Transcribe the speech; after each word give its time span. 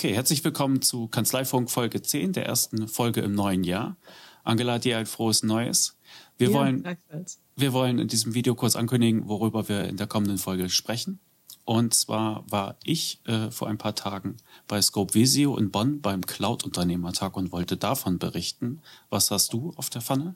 Okay, 0.00 0.14
herzlich 0.14 0.42
willkommen 0.42 0.80
zu 0.80 1.08
Kanzleifunk 1.08 1.70
Folge 1.70 2.00
10, 2.00 2.32
der 2.32 2.46
ersten 2.46 2.88
Folge 2.88 3.20
im 3.20 3.34
neuen 3.34 3.64
Jahr. 3.64 3.98
Angela, 4.44 4.78
dir 4.78 4.96
ein 4.96 5.04
frohes 5.04 5.42
Neues. 5.42 5.98
Wir, 6.38 6.48
ja, 6.48 6.54
wollen, 6.54 6.96
wir 7.54 7.74
wollen 7.74 7.98
in 7.98 8.08
diesem 8.08 8.32
Video 8.32 8.54
kurz 8.54 8.76
ankündigen, 8.76 9.28
worüber 9.28 9.68
wir 9.68 9.84
in 9.84 9.98
der 9.98 10.06
kommenden 10.06 10.38
Folge 10.38 10.70
sprechen. 10.70 11.20
Und 11.66 11.92
zwar 11.92 12.50
war 12.50 12.78
ich 12.82 13.20
äh, 13.26 13.50
vor 13.50 13.68
ein 13.68 13.76
paar 13.76 13.94
Tagen 13.94 14.38
bei 14.66 14.80
Scope 14.80 15.12
Visio 15.12 15.58
in 15.58 15.70
Bonn 15.70 16.00
beim 16.00 16.24
Cloud-Unternehmertag 16.24 17.36
und 17.36 17.52
wollte 17.52 17.76
davon 17.76 18.18
berichten. 18.18 18.80
Was 19.10 19.30
hast 19.30 19.52
du 19.52 19.74
auf 19.76 19.90
der 19.90 20.00
Pfanne? 20.00 20.34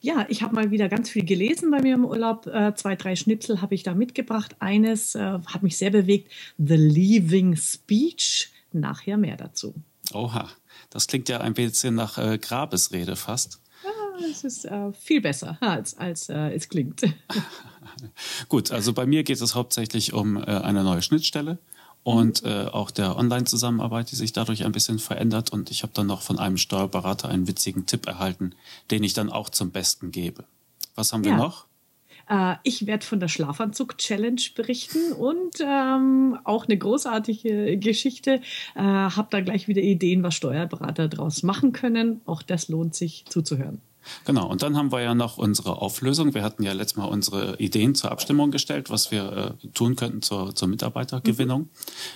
Ja, 0.00 0.24
ich 0.30 0.40
habe 0.40 0.54
mal 0.54 0.70
wieder 0.70 0.88
ganz 0.88 1.10
viel 1.10 1.26
gelesen 1.26 1.70
bei 1.70 1.82
mir 1.82 1.96
im 1.96 2.06
Urlaub. 2.06 2.46
Äh, 2.46 2.74
zwei, 2.76 2.96
drei 2.96 3.14
Schnipsel 3.14 3.60
habe 3.60 3.74
ich 3.74 3.82
da 3.82 3.92
mitgebracht. 3.92 4.56
Eines 4.58 5.14
äh, 5.14 5.38
hat 5.46 5.62
mich 5.62 5.76
sehr 5.76 5.90
bewegt. 5.90 6.32
The 6.56 6.76
Leaving 6.76 7.56
Speech. 7.56 8.52
Nachher 8.80 9.16
mehr 9.16 9.36
dazu. 9.36 9.74
Oha, 10.12 10.48
das 10.90 11.06
klingt 11.06 11.28
ja 11.28 11.40
ein 11.40 11.54
bisschen 11.54 11.94
nach 11.94 12.18
äh, 12.18 12.38
Grabesrede 12.38 13.16
fast. 13.16 13.60
Ja, 13.84 14.26
es 14.30 14.44
ist 14.44 14.64
äh, 14.64 14.92
viel 14.92 15.20
besser, 15.20 15.58
als, 15.60 15.96
als 15.96 16.28
äh, 16.28 16.54
es 16.54 16.68
klingt. 16.68 17.02
Gut, 18.48 18.70
also 18.70 18.92
bei 18.92 19.06
mir 19.06 19.24
geht 19.24 19.40
es 19.40 19.54
hauptsächlich 19.54 20.12
um 20.12 20.36
äh, 20.36 20.42
eine 20.42 20.84
neue 20.84 21.02
Schnittstelle 21.02 21.58
und 22.06 22.44
mhm. 22.44 22.50
äh, 22.50 22.64
auch 22.66 22.90
der 22.90 23.16
Online-Zusammenarbeit, 23.16 24.10
die 24.10 24.16
sich 24.16 24.32
dadurch 24.32 24.64
ein 24.64 24.72
bisschen 24.72 24.98
verändert. 24.98 25.50
Und 25.50 25.70
ich 25.70 25.82
habe 25.82 25.92
dann 25.92 26.06
noch 26.06 26.22
von 26.22 26.38
einem 26.38 26.56
Steuerberater 26.56 27.28
einen 27.28 27.48
witzigen 27.48 27.86
Tipp 27.86 28.06
erhalten, 28.06 28.54
den 28.90 29.02
ich 29.02 29.12
dann 29.12 29.30
auch 29.30 29.48
zum 29.48 29.70
Besten 29.70 30.12
gebe. 30.12 30.44
Was 30.94 31.12
haben 31.12 31.24
wir 31.24 31.32
ja. 31.32 31.36
noch? 31.36 31.65
Äh, 32.28 32.56
ich 32.62 32.86
werde 32.86 33.04
von 33.04 33.20
der 33.20 33.28
Schlafanzug-Challenge 33.28 34.42
berichten 34.54 35.12
und 35.12 35.60
ähm, 35.60 36.38
auch 36.44 36.66
eine 36.66 36.78
großartige 36.78 37.76
Geschichte. 37.78 38.40
Äh, 38.74 38.80
habe 38.80 39.28
da 39.30 39.40
gleich 39.40 39.68
wieder 39.68 39.82
Ideen, 39.82 40.22
was 40.22 40.34
Steuerberater 40.34 41.08
daraus 41.08 41.42
machen 41.42 41.72
können. 41.72 42.20
Auch 42.26 42.42
das 42.42 42.68
lohnt 42.68 42.94
sich 42.94 43.24
zuzuhören. 43.28 43.80
Genau, 44.24 44.48
und 44.48 44.62
dann 44.62 44.76
haben 44.76 44.92
wir 44.92 45.00
ja 45.00 45.14
noch 45.14 45.38
unsere 45.38 45.80
Auflösung. 45.82 46.34
Wir 46.34 46.42
hatten 46.42 46.62
ja 46.62 46.72
letztes 46.72 46.96
Mal 46.96 47.06
unsere 47.06 47.56
Ideen 47.58 47.94
zur 47.94 48.12
Abstimmung 48.12 48.50
gestellt, 48.50 48.90
was 48.90 49.10
wir 49.10 49.56
äh, 49.62 49.68
tun 49.68 49.96
könnten 49.96 50.22
zur, 50.22 50.54
zur 50.54 50.68
Mitarbeitergewinnung. 50.68 51.62
Mhm. 51.62 51.68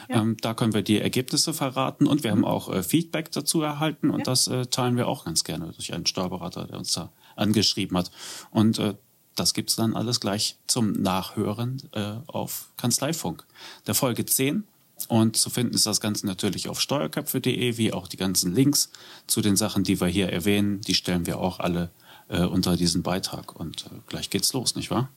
Ja. 0.09 0.21
Ähm, 0.21 0.37
da 0.41 0.55
können 0.55 0.75
wir 0.75 0.83
die 0.83 1.01
Ergebnisse 1.01 1.53
verraten 1.53 2.06
und 2.06 2.23
wir 2.23 2.31
haben 2.31 2.45
auch 2.45 2.73
äh, 2.73 2.83
Feedback 2.83 3.33
dazu 3.33 3.62
erhalten 3.62 4.11
und 4.11 4.21
ja. 4.21 4.25
das 4.25 4.47
äh, 4.49 4.67
teilen 4.67 4.97
wir 4.97 5.09
auch 5.09 5.25
ganz 5.25 5.45
gerne 5.45 5.73
durch 5.73 5.93
einen 5.93 6.06
Steuerberater, 6.06 6.67
der 6.67 6.79
uns 6.79 6.93
da 6.93 7.11
angeschrieben 7.37 7.97
hat. 7.97 8.11
Und 8.51 8.79
äh, 8.79 8.95
das 9.36 9.55
gibt 9.55 9.70
es 9.70 9.77
dann 9.77 9.97
alles 9.97 10.20
gleich 10.20 10.56
zum 10.67 10.92
Nachhören 10.92 11.83
äh, 11.92 12.14
auf 12.27 12.69
Kanzleifunk. 12.77 13.45
Der 13.87 13.95
Folge 13.95 14.27
10 14.27 14.64
und 15.09 15.37
zu 15.37 15.50
finden 15.50 15.75
ist 15.75 15.87
das 15.87 16.00
Ganze 16.00 16.27
natürlich 16.27 16.69
auf 16.69 16.81
steuerköpfe.de, 16.81 17.77
wie 17.77 17.92
auch 17.92 18.09
die 18.09 18.17
ganzen 18.17 18.55
Links 18.55 18.91
zu 19.27 19.41
den 19.41 19.56
Sachen, 19.56 19.84
die 19.84 20.00
wir 20.00 20.09
hier 20.09 20.31
erwähnen. 20.31 20.81
Die 20.83 20.95
stellen 20.95 21.27
wir 21.27 21.39
auch 21.39 21.61
alle 21.61 21.91
äh, 22.28 22.42
unter 22.42 22.77
diesen 22.77 23.03
Beitrag. 23.03 23.59
Und 23.59 23.87
äh, 23.87 23.89
gleich 24.09 24.31
geht's 24.31 24.53
los, 24.53 24.77
nicht 24.77 24.91
wahr? 24.91 25.09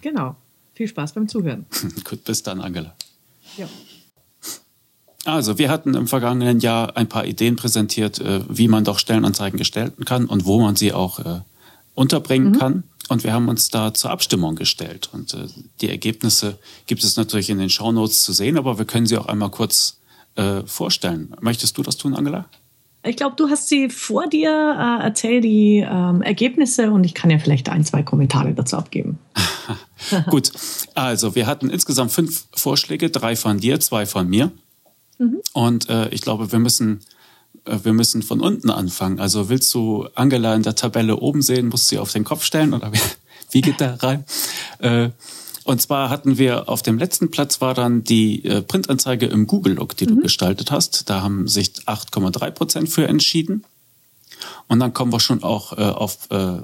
Genau. 0.00 0.36
Viel 0.74 0.88
Spaß 0.88 1.12
beim 1.12 1.28
Zuhören. 1.28 1.66
Gut, 2.04 2.24
bis 2.24 2.42
dann, 2.42 2.60
Angela. 2.60 2.94
Ja. 3.56 3.68
Also, 5.24 5.56
wir 5.56 5.70
hatten 5.70 5.94
im 5.94 6.06
vergangenen 6.06 6.60
Jahr 6.60 6.96
ein 6.96 7.08
paar 7.08 7.24
Ideen 7.24 7.56
präsentiert, 7.56 8.18
äh, 8.18 8.42
wie 8.48 8.68
man 8.68 8.84
doch 8.84 8.98
Stellenanzeigen 8.98 9.58
gestalten 9.58 10.04
kann 10.04 10.26
und 10.26 10.44
wo 10.44 10.60
man 10.60 10.76
sie 10.76 10.92
auch 10.92 11.18
äh, 11.20 11.40
unterbringen 11.94 12.50
mhm. 12.50 12.58
kann. 12.58 12.82
Und 13.08 13.24
wir 13.24 13.32
haben 13.32 13.48
uns 13.48 13.68
da 13.68 13.92
zur 13.92 14.10
Abstimmung 14.10 14.56
gestellt. 14.56 15.10
Und 15.12 15.34
äh, 15.34 15.46
die 15.80 15.90
Ergebnisse 15.90 16.58
gibt 16.86 17.04
es 17.04 17.16
natürlich 17.16 17.50
in 17.50 17.58
den 17.58 17.70
Shownotes 17.70 18.22
zu 18.22 18.32
sehen, 18.32 18.56
aber 18.56 18.78
wir 18.78 18.84
können 18.84 19.06
sie 19.06 19.18
auch 19.18 19.26
einmal 19.26 19.50
kurz 19.50 19.98
äh, 20.36 20.62
vorstellen. 20.64 21.34
Möchtest 21.40 21.76
du 21.76 21.82
das 21.82 21.96
tun, 21.96 22.14
Angela? 22.14 22.46
Ich 23.06 23.16
glaube, 23.16 23.36
du 23.36 23.48
hast 23.48 23.68
sie 23.68 23.90
vor 23.90 24.26
dir. 24.26 24.50
Äh, 24.50 25.04
erzähl 25.04 25.40
die 25.40 25.84
ähm, 25.86 26.22
Ergebnisse 26.22 26.90
und 26.90 27.04
ich 27.04 27.14
kann 27.14 27.30
ja 27.30 27.38
vielleicht 27.38 27.68
ein, 27.68 27.84
zwei 27.84 28.02
Kommentare 28.02 28.54
dazu 28.54 28.76
abgeben. 28.76 29.18
Gut, 30.30 30.52
also 30.94 31.34
wir 31.34 31.46
hatten 31.46 31.70
insgesamt 31.70 32.12
fünf 32.12 32.46
Vorschläge, 32.54 33.10
drei 33.10 33.36
von 33.36 33.58
dir, 33.58 33.78
zwei 33.80 34.06
von 34.06 34.28
mir. 34.28 34.50
Mhm. 35.18 35.40
Und 35.52 35.88
äh, 35.88 36.08
ich 36.08 36.22
glaube, 36.22 36.50
wir 36.50 36.58
müssen 36.58 37.00
wir 37.64 37.92
müssen 37.92 38.22
von 38.22 38.40
unten 38.40 38.70
anfangen. 38.70 39.18
Also 39.18 39.48
willst 39.48 39.72
du 39.74 40.06
Angela 40.14 40.54
in 40.54 40.62
der 40.62 40.74
Tabelle 40.74 41.16
oben 41.16 41.42
sehen, 41.42 41.68
musst 41.68 41.90
du 41.90 41.96
sie 41.96 41.98
auf 41.98 42.12
den 42.12 42.24
Kopf 42.24 42.44
stellen 42.44 42.74
oder 42.74 42.92
wie, 43.50 43.60
geht 43.60 43.80
da 43.80 43.94
rein? 43.94 44.24
Äh, 44.78 45.10
und 45.64 45.80
zwar 45.80 46.10
hatten 46.10 46.36
wir 46.36 46.68
auf 46.68 46.82
dem 46.82 46.98
letzten 46.98 47.30
Platz 47.30 47.62
war 47.62 47.72
dann 47.72 48.04
die 48.04 48.44
äh, 48.44 48.60
Printanzeige 48.60 49.26
im 49.26 49.46
Google-Look, 49.46 49.96
die 49.96 50.04
mhm. 50.06 50.16
du 50.16 50.22
gestaltet 50.22 50.70
hast. 50.70 51.08
Da 51.08 51.22
haben 51.22 51.48
sich 51.48 51.72
8,3 51.86 52.50
Prozent 52.50 52.88
für 52.90 53.08
entschieden. 53.08 53.64
Und 54.68 54.80
dann 54.80 54.92
kommen 54.92 55.12
wir 55.12 55.20
schon 55.20 55.42
auch 55.42 55.76
äh, 55.76 55.82
auf 55.82 56.30
äh, 56.30 56.58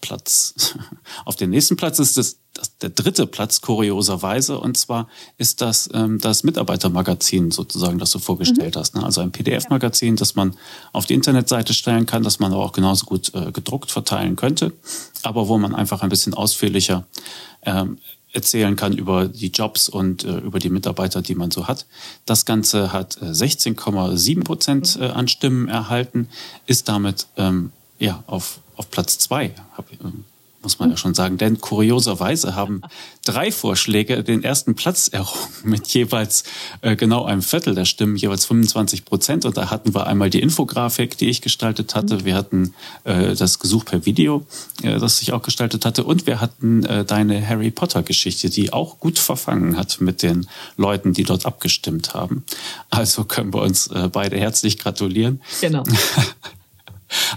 Platz, 0.00 0.76
auf 1.24 1.36
den 1.36 1.50
nächsten 1.50 1.76
Platz 1.76 1.98
ist 1.98 2.16
das, 2.16 2.38
das 2.52 2.76
der 2.78 2.90
dritte 2.90 3.26
Platz 3.26 3.60
kurioserweise 3.60 4.58
und 4.58 4.76
zwar 4.76 5.08
ist 5.36 5.60
das 5.60 5.88
ähm, 5.92 6.18
das 6.18 6.42
Mitarbeitermagazin 6.44 7.50
sozusagen, 7.50 7.98
das 7.98 8.10
du 8.10 8.18
vorgestellt 8.18 8.74
mhm. 8.74 8.80
hast. 8.80 8.94
Ne? 8.94 9.04
Also 9.04 9.20
ein 9.20 9.32
PDF-Magazin, 9.32 10.16
das 10.16 10.34
man 10.34 10.56
auf 10.92 11.06
die 11.06 11.14
Internetseite 11.14 11.74
stellen 11.74 12.06
kann, 12.06 12.22
das 12.22 12.38
man 12.38 12.52
aber 12.52 12.64
auch 12.64 12.72
genauso 12.72 13.06
gut 13.06 13.34
äh, 13.34 13.52
gedruckt 13.52 13.90
verteilen 13.90 14.36
könnte, 14.36 14.72
aber 15.22 15.48
wo 15.48 15.58
man 15.58 15.74
einfach 15.74 16.02
ein 16.02 16.08
bisschen 16.08 16.34
ausführlicher 16.34 17.06
ähm, 17.62 17.98
erzählen 18.36 18.76
kann 18.76 18.92
über 18.92 19.26
die 19.26 19.48
Jobs 19.48 19.88
und 19.88 20.24
äh, 20.24 20.38
über 20.38 20.58
die 20.58 20.70
Mitarbeiter, 20.70 21.22
die 21.22 21.34
man 21.34 21.50
so 21.50 21.66
hat. 21.66 21.86
Das 22.26 22.44
Ganze 22.44 22.92
hat 22.92 23.16
äh, 23.20 23.26
16,7 23.26 24.44
Prozent 24.44 24.96
mhm. 24.96 25.02
äh, 25.02 25.06
an 25.08 25.26
Stimmen 25.26 25.68
erhalten, 25.68 26.28
ist 26.66 26.88
damit 26.88 27.26
ähm, 27.36 27.72
ja, 27.98 28.22
auf, 28.26 28.60
auf 28.76 28.90
Platz 28.90 29.18
2, 29.18 29.54
muss 30.66 30.80
man 30.80 30.90
ja 30.90 30.96
schon 30.96 31.14
sagen. 31.14 31.38
Denn 31.38 31.60
kurioserweise 31.60 32.56
haben 32.56 32.80
drei 33.24 33.52
Vorschläge 33.52 34.24
den 34.24 34.42
ersten 34.42 34.74
Platz 34.74 35.06
errungen 35.06 35.46
mit 35.62 35.86
jeweils 35.86 36.42
äh, 36.80 36.96
genau 36.96 37.24
einem 37.24 37.42
Viertel 37.42 37.76
der 37.76 37.84
Stimmen, 37.84 38.16
jeweils 38.16 38.46
25 38.46 39.04
Prozent. 39.04 39.44
Und 39.44 39.56
da 39.56 39.70
hatten 39.70 39.94
wir 39.94 40.08
einmal 40.08 40.28
die 40.28 40.40
Infografik, 40.40 41.16
die 41.18 41.28
ich 41.28 41.40
gestaltet 41.40 41.94
hatte. 41.94 42.24
Wir 42.24 42.34
hatten 42.34 42.74
äh, 43.04 43.36
das 43.36 43.60
Gesuch 43.60 43.84
per 43.84 44.06
Video, 44.06 44.44
äh, 44.82 44.98
das 44.98 45.22
ich 45.22 45.32
auch 45.32 45.42
gestaltet 45.42 45.84
hatte. 45.84 46.02
Und 46.02 46.26
wir 46.26 46.40
hatten 46.40 46.82
deine 47.06 47.46
Harry 47.46 47.70
Potter-Geschichte, 47.70 48.50
die 48.50 48.72
auch 48.72 48.98
gut 48.98 49.20
verfangen 49.20 49.76
hat 49.76 50.00
mit 50.00 50.22
den 50.22 50.48
Leuten, 50.76 51.12
die 51.12 51.22
dort 51.22 51.46
abgestimmt 51.46 52.12
haben. 52.12 52.44
Also 52.90 53.22
können 53.22 53.54
wir 53.54 53.62
uns 53.62 53.88
beide 54.10 54.36
herzlich 54.36 54.78
gratulieren. 54.78 55.40
Genau. 55.60 55.84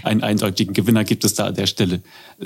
einen 0.02 0.22
eindeutigen 0.22 0.74
Gewinner 0.74 1.04
gibt 1.04 1.24
es 1.24 1.34
da 1.34 1.46
an 1.46 1.54
der 1.54 1.66
Stelle 1.66 2.00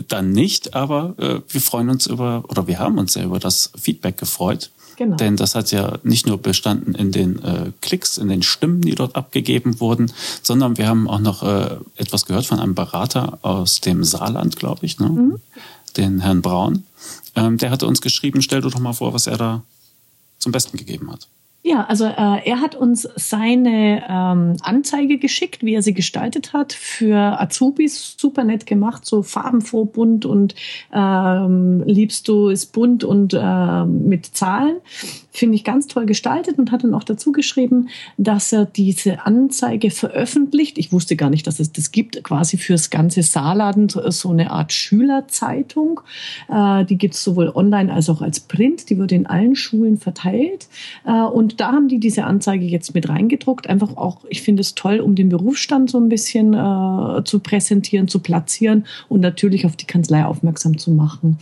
dann 0.09 0.33
nicht, 0.33 0.75
aber 0.75 1.15
äh, 1.19 1.41
wir 1.49 1.61
freuen 1.61 1.89
uns 1.89 2.07
über, 2.07 2.45
oder 2.49 2.67
wir 2.67 2.79
haben 2.79 2.99
uns 2.99 3.15
sehr 3.15 3.25
über 3.25 3.39
das 3.39 3.71
Feedback 3.79 4.19
gefreut. 4.19 4.71
Genau. 4.97 5.17
Denn 5.17 5.37
das 5.37 5.55
hat 5.55 5.73
ja 5.73 5.99
nicht 6.03 6.27
nur 6.27 6.39
bestanden 6.39 6.95
in 6.95 7.11
den 7.11 7.43
äh, 7.43 7.73
Klicks, 7.81 8.17
in 8.19 8.29
den 8.29 8.43
Stimmen, 8.43 8.81
die 8.81 8.95
dort 8.95 9.17
abgegeben 9.17 9.81
wurden, 9.81 10.13
sondern 10.43 10.79
wir 10.79 10.87
haben 10.87 11.09
auch 11.09 11.19
noch 11.19 11.43
äh, 11.43 11.77
etwas 11.97 12.27
gehört 12.27 12.47
von 12.47 12.61
einem 12.61 12.75
Berater 12.75 13.39
aus 13.43 13.81
dem 13.81 14.05
Saarland, 14.05 14.57
glaube 14.57 14.87
ich, 14.87 15.01
ne? 15.01 15.09
Mhm. 15.09 15.41
den 15.97 16.21
Herrn 16.21 16.43
Braun. 16.43 16.85
Ähm, 17.35 17.59
der 17.59 17.71
hatte 17.71 17.87
uns 17.87 18.01
geschrieben, 18.01 18.43
stell 18.43 18.61
du 18.61 18.71
doch 18.71 18.79
mal 18.79 18.93
vor, 18.93 19.13
was 19.13 19.27
er 19.27 19.37
da 19.37 19.63
zum 20.39 20.53
Besten 20.53 20.77
gegeben 20.77 21.11
hat. 21.11 21.27
Ja, 21.67 21.87
also 21.87 22.05
äh, 22.05 22.47
er 22.47 22.61
hat 22.61 22.75
uns 22.75 23.09
seine 23.17 24.05
ähm, 24.07 24.59
Anzeige 24.61 25.17
geschickt, 25.17 25.65
wie 25.65 25.73
er 25.73 25.81
sie 25.81 25.95
gestaltet 25.95 26.53
hat 26.53 26.75
für 26.75 27.41
Azubis. 27.41 28.17
Super 28.19 28.45
nett 28.45 28.67
gemacht, 28.67 29.07
so 29.07 29.23
farbenfroh, 29.23 29.87
bunt 29.87 30.27
und 30.27 30.55
ähm, 30.93 31.83
liebst 31.87 32.29
du 32.29 32.49
ist 32.49 32.75
bunt 32.75 33.03
und 33.03 33.33
äh, 33.33 33.85
mit 33.87 34.27
Zahlen. 34.27 34.77
Finde 35.31 35.55
ich 35.55 35.65
ganz 35.65 35.87
toll 35.87 36.05
gestaltet 36.05 36.59
und 36.59 36.71
hat 36.71 36.85
dann 36.85 36.93
auch 36.93 37.03
dazu 37.03 37.33
geschrieben, 37.33 37.89
dass 38.19 38.53
er 38.53 38.67
diese 38.67 39.25
Anzeige 39.25 39.91
veröffentlicht. 39.91 40.77
Ich 40.77 40.93
wusste 40.93 41.17
gar 41.17 41.31
nicht, 41.31 41.47
dass 41.47 41.61
es 41.61 41.73
das 41.73 41.93
gibt, 41.93 42.23
quasi 42.23 42.59
fürs 42.59 42.91
ganze 42.91 43.23
Saarland 43.23 43.99
so 44.09 44.29
eine 44.29 44.51
Art 44.51 44.75
Schülerzeitung. 44.75 46.03
Äh, 46.51 46.85
die 46.85 46.99
gibt 46.99 47.15
es 47.15 47.25
sowohl 47.25 47.49
online 47.55 47.91
als 47.91 48.11
auch 48.11 48.21
als 48.21 48.39
Print. 48.41 48.91
Die 48.91 48.99
wird 48.99 49.13
in 49.13 49.25
allen 49.25 49.57
Schulen 49.57 49.97
verteilt. 49.97 50.69
Äh, 51.07 51.23
und 51.23 51.54
da 51.61 51.73
haben 51.73 51.89
die 51.89 52.01
diese 52.01 52.25
Anzeige 52.25 52.65
jetzt 52.65 52.95
mit 52.95 53.09
reingedruckt. 53.09 53.69
Einfach 53.69 53.97
auch, 53.97 54.25
ich 54.29 54.43
finde 54.43 54.61
es 54.61 54.75
toll, 54.75 55.01
um 55.01 55.15
den 55.15 55.29
Berufsstand 55.29 55.91
so 55.91 55.99
ein 55.99 56.09
bisschen 56.09 56.55
äh, 56.55 57.25
zu 57.25 57.41
präsentieren, 57.41 58.09
zu 58.09 58.21
platzieren 58.21 58.87
und 59.09 59.21
natürlich 59.21 59.67
auf 59.67 59.77
die 59.77 59.87
Kanzlei 59.87 60.25
aufmerksam 60.25 60.79
zu 60.79 60.91
machen. 60.91 61.39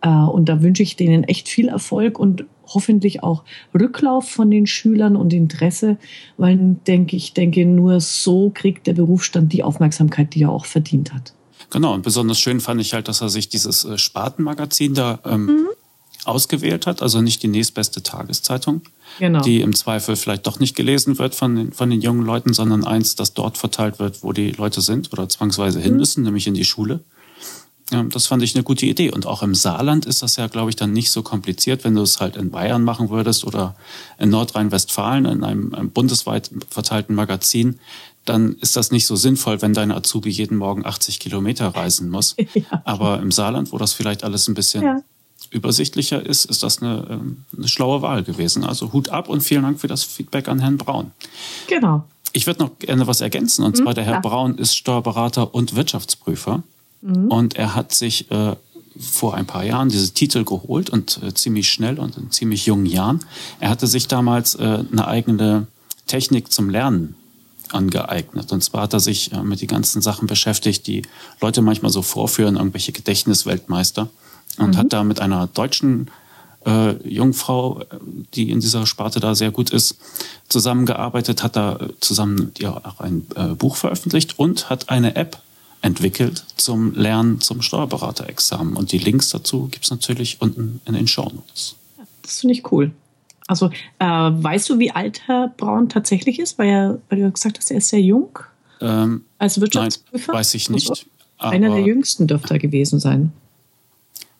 Äh, 0.00 0.08
und 0.08 0.48
da 0.48 0.62
wünsche 0.62 0.82
ich 0.82 0.96
denen 0.96 1.24
echt 1.24 1.48
viel 1.48 1.68
Erfolg 1.68 2.18
und 2.18 2.44
hoffentlich 2.66 3.22
auch 3.22 3.44
Rücklauf 3.74 4.28
von 4.28 4.50
den 4.50 4.66
Schülern 4.66 5.16
und 5.16 5.32
Interesse, 5.32 5.98
weil 6.36 6.76
denke 6.86 7.16
ich 7.16 7.34
denke, 7.34 7.66
nur 7.66 8.00
so 8.00 8.50
kriegt 8.54 8.86
der 8.86 8.94
Berufsstand 8.94 9.52
die 9.52 9.62
Aufmerksamkeit, 9.62 10.34
die 10.34 10.44
er 10.44 10.50
auch 10.50 10.64
verdient 10.64 11.12
hat. 11.12 11.34
Genau, 11.70 11.94
und 11.94 12.02
besonders 12.02 12.38
schön 12.38 12.60
fand 12.60 12.80
ich 12.80 12.92
halt, 12.94 13.08
dass 13.08 13.20
er 13.20 13.28
sich 13.28 13.48
dieses 13.48 13.84
äh, 13.84 13.98
Spartenmagazin 13.98 14.94
da 14.94 15.20
ähm, 15.24 15.46
mhm 15.46 15.68
ausgewählt 16.24 16.86
hat, 16.86 17.02
also 17.02 17.20
nicht 17.20 17.42
die 17.42 17.48
nächstbeste 17.48 18.02
Tageszeitung, 18.02 18.82
genau. 19.18 19.42
die 19.42 19.60
im 19.60 19.74
Zweifel 19.74 20.16
vielleicht 20.16 20.46
doch 20.46 20.60
nicht 20.60 20.76
gelesen 20.76 21.18
wird 21.18 21.34
von 21.34 21.56
den, 21.56 21.72
von 21.72 21.90
den 21.90 22.00
jungen 22.00 22.24
Leuten, 22.24 22.52
sondern 22.52 22.84
eins, 22.84 23.16
das 23.16 23.34
dort 23.34 23.58
verteilt 23.58 23.98
wird, 23.98 24.22
wo 24.22 24.32
die 24.32 24.52
Leute 24.52 24.80
sind 24.80 25.12
oder 25.12 25.28
zwangsweise 25.28 25.80
hin 25.80 25.92
mhm. 25.92 25.98
müssen, 25.98 26.22
nämlich 26.22 26.46
in 26.46 26.54
die 26.54 26.64
Schule. 26.64 27.00
Das 28.08 28.26
fand 28.26 28.42
ich 28.42 28.54
eine 28.54 28.64
gute 28.64 28.86
Idee. 28.86 29.10
Und 29.10 29.26
auch 29.26 29.42
im 29.42 29.54
Saarland 29.54 30.06
ist 30.06 30.22
das 30.22 30.36
ja, 30.36 30.46
glaube 30.46 30.70
ich, 30.70 30.76
dann 30.76 30.94
nicht 30.94 31.10
so 31.10 31.22
kompliziert, 31.22 31.84
wenn 31.84 31.94
du 31.94 32.00
es 32.00 32.20
halt 32.20 32.36
in 32.36 32.50
Bayern 32.50 32.84
machen 32.84 33.10
würdest 33.10 33.44
oder 33.44 33.76
in 34.18 34.30
Nordrhein-Westfalen 34.30 35.26
in 35.26 35.44
einem, 35.44 35.74
einem 35.74 35.90
bundesweit 35.90 36.50
verteilten 36.70 37.14
Magazin 37.14 37.78
dann 38.24 38.54
ist 38.60 38.76
das 38.76 38.90
nicht 38.92 39.06
so 39.06 39.16
sinnvoll, 39.16 39.62
wenn 39.62 39.74
dein 39.74 39.90
Azubi 39.90 40.30
jeden 40.30 40.56
Morgen 40.56 40.86
80 40.86 41.18
Kilometer 41.18 41.68
reisen 41.68 42.10
muss. 42.10 42.36
Ja. 42.54 42.82
Aber 42.84 43.20
im 43.20 43.30
Saarland, 43.30 43.72
wo 43.72 43.78
das 43.78 43.94
vielleicht 43.94 44.24
alles 44.24 44.46
ein 44.46 44.54
bisschen 44.54 44.82
ja. 44.82 45.02
Übersichtlicher 45.52 46.24
ist, 46.24 46.44
ist 46.46 46.62
das 46.62 46.82
eine, 46.82 47.06
ähm, 47.10 47.44
eine, 47.56 47.68
schlaue 47.68 48.02
Wahl 48.02 48.22
gewesen. 48.22 48.64
Also 48.64 48.92
Hut 48.92 49.08
ab 49.10 49.28
und 49.28 49.42
vielen 49.42 49.62
Dank 49.62 49.80
für 49.80 49.88
das 49.88 50.02
Feedback 50.02 50.48
an 50.48 50.60
Herrn 50.60 50.78
Braun. 50.78 51.12
Genau. 51.68 52.04
Ich 52.32 52.46
würde 52.46 52.60
noch 52.60 52.78
gerne 52.78 53.06
was 53.06 53.20
ergänzen. 53.20 53.64
Und 53.64 53.78
mhm, 53.78 53.82
zwar, 53.82 53.94
der 53.94 54.04
Herr 54.04 54.14
ja. 54.14 54.20
Braun 54.20 54.56
ist 54.56 54.76
Steuerberater 54.76 55.54
und 55.54 55.76
Wirtschaftsprüfer. 55.76 56.62
Mhm. 57.02 57.26
Und 57.28 57.56
er 57.56 57.74
hat 57.74 57.92
sich 57.92 58.30
äh, 58.30 58.56
vor 58.98 59.34
ein 59.34 59.46
paar 59.46 59.64
Jahren 59.64 59.88
diese 59.88 60.12
Titel 60.12 60.44
geholt 60.44 60.90
und 60.90 61.20
äh, 61.22 61.34
ziemlich 61.34 61.70
schnell 61.70 61.98
und 61.98 62.16
in 62.16 62.30
ziemlich 62.30 62.66
jungen 62.66 62.86
Jahren. 62.86 63.20
Er 63.60 63.70
hatte 63.70 63.86
sich 63.86 64.08
damals 64.08 64.54
äh, 64.54 64.84
eine 64.90 65.06
eigene 65.06 65.66
Technik 66.06 66.52
zum 66.52 66.70
Lernen 66.70 67.14
angeeignet. 67.70 68.52
Und 68.52 68.62
zwar 68.62 68.82
hat 68.82 68.92
er 68.92 69.00
sich 69.00 69.32
äh, 69.32 69.42
mit 69.42 69.60
den 69.60 69.68
ganzen 69.68 70.02
Sachen 70.02 70.26
beschäftigt, 70.26 70.86
die 70.86 71.02
Leute 71.40 71.62
manchmal 71.62 71.90
so 71.90 72.02
vorführen, 72.02 72.56
irgendwelche 72.56 72.92
Gedächtnisweltmeister. 72.92 74.08
Und 74.58 74.74
mhm. 74.74 74.76
hat 74.76 74.92
da 74.92 75.04
mit 75.04 75.20
einer 75.20 75.46
deutschen 75.46 76.10
äh, 76.66 76.92
Jungfrau, 77.08 77.82
die 78.34 78.50
in 78.50 78.60
dieser 78.60 78.86
Sparte 78.86 79.20
da 79.20 79.34
sehr 79.34 79.50
gut 79.50 79.70
ist, 79.70 79.96
zusammengearbeitet, 80.48 81.42
hat 81.42 81.56
da 81.56 81.78
zusammen 82.00 82.52
ja, 82.58 82.76
auch 82.76 83.00
ein 83.00 83.26
äh, 83.34 83.54
Buch 83.54 83.76
veröffentlicht 83.76 84.38
und 84.38 84.70
hat 84.70 84.88
eine 84.88 85.16
App 85.16 85.38
entwickelt 85.80 86.44
zum 86.56 86.94
Lernen 86.94 87.40
zum 87.40 87.60
Steuerberaterexamen. 87.60 88.76
Und 88.76 88.92
die 88.92 88.98
Links 88.98 89.30
dazu 89.30 89.68
gibt 89.70 89.84
es 89.84 89.90
natürlich 89.90 90.40
unten 90.40 90.80
in 90.84 90.94
den 90.94 91.08
Show 91.08 91.24
Notes. 91.24 91.74
Das 92.22 92.40
finde 92.40 92.54
ich 92.54 92.70
cool. 92.70 92.92
Also 93.48 93.70
äh, 93.98 94.04
weißt 94.04 94.70
du, 94.70 94.78
wie 94.78 94.92
alt 94.92 95.22
Herr 95.26 95.48
Braun 95.56 95.88
tatsächlich 95.88 96.38
ist? 96.38 96.58
Weil, 96.58 96.68
er, 96.68 96.98
weil 97.08 97.20
du 97.20 97.30
gesagt 97.30 97.58
hast, 97.58 97.70
er 97.70 97.78
ist 97.78 97.88
sehr 97.88 98.00
jung. 98.00 98.38
Ähm, 98.80 99.24
als 99.38 99.60
Wirtschaftsprüfer? 99.60 100.32
Nein, 100.32 100.38
weiß 100.38 100.54
ich 100.54 100.70
nicht. 100.70 100.88
Also, 100.88 101.04
einer 101.38 101.70
der 101.70 101.80
jüngsten 101.80 102.28
dürfte 102.28 102.54
er 102.54 102.60
gewesen 102.60 103.00
sein. 103.00 103.32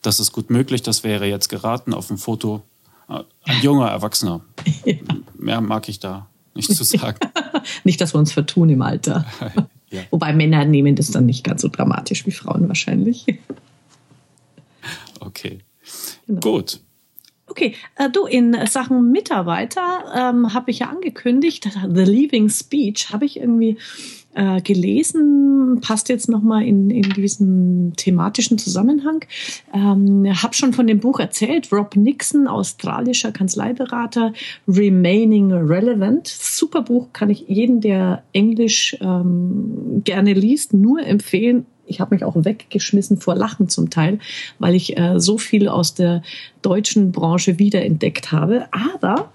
Das 0.02 0.18
ist 0.18 0.32
gut 0.32 0.50
möglich. 0.50 0.82
Das 0.82 1.04
wäre 1.04 1.26
jetzt 1.26 1.48
geraten 1.48 1.94
auf 1.94 2.08
dem 2.08 2.18
Foto. 2.18 2.62
Äh, 3.08 3.20
ein 3.44 3.62
junger 3.62 3.88
Erwachsener. 3.88 4.42
ja. 4.84 4.94
Mehr 5.38 5.60
mag 5.60 5.88
ich 5.88 5.98
da 5.98 6.28
nicht 6.54 6.74
zu 6.74 6.84
sagen. 6.84 7.18
nicht, 7.84 8.00
dass 8.00 8.14
wir 8.14 8.18
uns 8.18 8.32
vertun 8.32 8.68
im 8.68 8.82
Alter. 8.82 9.24
ja. 9.90 10.02
Wobei 10.10 10.32
Männer 10.32 10.64
nehmen 10.64 10.96
das 10.96 11.10
dann 11.10 11.26
nicht 11.26 11.44
ganz 11.44 11.62
so 11.62 11.68
dramatisch 11.68 12.26
wie 12.26 12.32
Frauen 12.32 12.68
wahrscheinlich. 12.68 13.26
okay. 15.20 15.60
Genau. 16.26 16.40
Gut. 16.40 16.80
Okay, 17.46 17.74
äh, 17.96 18.08
du, 18.08 18.24
in 18.24 18.56
Sachen 18.66 19.12
Mitarbeiter 19.12 20.04
ähm, 20.14 20.54
habe 20.54 20.70
ich 20.70 20.78
ja 20.78 20.88
angekündigt, 20.88 21.68
The 21.72 22.04
Leaving 22.04 22.48
Speech 22.48 23.12
habe 23.12 23.26
ich 23.26 23.36
irgendwie 23.36 23.76
äh, 24.34 24.60
gelesen, 24.60 25.80
passt 25.80 26.08
jetzt 26.08 26.28
nochmal 26.28 26.64
in, 26.64 26.90
in 26.90 27.02
diesen 27.10 27.92
thematischen 27.96 28.58
Zusammenhang. 28.58 29.24
Ähm, 29.74 30.26
habe 30.42 30.54
schon 30.54 30.72
von 30.72 30.86
dem 30.86 31.00
Buch 31.00 31.20
erzählt, 31.20 31.70
Rob 31.72 31.96
Nixon, 31.96 32.46
australischer 32.46 33.32
Kanzleiberater, 33.32 34.32
Remaining 34.66 35.52
Relevant. 35.52 36.28
Super 36.28 36.82
Buch, 36.82 37.08
kann 37.12 37.30
ich 37.30 37.44
jeden, 37.48 37.80
der 37.80 38.22
Englisch 38.32 38.96
ähm, 39.00 40.02
gerne 40.04 40.32
liest, 40.32 40.74
nur 40.74 41.04
empfehlen 41.04 41.66
ich 41.86 42.00
habe 42.00 42.14
mich 42.14 42.24
auch 42.24 42.36
weggeschmissen 42.36 43.18
vor 43.18 43.34
Lachen 43.34 43.68
zum 43.68 43.90
Teil, 43.90 44.18
weil 44.58 44.74
ich 44.74 44.96
äh, 44.96 45.20
so 45.20 45.36
viel 45.36 45.68
aus 45.68 45.94
der 45.94 46.22
deutschen 46.62 47.12
Branche 47.12 47.58
wiederentdeckt 47.58 48.32
habe. 48.32 48.66
Aber 48.70 49.30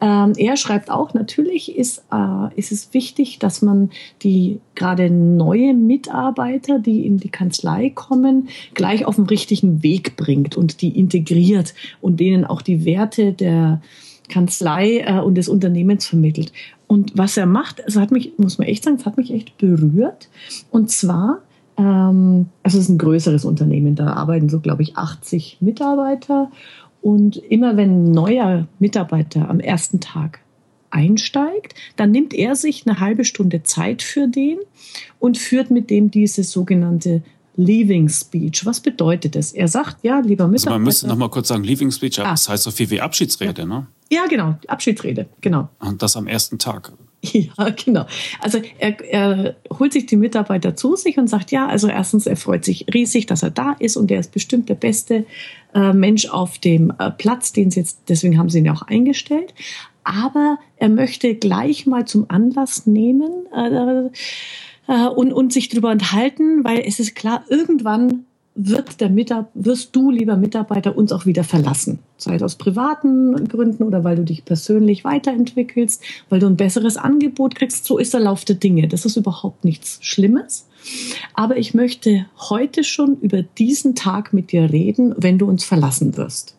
ähm, 0.00 0.32
er 0.36 0.56
schreibt 0.56 0.90
auch, 0.90 1.12
natürlich 1.14 1.76
ist, 1.76 2.04
äh, 2.12 2.54
ist 2.54 2.70
es 2.70 2.94
wichtig, 2.94 3.38
dass 3.38 3.62
man 3.62 3.90
die 4.22 4.60
gerade 4.74 5.10
neue 5.10 5.74
Mitarbeiter, 5.74 6.78
die 6.78 7.04
in 7.04 7.18
die 7.18 7.30
Kanzlei 7.30 7.90
kommen, 7.90 8.48
gleich 8.74 9.04
auf 9.04 9.16
den 9.16 9.26
richtigen 9.26 9.82
Weg 9.82 10.16
bringt 10.16 10.56
und 10.56 10.82
die 10.82 10.98
integriert 10.98 11.74
und 12.00 12.20
denen 12.20 12.44
auch 12.44 12.62
die 12.62 12.84
Werte 12.84 13.32
der 13.32 13.82
Kanzlei 14.28 14.98
äh, 14.98 15.20
und 15.20 15.34
des 15.34 15.48
Unternehmens 15.48 16.06
vermittelt. 16.06 16.52
Und 16.86 17.18
was 17.18 17.36
er 17.36 17.46
macht, 17.46 17.84
also 17.84 18.00
hat 18.00 18.12
mich, 18.12 18.32
muss 18.38 18.58
man 18.58 18.68
echt 18.68 18.84
sagen, 18.84 18.96
es 18.96 19.06
hat 19.06 19.16
mich 19.16 19.32
echt 19.32 19.58
berührt. 19.58 20.28
Und 20.70 20.90
zwar 20.90 21.42
ähm, 21.78 22.46
also 22.62 22.78
es 22.78 22.84
ist 22.84 22.90
ein 22.90 22.98
größeres 22.98 23.44
Unternehmen, 23.44 23.94
da 23.94 24.12
arbeiten 24.12 24.48
so, 24.48 24.60
glaube 24.60 24.82
ich, 24.82 24.96
80 24.96 25.58
Mitarbeiter. 25.60 26.50
Und 27.00 27.36
immer 27.36 27.76
wenn 27.76 28.08
ein 28.08 28.12
neuer 28.12 28.66
Mitarbeiter 28.78 29.48
am 29.48 29.60
ersten 29.60 30.00
Tag 30.00 30.40
einsteigt, 30.90 31.74
dann 31.96 32.10
nimmt 32.10 32.34
er 32.34 32.56
sich 32.56 32.86
eine 32.86 33.00
halbe 33.00 33.24
Stunde 33.24 33.62
Zeit 33.62 34.02
für 34.02 34.26
den 34.26 34.58
und 35.18 35.38
führt 35.38 35.70
mit 35.70 35.90
dem 35.90 36.10
diese 36.10 36.44
sogenannte 36.44 37.22
Leaving 37.56 38.08
Speech. 38.08 38.64
Was 38.64 38.80
bedeutet 38.80 39.34
das? 39.34 39.52
Er 39.52 39.68
sagt, 39.68 39.98
ja, 40.02 40.20
lieber 40.20 40.46
Mitarbeiter. 40.46 40.52
Also 40.52 40.70
man 40.70 40.82
müsste 40.82 41.08
noch 41.08 41.16
mal 41.16 41.28
kurz 41.28 41.48
sagen, 41.48 41.64
Leaving 41.64 41.90
Speech, 41.90 42.20
ah. 42.20 42.30
das 42.30 42.48
heißt 42.48 42.62
so 42.62 42.70
viel 42.70 42.88
wie 42.90 43.00
Abschiedsrede, 43.00 43.66
ne? 43.66 43.88
Ja, 44.10 44.26
genau, 44.26 44.56
Abschiedsrede, 44.68 45.26
genau. 45.40 45.68
Und 45.80 46.00
das 46.00 46.16
am 46.16 46.28
ersten 46.28 46.58
Tag. 46.58 46.92
Ja, 47.32 47.70
genau. 47.70 48.06
Also 48.40 48.60
er, 48.78 49.00
er 49.00 49.56
holt 49.78 49.92
sich 49.92 50.06
die 50.06 50.16
Mitarbeiter 50.16 50.76
zu 50.76 50.96
sich 50.96 51.18
und 51.18 51.28
sagt, 51.28 51.50
ja, 51.50 51.66
also 51.66 51.88
erstens, 51.88 52.26
er 52.26 52.36
freut 52.36 52.64
sich 52.64 52.86
riesig, 52.92 53.26
dass 53.26 53.42
er 53.42 53.50
da 53.50 53.72
ist 53.78 53.96
und 53.96 54.10
er 54.10 54.20
ist 54.20 54.32
bestimmt 54.32 54.68
der 54.68 54.74
beste 54.74 55.26
äh, 55.74 55.92
Mensch 55.92 56.28
auf 56.28 56.58
dem 56.58 56.92
äh, 56.98 57.10
Platz, 57.10 57.52
den 57.52 57.70
sie 57.70 57.80
jetzt, 57.80 58.00
deswegen 58.08 58.38
haben 58.38 58.48
sie 58.48 58.58
ihn 58.58 58.66
ja 58.66 58.72
auch 58.72 58.82
eingestellt. 58.82 59.52
Aber 60.04 60.58
er 60.76 60.88
möchte 60.88 61.34
gleich 61.34 61.86
mal 61.86 62.06
zum 62.06 62.26
Anlass 62.28 62.86
nehmen 62.86 63.46
äh, 63.54 64.08
äh 64.92 65.08
und, 65.08 65.32
und 65.32 65.52
sich 65.52 65.68
darüber 65.68 65.92
enthalten, 65.92 66.64
weil 66.64 66.80
es 66.80 66.98
ist 66.98 67.14
klar, 67.14 67.44
irgendwann 67.48 68.24
wird 68.60 69.00
der 69.00 69.08
Mitab 69.08 69.50
wirst 69.54 69.94
du, 69.94 70.10
lieber 70.10 70.36
Mitarbeiter, 70.36 70.98
uns 70.98 71.12
auch 71.12 71.26
wieder 71.26 71.44
verlassen. 71.44 72.00
Sei 72.16 72.34
es 72.34 72.42
aus 72.42 72.56
privaten 72.56 73.46
Gründen 73.46 73.84
oder 73.84 74.02
weil 74.02 74.16
du 74.16 74.24
dich 74.24 74.44
persönlich 74.44 75.04
weiterentwickelst, 75.04 76.02
weil 76.28 76.40
du 76.40 76.48
ein 76.48 76.56
besseres 76.56 76.96
Angebot 76.96 77.54
kriegst. 77.54 77.84
So 77.84 77.98
ist 77.98 78.14
der 78.14 78.20
Lauf 78.20 78.44
der 78.44 78.56
Dinge. 78.56 78.88
Das 78.88 79.04
ist 79.04 79.16
überhaupt 79.16 79.64
nichts 79.64 80.00
Schlimmes. 80.02 80.66
Aber 81.34 81.56
ich 81.56 81.72
möchte 81.72 82.26
heute 82.50 82.82
schon 82.82 83.16
über 83.20 83.42
diesen 83.42 83.94
Tag 83.94 84.32
mit 84.32 84.50
dir 84.50 84.72
reden, 84.72 85.14
wenn 85.16 85.38
du 85.38 85.46
uns 85.46 85.62
verlassen 85.62 86.16
wirst. 86.16 86.56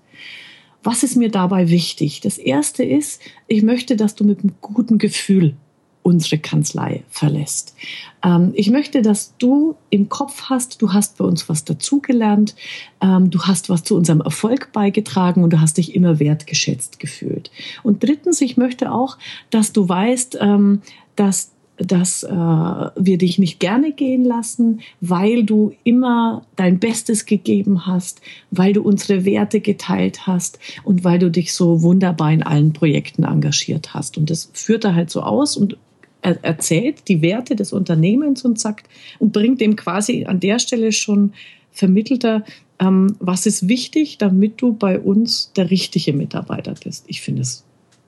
Was 0.81 1.03
ist 1.03 1.17
mir 1.17 1.29
dabei 1.29 1.69
wichtig? 1.69 2.21
Das 2.21 2.37
erste 2.37 2.85
ist, 2.85 3.21
ich 3.47 3.61
möchte, 3.61 3.97
dass 3.97 4.15
du 4.15 4.23
mit 4.23 4.39
einem 4.39 4.53
guten 4.61 4.99
Gefühl 4.99 5.55
unsere 6.01 6.37
Kanzlei 6.37 7.03
verlässt. 7.09 7.75
Ähm, 8.23 8.51
ich 8.55 8.69
möchte, 8.69 9.01
dass 9.01 9.35
du 9.37 9.75
im 9.89 10.09
Kopf 10.09 10.43
hast, 10.49 10.81
du 10.81 10.93
hast 10.93 11.17
bei 11.17 11.25
uns 11.25 11.49
was 11.49 11.65
dazugelernt, 11.65 12.55
ähm, 13.01 13.29
du 13.29 13.41
hast 13.43 13.69
was 13.69 13.83
zu 13.83 13.95
unserem 13.95 14.21
Erfolg 14.21 14.71
beigetragen 14.71 15.43
und 15.43 15.51
du 15.51 15.61
hast 15.61 15.77
dich 15.77 15.95
immer 15.95 16.19
wertgeschätzt 16.19 16.99
gefühlt. 16.99 17.51
Und 17.83 18.03
drittens, 18.03 18.41
ich 18.41 18.57
möchte 18.57 18.91
auch, 18.91 19.17
dass 19.49 19.73
du 19.73 19.87
weißt, 19.87 20.37
ähm, 20.41 20.81
dass 21.15 21.51
dass 21.79 22.23
äh, 22.23 22.29
wir 22.29 23.17
dich 23.17 23.39
nicht 23.39 23.59
gerne 23.59 23.93
gehen 23.93 24.25
lassen, 24.25 24.81
weil 24.99 25.43
du 25.43 25.73
immer 25.83 26.45
dein 26.55 26.79
Bestes 26.79 27.25
gegeben 27.25 27.85
hast, 27.87 28.21
weil 28.51 28.73
du 28.73 28.81
unsere 28.81 29.25
Werte 29.25 29.61
geteilt 29.61 30.27
hast 30.27 30.59
und 30.83 31.03
weil 31.03 31.19
du 31.19 31.31
dich 31.31 31.53
so 31.53 31.81
wunderbar 31.81 32.31
in 32.31 32.43
allen 32.43 32.73
Projekten 32.73 33.23
engagiert 33.23 33.93
hast. 33.93 34.17
Und 34.17 34.29
das 34.29 34.51
führt 34.53 34.83
er 34.83 34.93
halt 34.93 35.09
so 35.09 35.21
aus 35.21 35.55
und 35.55 35.77
er 36.21 36.43
erzählt 36.43 37.07
die 37.07 37.21
Werte 37.21 37.55
des 37.55 37.73
Unternehmens 37.73 38.43
und 38.43 38.59
sagt 38.59 38.87
und 39.19 39.31
bringt 39.31 39.61
dem 39.61 39.75
quasi 39.75 40.25
an 40.25 40.39
der 40.39 40.59
Stelle 40.59 40.91
schon 40.91 41.33
vermittelter, 41.71 42.43
ähm, 42.79 43.15
was 43.19 43.45
ist 43.45 43.67
wichtig, 43.67 44.17
damit 44.17 44.61
du 44.61 44.73
bei 44.73 44.99
uns 44.99 45.51
der 45.53 45.69
richtige 45.69 46.13
Mitarbeiter 46.13 46.73
bist. 46.83 47.05
Ich 47.07 47.21
finde 47.21 47.41
es 47.41 47.63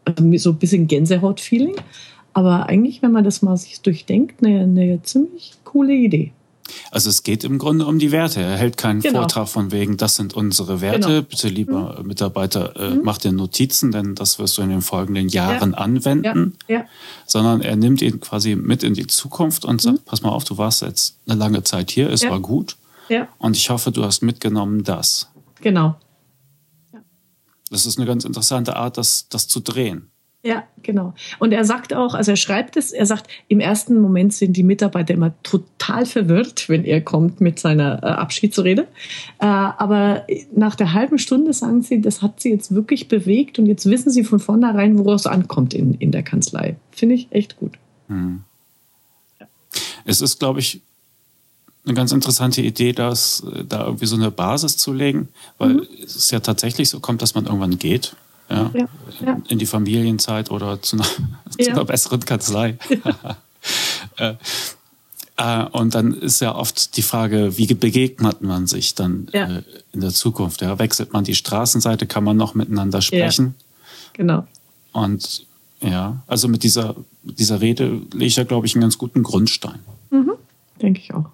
äh, 0.05 0.37
so 0.37 0.51
ein 0.51 0.59
bisschen 0.59 0.87
Gänsehaut-Feeling, 0.87 1.75
aber 2.33 2.67
eigentlich, 2.67 3.01
wenn 3.01 3.11
man 3.11 3.23
das 3.23 3.41
mal 3.41 3.57
sich 3.57 3.81
durchdenkt, 3.81 4.43
eine, 4.43 4.61
eine 4.61 5.01
ziemlich 5.03 5.53
coole 5.63 5.93
Idee. 5.93 6.31
Also 6.91 7.09
es 7.09 7.23
geht 7.23 7.43
im 7.43 7.57
Grunde 7.57 7.85
um 7.85 7.99
die 7.99 8.11
Werte. 8.11 8.41
Er 8.41 8.57
hält 8.57 8.77
keinen 8.77 9.01
genau. 9.01 9.19
Vortrag 9.19 9.47
von 9.47 9.71
wegen, 9.71 9.97
das 9.97 10.15
sind 10.15 10.33
unsere 10.33 10.81
Werte. 10.81 11.07
Genau. 11.07 11.21
Bitte, 11.21 11.47
lieber 11.47 11.99
mhm. 11.99 12.07
Mitarbeiter, 12.07 12.75
äh, 12.75 12.89
mhm. 12.91 13.01
mach 13.03 13.17
dir 13.17 13.31
Notizen, 13.31 13.91
denn 13.91 14.15
das 14.15 14.39
wirst 14.39 14.57
du 14.57 14.61
in 14.61 14.69
den 14.69 14.81
folgenden 14.81 15.29
Jahren 15.29 15.71
ja. 15.71 15.77
anwenden. 15.77 16.57
Ja. 16.67 16.75
Ja. 16.75 16.85
Sondern 17.25 17.61
er 17.61 17.75
nimmt 17.75 18.01
ihn 18.01 18.19
quasi 18.19 18.55
mit 18.55 18.83
in 18.83 18.93
die 18.93 19.07
Zukunft 19.07 19.65
und 19.65 19.81
sagt, 19.81 19.97
mhm. 19.97 20.03
pass 20.05 20.21
mal 20.21 20.29
auf, 20.29 20.43
du 20.43 20.57
warst 20.57 20.81
jetzt 20.81 21.17
eine 21.27 21.37
lange 21.37 21.63
Zeit 21.63 21.91
hier, 21.91 22.09
es 22.09 22.23
war 22.23 22.39
gut. 22.39 22.77
Und 23.39 23.57
ich 23.57 23.69
hoffe, 23.69 23.91
du 23.91 24.05
hast 24.05 24.21
mitgenommen 24.21 24.83
das. 24.83 25.29
Genau. 25.59 25.95
Das 27.69 27.85
ist 27.85 27.97
eine 27.97 28.07
ganz 28.07 28.25
interessante 28.25 28.75
Art, 28.75 28.97
das, 28.97 29.27
das 29.29 29.47
zu 29.47 29.59
drehen. 29.59 30.10
Ja, 30.43 30.63
genau. 30.81 31.13
Und 31.37 31.51
er 31.51 31.65
sagt 31.65 31.93
auch, 31.93 32.15
also 32.15 32.31
er 32.31 32.35
schreibt 32.35 32.75
es, 32.75 32.91
er 32.91 33.05
sagt, 33.05 33.29
im 33.47 33.59
ersten 33.59 34.01
Moment 34.01 34.33
sind 34.33 34.57
die 34.57 34.63
Mitarbeiter 34.63 35.13
immer 35.13 35.33
total 35.43 36.07
verwirrt, 36.07 36.67
wenn 36.67 36.83
er 36.83 37.01
kommt 37.01 37.41
mit 37.41 37.59
seiner 37.59 38.01
äh, 38.01 38.07
Abschiedsrede. 38.07 38.87
Äh, 39.37 39.45
aber 39.45 40.25
nach 40.55 40.73
der 40.73 40.93
halben 40.93 41.19
Stunde 41.19 41.53
sagen 41.53 41.83
sie, 41.83 42.01
das 42.01 42.23
hat 42.23 42.41
sie 42.41 42.49
jetzt 42.49 42.73
wirklich 42.73 43.07
bewegt 43.07 43.59
und 43.59 43.67
jetzt 43.67 43.85
wissen 43.85 44.09
sie 44.09 44.23
von 44.23 44.39
vornherein, 44.39 44.97
worauf 44.97 45.21
es 45.21 45.27
ankommt 45.27 45.75
in, 45.75 45.93
in 45.95 46.11
der 46.11 46.23
Kanzlei. 46.23 46.75
Finde 46.89 47.15
ich 47.15 47.27
echt 47.29 47.57
gut. 47.57 47.73
Hm. 48.07 48.41
Ja. 49.39 49.45
Es 50.05 50.21
ist, 50.21 50.39
glaube 50.39 50.59
ich, 50.59 50.81
eine 51.85 51.93
ganz 51.93 52.11
interessante 52.11 52.63
Idee, 52.63 52.93
dass 52.93 53.43
äh, 53.43 53.63
da 53.63 53.85
irgendwie 53.85 54.07
so 54.07 54.15
eine 54.15 54.31
Basis 54.31 54.77
zu 54.77 54.91
legen, 54.91 55.29
weil 55.59 55.73
mhm. 55.75 55.87
es 56.03 56.31
ja 56.31 56.39
tatsächlich 56.39 56.89
so 56.89 56.99
kommt, 56.99 57.21
dass 57.21 57.35
man 57.35 57.45
irgendwann 57.45 57.77
geht 57.77 58.15
ja, 58.51 58.71
ja, 58.73 58.87
ja. 59.25 59.41
in 59.47 59.59
die 59.59 59.65
Familienzeit 59.65 60.51
oder 60.51 60.81
zu 60.81 60.97
einer, 60.97 61.05
zu 61.59 61.71
einer 61.71 61.85
besseren 61.85 62.19
Kanzlei. 62.21 62.77
äh, 64.17 64.35
äh, 65.37 65.65
und 65.71 65.95
dann 65.95 66.13
ist 66.13 66.41
ja 66.41 66.55
oft 66.55 66.97
die 66.97 67.01
Frage, 67.01 67.57
wie 67.57 67.73
begegnet 67.73 68.41
man 68.41 68.67
sich 68.67 68.95
dann 68.95 69.27
äh, 69.29 69.63
in 69.91 70.01
der 70.01 70.11
Zukunft? 70.11 70.61
Ja? 70.61 70.77
Wechselt 70.79 71.13
man 71.13 71.23
die 71.23 71.35
Straßenseite, 71.35 72.05
kann 72.05 72.23
man 72.23 72.37
noch 72.37 72.53
miteinander 72.53 73.01
sprechen? 73.01 73.55
Genau. 74.13 74.45
Und 74.91 75.45
ja, 75.81 76.21
also 76.27 76.47
mit 76.47 76.63
dieser, 76.63 76.95
dieser 77.23 77.61
Rede 77.61 78.01
lege 78.11 78.25
ich 78.25 78.35
ja, 78.35 78.43
glaube 78.43 78.67
ich, 78.67 78.75
einen 78.75 78.81
ganz 78.81 78.97
guten 78.97 79.23
Grundstein. 79.23 79.79
Mhm. 80.11 80.33
Denke 80.81 80.99
ich 80.99 81.13
auch. 81.13 81.29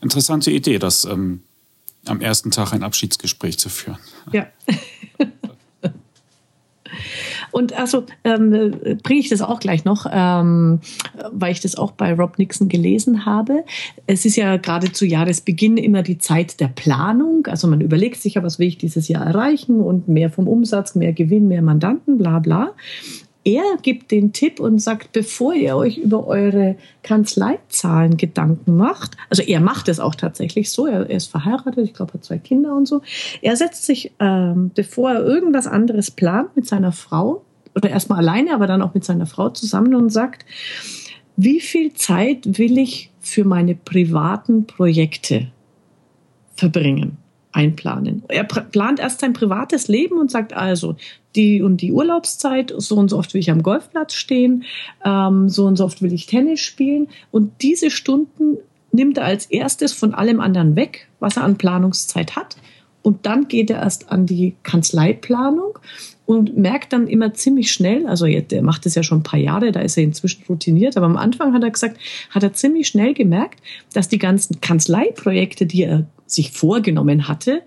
Interessante 0.00 0.50
Idee, 0.50 0.78
das 0.78 1.04
ähm, 1.04 1.42
am 2.04 2.20
ersten 2.20 2.50
Tag 2.50 2.72
ein 2.72 2.82
Abschiedsgespräch 2.82 3.58
zu 3.58 3.68
führen. 3.68 3.98
Ja. 4.32 4.46
Und 7.56 7.72
also 7.72 8.04
ähm, 8.22 8.74
bringe 9.02 9.18
ich 9.18 9.30
das 9.30 9.40
auch 9.40 9.60
gleich 9.60 9.86
noch, 9.86 10.04
ähm, 10.12 10.80
weil 11.32 11.52
ich 11.52 11.60
das 11.60 11.76
auch 11.76 11.92
bei 11.92 12.12
Rob 12.12 12.38
Nixon 12.38 12.68
gelesen 12.68 13.24
habe. 13.24 13.64
Es 14.06 14.26
ist 14.26 14.36
ja 14.36 14.58
gerade 14.58 14.92
zu 14.92 15.06
Jahresbeginn 15.06 15.78
immer 15.78 16.02
die 16.02 16.18
Zeit 16.18 16.60
der 16.60 16.68
Planung. 16.68 17.46
Also 17.46 17.66
man 17.66 17.80
überlegt 17.80 18.20
sich 18.20 18.34
ja, 18.34 18.42
was 18.42 18.58
will 18.58 18.68
ich 18.68 18.76
dieses 18.76 19.08
Jahr 19.08 19.24
erreichen 19.24 19.80
und 19.80 20.06
mehr 20.06 20.28
vom 20.28 20.48
Umsatz, 20.48 20.96
mehr 20.96 21.14
Gewinn, 21.14 21.48
mehr 21.48 21.62
Mandanten, 21.62 22.18
bla 22.18 22.40
bla 22.40 22.74
er 23.46 23.62
gibt 23.80 24.10
den 24.10 24.32
Tipp 24.32 24.58
und 24.58 24.80
sagt, 24.80 25.12
bevor 25.12 25.54
ihr 25.54 25.76
euch 25.76 25.98
über 25.98 26.26
eure 26.26 26.74
Kanzleizahlen 27.04 28.16
Gedanken 28.16 28.76
macht, 28.76 29.16
also 29.30 29.40
er 29.40 29.60
macht 29.60 29.88
es 29.88 30.00
auch 30.00 30.16
tatsächlich 30.16 30.72
so, 30.72 30.86
er, 30.86 31.08
er 31.08 31.16
ist 31.16 31.30
verheiratet, 31.30 31.78
ich 31.78 31.94
glaube, 31.94 32.14
hat 32.14 32.24
zwei 32.24 32.38
Kinder 32.38 32.76
und 32.76 32.88
so. 32.88 33.02
Er 33.42 33.54
setzt 33.54 33.84
sich, 33.84 34.10
ähm, 34.18 34.72
bevor 34.74 35.12
er 35.12 35.24
irgendwas 35.24 35.68
anderes 35.68 36.10
plant, 36.10 36.56
mit 36.56 36.66
seiner 36.66 36.90
Frau 36.90 37.44
oder 37.76 37.90
erstmal 37.90 38.18
alleine, 38.18 38.54
aber 38.54 38.66
dann 38.66 38.82
auch 38.82 38.94
mit 38.94 39.04
seiner 39.04 39.26
Frau 39.26 39.50
zusammen 39.50 39.94
und 39.94 40.10
sagt, 40.10 40.44
wie 41.36 41.60
viel 41.60 41.92
Zeit 41.92 42.58
will 42.58 42.78
ich 42.78 43.10
für 43.20 43.44
meine 43.44 43.74
privaten 43.74 44.66
Projekte 44.66 45.48
verbringen? 46.56 47.18
einplanen. 47.56 48.22
Er 48.28 48.44
plant 48.44 49.00
erst 49.00 49.20
sein 49.20 49.32
privates 49.32 49.88
Leben 49.88 50.18
und 50.18 50.30
sagt 50.30 50.52
also, 50.52 50.96
die 51.34 51.62
und 51.62 51.80
die 51.80 51.90
Urlaubszeit, 51.90 52.72
so 52.76 52.96
und 52.96 53.08
so 53.08 53.18
oft 53.18 53.32
will 53.32 53.40
ich 53.40 53.50
am 53.50 53.62
Golfplatz 53.62 54.12
stehen, 54.12 54.64
ähm, 55.04 55.48
so 55.48 55.64
und 55.64 55.76
so 55.76 55.86
oft 55.86 56.02
will 56.02 56.12
ich 56.12 56.26
Tennis 56.26 56.60
spielen. 56.60 57.08
Und 57.30 57.62
diese 57.62 57.90
Stunden 57.90 58.58
nimmt 58.92 59.16
er 59.16 59.24
als 59.24 59.46
erstes 59.46 59.94
von 59.94 60.12
allem 60.12 60.38
anderen 60.40 60.76
weg, 60.76 61.08
was 61.18 61.38
er 61.38 61.44
an 61.44 61.56
Planungszeit 61.56 62.36
hat. 62.36 62.56
Und 63.06 63.24
dann 63.24 63.46
geht 63.46 63.70
er 63.70 63.82
erst 63.82 64.10
an 64.10 64.26
die 64.26 64.56
Kanzleiplanung 64.64 65.78
und 66.24 66.56
merkt 66.56 66.92
dann 66.92 67.06
immer 67.06 67.34
ziemlich 67.34 67.70
schnell, 67.70 68.04
also 68.08 68.26
der 68.26 68.62
macht 68.62 68.84
das 68.84 68.96
ja 68.96 69.04
schon 69.04 69.20
ein 69.20 69.22
paar 69.22 69.38
Jahre, 69.38 69.70
da 69.70 69.78
ist 69.78 69.96
er 69.96 70.02
inzwischen 70.02 70.42
routiniert, 70.48 70.96
aber 70.96 71.06
am 71.06 71.16
Anfang 71.16 71.54
hat 71.54 71.62
er 71.62 71.70
gesagt, 71.70 72.00
hat 72.30 72.42
er 72.42 72.52
ziemlich 72.52 72.88
schnell 72.88 73.14
gemerkt, 73.14 73.60
dass 73.92 74.08
die 74.08 74.18
ganzen 74.18 74.60
Kanzleiprojekte, 74.60 75.66
die 75.66 75.84
er 75.84 76.08
sich 76.26 76.50
vorgenommen 76.50 77.28
hatte, 77.28 77.62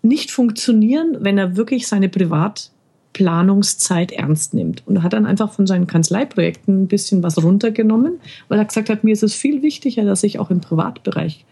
nicht 0.00 0.30
funktionieren, 0.30 1.18
wenn 1.20 1.36
er 1.36 1.56
wirklich 1.56 1.86
seine 1.86 2.08
Privatplanungszeit 2.08 4.12
ernst 4.12 4.54
nimmt. 4.54 4.82
Und 4.86 4.96
er 4.96 5.02
hat 5.02 5.12
dann 5.12 5.26
einfach 5.26 5.52
von 5.52 5.66
seinen 5.66 5.86
Kanzleiprojekten 5.86 6.84
ein 6.84 6.88
bisschen 6.88 7.22
was 7.22 7.36
runtergenommen, 7.36 8.18
weil 8.48 8.58
er 8.58 8.64
gesagt 8.64 8.88
hat, 8.88 9.04
mir 9.04 9.12
ist 9.12 9.24
es 9.24 9.34
viel 9.34 9.60
wichtiger, 9.60 10.06
dass 10.06 10.22
ich 10.22 10.38
auch 10.38 10.50
im 10.50 10.62
Privatbereich 10.62 11.44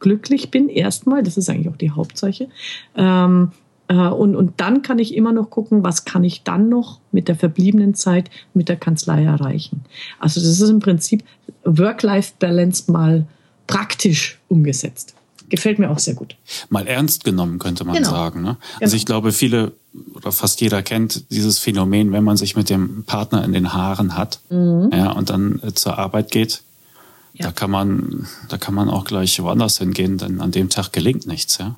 glücklich 0.00 0.50
bin, 0.50 0.68
erstmal, 0.68 1.22
das 1.22 1.36
ist 1.36 1.48
eigentlich 1.48 1.68
auch 1.68 1.76
die 1.76 1.90
Hauptsache. 1.90 2.48
Ähm, 2.96 3.52
äh, 3.88 3.94
und, 3.94 4.36
und 4.36 4.60
dann 4.60 4.82
kann 4.82 4.98
ich 4.98 5.14
immer 5.14 5.32
noch 5.32 5.50
gucken, 5.50 5.82
was 5.82 6.04
kann 6.04 6.24
ich 6.24 6.42
dann 6.42 6.68
noch 6.68 7.00
mit 7.12 7.28
der 7.28 7.36
verbliebenen 7.36 7.94
Zeit 7.94 8.30
mit 8.54 8.68
der 8.68 8.76
Kanzlei 8.76 9.24
erreichen. 9.24 9.84
Also 10.18 10.40
das 10.40 10.60
ist 10.60 10.68
im 10.68 10.80
Prinzip 10.80 11.24
Work-Life-Balance 11.64 12.90
mal 12.90 13.26
praktisch 13.66 14.38
umgesetzt 14.48 15.14
gefällt 15.48 15.78
mir 15.78 15.90
auch 15.90 15.98
sehr 15.98 16.14
gut. 16.14 16.36
Mal 16.68 16.86
ernst 16.86 17.24
genommen, 17.24 17.58
könnte 17.58 17.84
man 17.84 17.96
genau. 17.96 18.10
sagen. 18.10 18.42
Ne? 18.42 18.56
Also 18.74 18.92
genau. 18.92 18.94
ich 18.96 19.06
glaube, 19.06 19.32
viele 19.32 19.72
oder 20.14 20.32
fast 20.32 20.60
jeder 20.60 20.82
kennt 20.82 21.30
dieses 21.30 21.58
Phänomen, 21.58 22.12
wenn 22.12 22.24
man 22.24 22.36
sich 22.36 22.56
mit 22.56 22.70
dem 22.70 23.04
Partner 23.04 23.44
in 23.44 23.52
den 23.52 23.72
Haaren 23.72 24.16
hat 24.16 24.40
mhm. 24.50 24.90
ja, 24.92 25.10
und 25.12 25.30
dann 25.30 25.60
äh, 25.62 25.72
zur 25.74 25.98
Arbeit 25.98 26.30
geht. 26.30 26.62
Ja. 27.34 27.46
Da 27.46 27.52
kann 27.52 27.70
man, 27.70 28.26
da 28.48 28.58
kann 28.58 28.74
man 28.74 28.88
auch 28.88 29.04
gleich 29.04 29.40
woanders 29.40 29.78
hingehen, 29.78 30.18
denn 30.18 30.40
an 30.40 30.50
dem 30.50 30.68
Tag 30.68 30.92
gelingt 30.92 31.26
nichts. 31.26 31.58
Ja? 31.58 31.76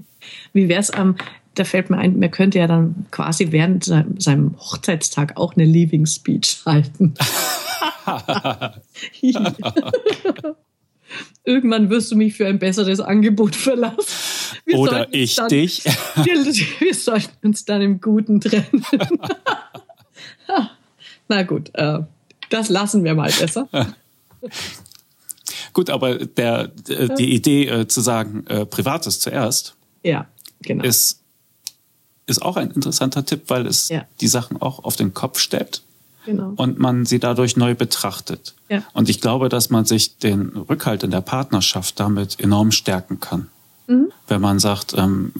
Wie 0.53 0.69
wäre 0.69 0.81
es 0.81 0.91
am, 0.91 1.17
da 1.55 1.65
fällt 1.65 1.91
mir 1.91 1.99
ein, 1.99 2.19
man 2.19 2.31
könnte 2.31 2.59
ja 2.59 2.67
dann 2.67 3.07
quasi 3.11 3.53
während 3.53 3.85
seinem 3.85 4.57
Hochzeitstag 4.59 5.37
auch 5.37 5.55
eine 5.55 5.65
Leaving 5.65 6.07
Speech 6.07 6.63
halten. 6.65 7.15
Irgendwann 11.45 11.91
wirst 11.91 12.13
du 12.13 12.17
mich 12.17 12.35
für 12.35 12.47
ein 12.47 12.59
besseres 12.59 13.01
Angebot 13.01 13.57
verlassen. 13.57 14.05
Wir 14.65 14.79
Oder 14.79 15.13
ich 15.13 15.37
dann, 15.37 15.49
dich. 15.49 15.85
Wir, 16.17 16.45
wir, 16.81 16.95
sollten 16.95 17.47
uns 17.47 17.65
dann 17.65 17.83
im 17.83 18.01
Guten 18.01 18.41
trennen. 18.41 18.85
Na 21.29 21.43
gut, 21.45 21.71
äh, 21.75 22.01
das 22.51 22.69
lassen 22.69 23.05
wir 23.05 23.15
mal 23.15 23.31
besser. 23.31 23.69
Gut, 25.81 25.89
aber 25.89 26.17
der, 26.17 26.69
die 26.69 27.35
Idee 27.35 27.67
äh, 27.67 27.89
zu 27.89 28.03
sagen, 28.03 28.47
äh, 28.49 28.67
Privates 28.67 29.19
zuerst, 29.19 29.75
ja, 30.03 30.27
genau. 30.61 30.85
ist, 30.85 31.21
ist 32.27 32.43
auch 32.43 32.59
ein 32.59 32.71
interessanter 32.71 33.25
Tipp, 33.25 33.45
weil 33.49 33.67
es 33.67 33.89
ja. 33.89 34.05
die 34.21 34.29
Sachen 34.29 34.61
auch 34.61 34.85
auf 34.85 34.97
den 34.97 35.15
Kopf 35.15 35.39
stellt 35.39 35.81
Genau. 36.27 36.53
Und 36.57 36.79
man 36.79 37.07
sie 37.07 37.19
dadurch 37.19 37.57
neu 37.57 37.75
betrachtet. 37.75 38.55
Ja. 38.69 38.83
Und 38.93 39.09
ich 39.09 39.23
glaube, 39.23 39.49
dass 39.49 39.71
man 39.71 39.87
sich 39.87 40.19
den 40.19 40.51
Rückhalt 40.51 41.03
in 41.03 41.11
der 41.11 41.23
Partnerschaft 41.23 41.99
damit 41.99 42.39
enorm 42.39 42.73
stärken 42.73 43.21
kann. 43.21 43.49
Mhm. 43.87 44.13
Wenn 44.29 44.43
man 44.43 44.59
sagt, 44.59 44.95
ähm, 44.97 45.33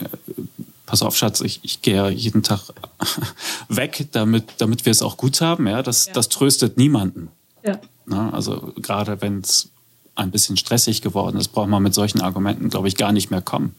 pass 0.87 1.03
auf, 1.03 1.17
Schatz, 1.17 1.43
ich, 1.43 1.61
ich 1.63 1.83
gehe 1.83 2.09
jeden 2.09 2.43
Tag 2.43 2.61
weg, 3.69 4.09
damit, 4.13 4.45
damit 4.57 4.87
wir 4.87 4.91
es 4.91 5.03
auch 5.03 5.19
gut 5.19 5.43
haben. 5.43 5.67
Ja, 5.67 5.83
das, 5.83 6.07
ja. 6.07 6.15
das 6.15 6.31
tröstet 6.31 6.79
niemanden. 6.79 7.29
Ja. 7.63 7.79
Na, 8.07 8.31
also 8.31 8.73
gerade 8.77 9.21
wenn 9.21 9.41
es 9.41 9.69
ein 10.15 10.31
bisschen 10.31 10.57
stressig 10.57 11.03
geworden 11.03 11.39
ist, 11.39 11.49
braucht 11.49 11.69
man 11.69 11.83
mit 11.83 11.95
solchen 11.95 12.21
Argumenten, 12.21 12.69
glaube 12.69 12.89
ich, 12.89 12.97
gar 12.97 13.13
nicht 13.13 13.31
mehr 13.31 13.41
kommen. 13.41 13.75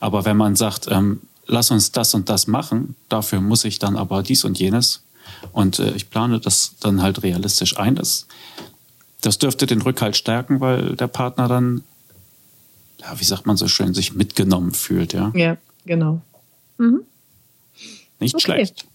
Aber 0.00 0.24
wenn 0.24 0.36
man 0.36 0.56
sagt, 0.56 0.86
ähm, 0.90 1.20
lass 1.46 1.70
uns 1.70 1.92
das 1.92 2.14
und 2.14 2.28
das 2.28 2.46
machen, 2.46 2.94
dafür 3.08 3.40
muss 3.40 3.64
ich 3.64 3.78
dann 3.78 3.96
aber 3.96 4.22
dies 4.22 4.44
und 4.44 4.58
jenes, 4.58 5.02
und 5.52 5.78
äh, 5.78 5.92
ich 5.92 6.10
plane 6.10 6.40
das 6.40 6.74
dann 6.80 7.02
halt 7.02 7.22
realistisch 7.22 7.78
ein. 7.78 7.94
Das, 7.94 8.26
das 9.20 9.38
dürfte 9.38 9.66
den 9.66 9.82
Rückhalt 9.82 10.16
stärken, 10.16 10.60
weil 10.60 10.96
der 10.96 11.08
Partner 11.08 11.48
dann, 11.48 11.82
ja, 13.00 13.18
wie 13.18 13.24
sagt 13.24 13.46
man 13.46 13.56
so 13.56 13.68
schön, 13.68 13.94
sich 13.94 14.14
mitgenommen 14.14 14.72
fühlt. 14.72 15.12
Ja, 15.12 15.32
ja 15.34 15.56
genau. 15.84 16.20
Mhm. 16.78 17.02
Nicht 18.20 18.34
okay. 18.34 18.44
schlecht. 18.44 18.86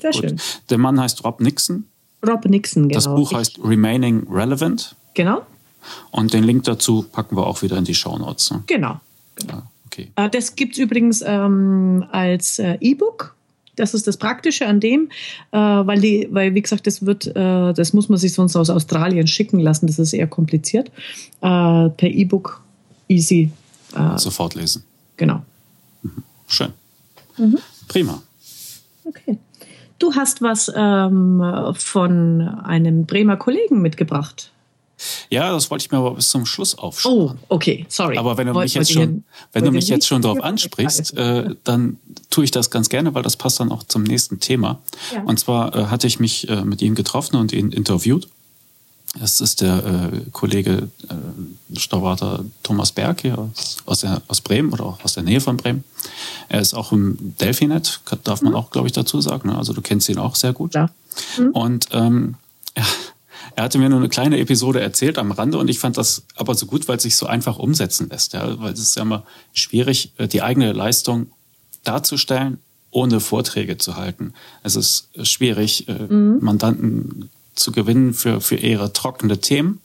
Sehr 0.00 0.12
Gut. 0.12 0.20
schön. 0.20 0.40
Der 0.70 0.78
Mann 0.78 1.00
heißt 1.00 1.24
Rob 1.24 1.40
Nixon. 1.40 1.84
Rob 2.26 2.44
Nixon, 2.44 2.88
genau. 2.88 2.94
Das 2.94 3.06
Buch 3.06 3.32
heißt 3.32 3.58
Remaining 3.62 4.26
Relevant. 4.30 4.94
Genau. 5.14 5.42
Und 6.10 6.32
den 6.32 6.44
Link 6.44 6.64
dazu 6.64 7.02
packen 7.02 7.36
wir 7.36 7.46
auch 7.46 7.62
wieder 7.62 7.76
in 7.76 7.84
die 7.84 7.94
Show 7.94 8.16
Notes. 8.18 8.50
Ne? 8.50 8.62
Genau. 8.66 9.00
Ja, 9.48 9.62
okay. 9.86 10.10
Äh, 10.16 10.30
das 10.30 10.56
gibt 10.56 10.74
es 10.74 10.78
übrigens 10.78 11.22
ähm, 11.24 12.04
als 12.10 12.58
äh, 12.58 12.76
E-Book 12.80 13.34
das 13.80 13.94
ist 13.94 14.06
das 14.06 14.16
Praktische 14.16 14.66
an 14.66 14.78
dem, 14.78 15.08
äh, 15.52 15.58
weil, 15.58 16.00
die, 16.00 16.28
weil, 16.30 16.54
wie 16.54 16.62
gesagt, 16.62 16.86
das 16.86 17.06
wird, 17.06 17.26
äh, 17.26 17.72
das 17.72 17.92
muss 17.92 18.08
man 18.08 18.18
sich 18.18 18.34
sonst 18.34 18.54
aus 18.56 18.70
Australien 18.70 19.26
schicken 19.26 19.58
lassen. 19.58 19.86
Das 19.86 19.98
ist 19.98 20.12
eher 20.12 20.26
kompliziert. 20.26 20.88
Äh, 21.40 21.88
per 21.88 22.10
E-Book 22.10 22.60
easy. 23.08 23.50
Äh, 23.94 24.18
Sofort 24.18 24.54
lesen. 24.54 24.84
Genau. 25.16 25.42
Mhm. 26.02 26.22
Schön. 26.46 26.72
Mhm. 27.38 27.58
Prima. 27.88 28.22
Okay. 29.04 29.38
Du 29.98 30.14
hast 30.14 30.40
was 30.40 30.70
ähm, 30.74 31.42
von 31.74 32.40
einem 32.40 33.06
Bremer 33.06 33.36
Kollegen 33.36 33.82
mitgebracht. 33.82 34.50
Ja, 35.30 35.52
das 35.52 35.70
wollte 35.70 35.84
ich 35.84 35.90
mir 35.90 35.98
aber 35.98 36.14
bis 36.14 36.28
zum 36.28 36.46
Schluss 36.46 36.76
aufschreiben. 36.76 37.18
Oh, 37.18 37.34
okay, 37.48 37.86
sorry. 37.88 38.18
Aber 38.18 38.36
wenn 38.36 38.46
du 38.46 38.54
mich 38.54 38.74
jetzt 38.74 38.92
schon, 38.92 39.24
wenn 39.52 39.64
du 39.64 39.70
mich 39.70 39.88
jetzt 39.88 40.06
schon 40.06 40.22
darauf 40.22 40.42
ansprichst, 40.42 41.16
äh, 41.16 41.54
dann 41.64 41.98
tue 42.30 42.44
ich 42.44 42.50
das 42.50 42.70
ganz 42.70 42.88
gerne, 42.88 43.14
weil 43.14 43.22
das 43.22 43.36
passt 43.36 43.60
dann 43.60 43.72
auch 43.72 43.82
zum 43.84 44.02
nächsten 44.02 44.40
Thema. 44.40 44.80
Ja. 45.14 45.22
Und 45.22 45.38
zwar 45.40 45.74
äh, 45.74 45.86
hatte 45.86 46.06
ich 46.06 46.20
mich 46.20 46.48
äh, 46.48 46.64
mit 46.64 46.82
ihm 46.82 46.94
getroffen 46.94 47.36
und 47.36 47.52
ihn 47.52 47.72
interviewt. 47.72 48.28
Das 49.18 49.40
ist 49.40 49.60
der 49.60 50.12
äh, 50.12 50.30
Kollege 50.30 50.88
äh, 51.08 51.78
Stauwater 51.78 52.44
Thomas 52.62 52.92
Berg 52.92 53.22
hier 53.22 53.38
aus, 53.38 53.78
aus, 53.84 54.00
der, 54.00 54.22
aus 54.28 54.40
Bremen 54.40 54.72
oder 54.72 54.84
auch 54.84 55.04
aus 55.04 55.14
der 55.14 55.24
Nähe 55.24 55.40
von 55.40 55.56
Bremen. 55.56 55.82
Er 56.48 56.60
ist 56.60 56.74
auch 56.74 56.92
im 56.92 57.34
Delphinet, 57.40 58.00
darf 58.22 58.42
man 58.42 58.52
mhm. 58.52 58.58
auch, 58.58 58.70
glaube 58.70 58.86
ich, 58.86 58.92
dazu 58.92 59.20
sagen. 59.20 59.48
Ne? 59.48 59.58
Also 59.58 59.72
du 59.72 59.80
kennst 59.80 60.08
ihn 60.08 60.18
auch 60.18 60.36
sehr 60.36 60.52
gut. 60.52 60.74
Ja. 60.74 60.90
Mhm. 61.36 61.50
Und 61.50 61.86
ähm, 61.90 62.34
ja, 62.76 62.84
er 63.56 63.64
hatte 63.64 63.78
mir 63.78 63.88
nur 63.88 63.98
eine 63.98 64.08
kleine 64.08 64.38
Episode 64.38 64.80
erzählt 64.80 65.18
am 65.18 65.32
Rande 65.32 65.58
und 65.58 65.68
ich 65.68 65.78
fand 65.78 65.96
das 65.96 66.24
aber 66.36 66.54
so 66.54 66.66
gut, 66.66 66.88
weil 66.88 66.96
es 66.96 67.02
sich 67.02 67.16
so 67.16 67.26
einfach 67.26 67.58
umsetzen 67.58 68.08
lässt. 68.08 68.32
Ja? 68.32 68.58
Weil 68.60 68.72
es 68.72 68.80
ist 68.80 68.96
ja 68.96 69.02
immer 69.02 69.24
schwierig, 69.52 70.12
äh, 70.18 70.28
die 70.28 70.42
eigene 70.42 70.72
Leistung 70.72 71.32
darzustellen, 71.84 72.58
ohne 72.90 73.20
Vorträge 73.20 73.78
zu 73.78 73.96
halten. 73.96 74.34
Es 74.62 74.76
ist 74.76 75.08
schwierig, 75.22 75.88
äh, 75.88 75.92
mhm. 75.92 76.38
Mandanten 76.40 77.29
zu 77.60 77.72
gewinnen 77.72 78.14
für, 78.14 78.40
für 78.40 78.56
eher 78.56 78.92
trockene 78.92 79.40
Themen. 79.40 79.80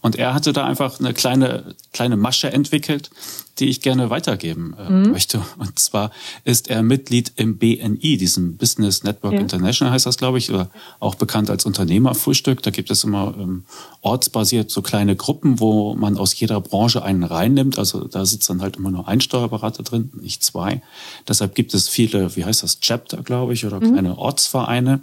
Und 0.00 0.16
er 0.16 0.34
hatte 0.34 0.52
da 0.52 0.66
einfach 0.66 0.98
eine 0.98 1.14
kleine, 1.14 1.74
kleine 1.92 2.16
Masche 2.16 2.52
entwickelt, 2.52 3.10
die 3.58 3.66
ich 3.66 3.80
gerne 3.80 4.10
weitergeben 4.10 4.74
äh, 4.78 4.90
mhm. 4.90 5.10
möchte. 5.12 5.40
Und 5.58 5.78
zwar 5.78 6.10
ist 6.44 6.68
er 6.68 6.82
Mitglied 6.82 7.32
im 7.36 7.58
BNI, 7.58 8.16
diesem 8.16 8.56
Business 8.56 9.02
Network 9.02 9.34
ja. 9.34 9.40
International 9.40 9.92
heißt 9.92 10.06
das, 10.06 10.16
glaube 10.16 10.38
ich, 10.38 10.50
oder 10.50 10.70
auch 11.00 11.14
bekannt 11.14 11.50
als 11.50 11.66
Unternehmerfrühstück. 11.66 12.62
Da 12.62 12.70
gibt 12.70 12.90
es 12.90 13.04
immer 13.04 13.34
ähm, 13.38 13.64
ortsbasiert 14.00 14.70
so 14.70 14.82
kleine 14.82 15.16
Gruppen, 15.16 15.60
wo 15.60 15.94
man 15.94 16.16
aus 16.16 16.38
jeder 16.38 16.60
Branche 16.60 17.02
einen 17.02 17.24
reinnimmt. 17.24 17.78
Also 17.78 18.04
da 18.04 18.24
sitzt 18.24 18.48
dann 18.48 18.62
halt 18.62 18.76
immer 18.76 18.90
nur 18.90 19.08
ein 19.08 19.20
Steuerberater 19.20 19.82
drin, 19.82 20.10
nicht 20.20 20.44
zwei. 20.44 20.82
Deshalb 21.26 21.54
gibt 21.54 21.74
es 21.74 21.88
viele, 21.88 22.36
wie 22.36 22.44
heißt 22.44 22.62
das, 22.62 22.80
Chapter, 22.80 23.22
glaube 23.22 23.52
ich, 23.54 23.66
oder 23.66 23.80
mhm. 23.80 23.92
kleine 23.92 24.18
Ortsvereine 24.18 25.00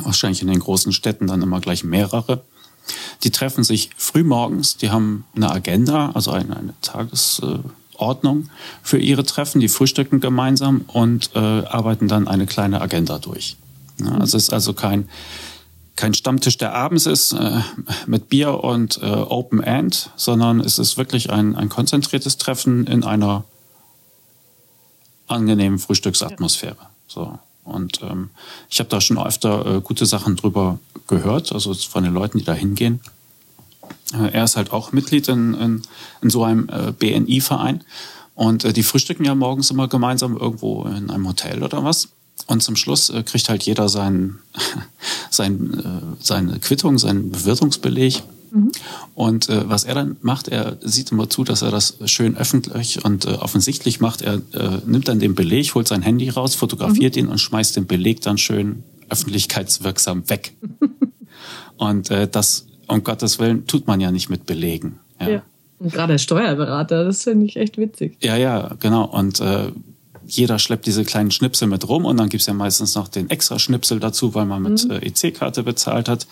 wahrscheinlich 0.00 0.42
in 0.42 0.48
den 0.48 0.60
großen 0.60 0.92
Städten 0.92 1.26
dann 1.26 1.42
immer 1.42 1.60
gleich 1.60 1.84
mehrere. 1.84 2.42
Die 3.22 3.30
treffen 3.30 3.64
sich 3.64 3.90
frühmorgens, 3.96 4.76
die 4.76 4.90
haben 4.90 5.24
eine 5.34 5.50
Agenda, 5.50 6.10
also 6.14 6.32
eine, 6.32 6.56
eine 6.56 6.74
Tagesordnung 6.82 8.50
für 8.82 8.98
ihre 8.98 9.24
Treffen, 9.24 9.60
die 9.60 9.68
frühstücken 9.68 10.20
gemeinsam 10.20 10.82
und 10.88 11.30
äh, 11.34 11.38
arbeiten 11.38 12.08
dann 12.08 12.28
eine 12.28 12.46
kleine 12.46 12.80
Agenda 12.80 13.18
durch. 13.18 13.56
Ja, 13.98 14.12
also 14.12 14.36
es 14.36 14.44
ist 14.44 14.52
also 14.52 14.74
kein, 14.74 15.08
kein 15.96 16.14
Stammtisch, 16.14 16.58
der 16.58 16.74
abends 16.74 17.06
ist 17.06 17.32
äh, 17.32 17.60
mit 18.06 18.28
Bier 18.28 18.62
und 18.62 18.98
äh, 19.02 19.06
Open 19.06 19.62
End, 19.62 20.10
sondern 20.16 20.60
es 20.60 20.78
ist 20.78 20.98
wirklich 20.98 21.30
ein, 21.30 21.56
ein 21.56 21.68
konzentriertes 21.68 22.36
Treffen 22.36 22.86
in 22.86 23.04
einer 23.04 23.44
angenehmen 25.26 25.78
Frühstücksatmosphäre. 25.78 26.76
So. 27.06 27.38
Und 27.64 28.00
ähm, 28.02 28.30
ich 28.68 28.78
habe 28.78 28.90
da 28.90 29.00
schon 29.00 29.18
öfter 29.18 29.76
äh, 29.76 29.80
gute 29.80 30.06
Sachen 30.06 30.36
drüber 30.36 30.78
gehört, 31.06 31.52
also 31.52 31.74
von 31.74 32.04
den 32.04 32.14
Leuten, 32.14 32.38
die 32.38 32.44
da 32.44 32.52
hingehen. 32.52 33.00
Äh, 34.12 34.32
er 34.32 34.44
ist 34.44 34.56
halt 34.56 34.72
auch 34.72 34.92
Mitglied 34.92 35.28
in, 35.28 35.54
in, 35.54 35.82
in 36.20 36.30
so 36.30 36.44
einem 36.44 36.68
äh, 36.68 36.92
BNI-Verein. 36.92 37.82
Und 38.34 38.64
äh, 38.64 38.72
die 38.72 38.82
frühstücken 38.82 39.24
ja 39.24 39.34
morgens 39.34 39.70
immer 39.70 39.88
gemeinsam 39.88 40.36
irgendwo 40.36 40.84
in 40.84 41.10
einem 41.10 41.26
Hotel 41.26 41.62
oder 41.62 41.84
was. 41.84 42.08
Und 42.46 42.62
zum 42.62 42.76
Schluss 42.76 43.10
äh, 43.10 43.22
kriegt 43.22 43.48
halt 43.48 43.62
jeder 43.62 43.88
sein, 43.88 44.38
sein, 45.30 45.74
äh, 45.74 46.22
seine 46.22 46.58
Quittung, 46.58 46.98
seinen 46.98 47.30
Bewirtungsbeleg 47.30 48.22
Mhm. 48.54 48.70
Und 49.14 49.48
äh, 49.48 49.68
was 49.68 49.84
er 49.84 49.94
dann 49.94 50.16
macht, 50.22 50.48
er 50.48 50.78
sieht 50.80 51.10
immer 51.10 51.28
zu, 51.28 51.42
dass 51.44 51.62
er 51.62 51.70
das 51.70 51.98
schön 52.06 52.36
öffentlich 52.36 53.04
und 53.04 53.26
äh, 53.26 53.30
offensichtlich 53.30 54.00
macht. 54.00 54.22
Er 54.22 54.34
äh, 54.34 54.78
nimmt 54.86 55.08
dann 55.08 55.18
den 55.18 55.34
Beleg, 55.34 55.74
holt 55.74 55.88
sein 55.88 56.02
Handy 56.02 56.30
raus, 56.30 56.54
fotografiert 56.54 57.16
mhm. 57.16 57.20
ihn 57.20 57.28
und 57.28 57.38
schmeißt 57.38 57.76
den 57.76 57.86
Beleg 57.86 58.20
dann 58.20 58.38
schön 58.38 58.84
öffentlichkeitswirksam 59.10 60.28
weg. 60.30 60.54
und 61.76 62.10
äh, 62.10 62.28
das, 62.28 62.66
um 62.86 63.02
Gottes 63.02 63.40
Willen, 63.40 63.66
tut 63.66 63.86
man 63.88 64.00
ja 64.00 64.12
nicht 64.12 64.30
mit 64.30 64.46
Belegen. 64.46 65.00
Ja. 65.20 65.28
ja. 65.28 65.42
Und 65.80 65.92
gerade 65.92 66.12
als 66.12 66.22
Steuerberater, 66.22 67.04
das 67.04 67.24
finde 67.24 67.46
ich 67.46 67.56
echt 67.56 67.76
witzig. 67.76 68.16
Ja, 68.22 68.36
ja, 68.36 68.70
genau. 68.78 69.04
Und 69.04 69.40
äh, 69.40 69.72
jeder 70.26 70.58
schleppt 70.58 70.86
diese 70.86 71.04
kleinen 71.04 71.30
Schnipsel 71.30 71.68
mit 71.68 71.88
rum 71.88 72.04
und 72.04 72.16
dann 72.16 72.28
gibt's 72.28 72.46
ja 72.46 72.54
meistens 72.54 72.94
noch 72.94 73.08
den 73.08 73.30
extra 73.30 73.58
Schnipsel 73.58 74.00
dazu, 74.00 74.34
weil 74.34 74.46
man 74.46 74.62
mit 74.62 74.84
mhm. 74.84 74.92
äh, 74.92 75.06
EC-Karte 75.06 75.62
bezahlt 75.62 76.08
hat. 76.08 76.26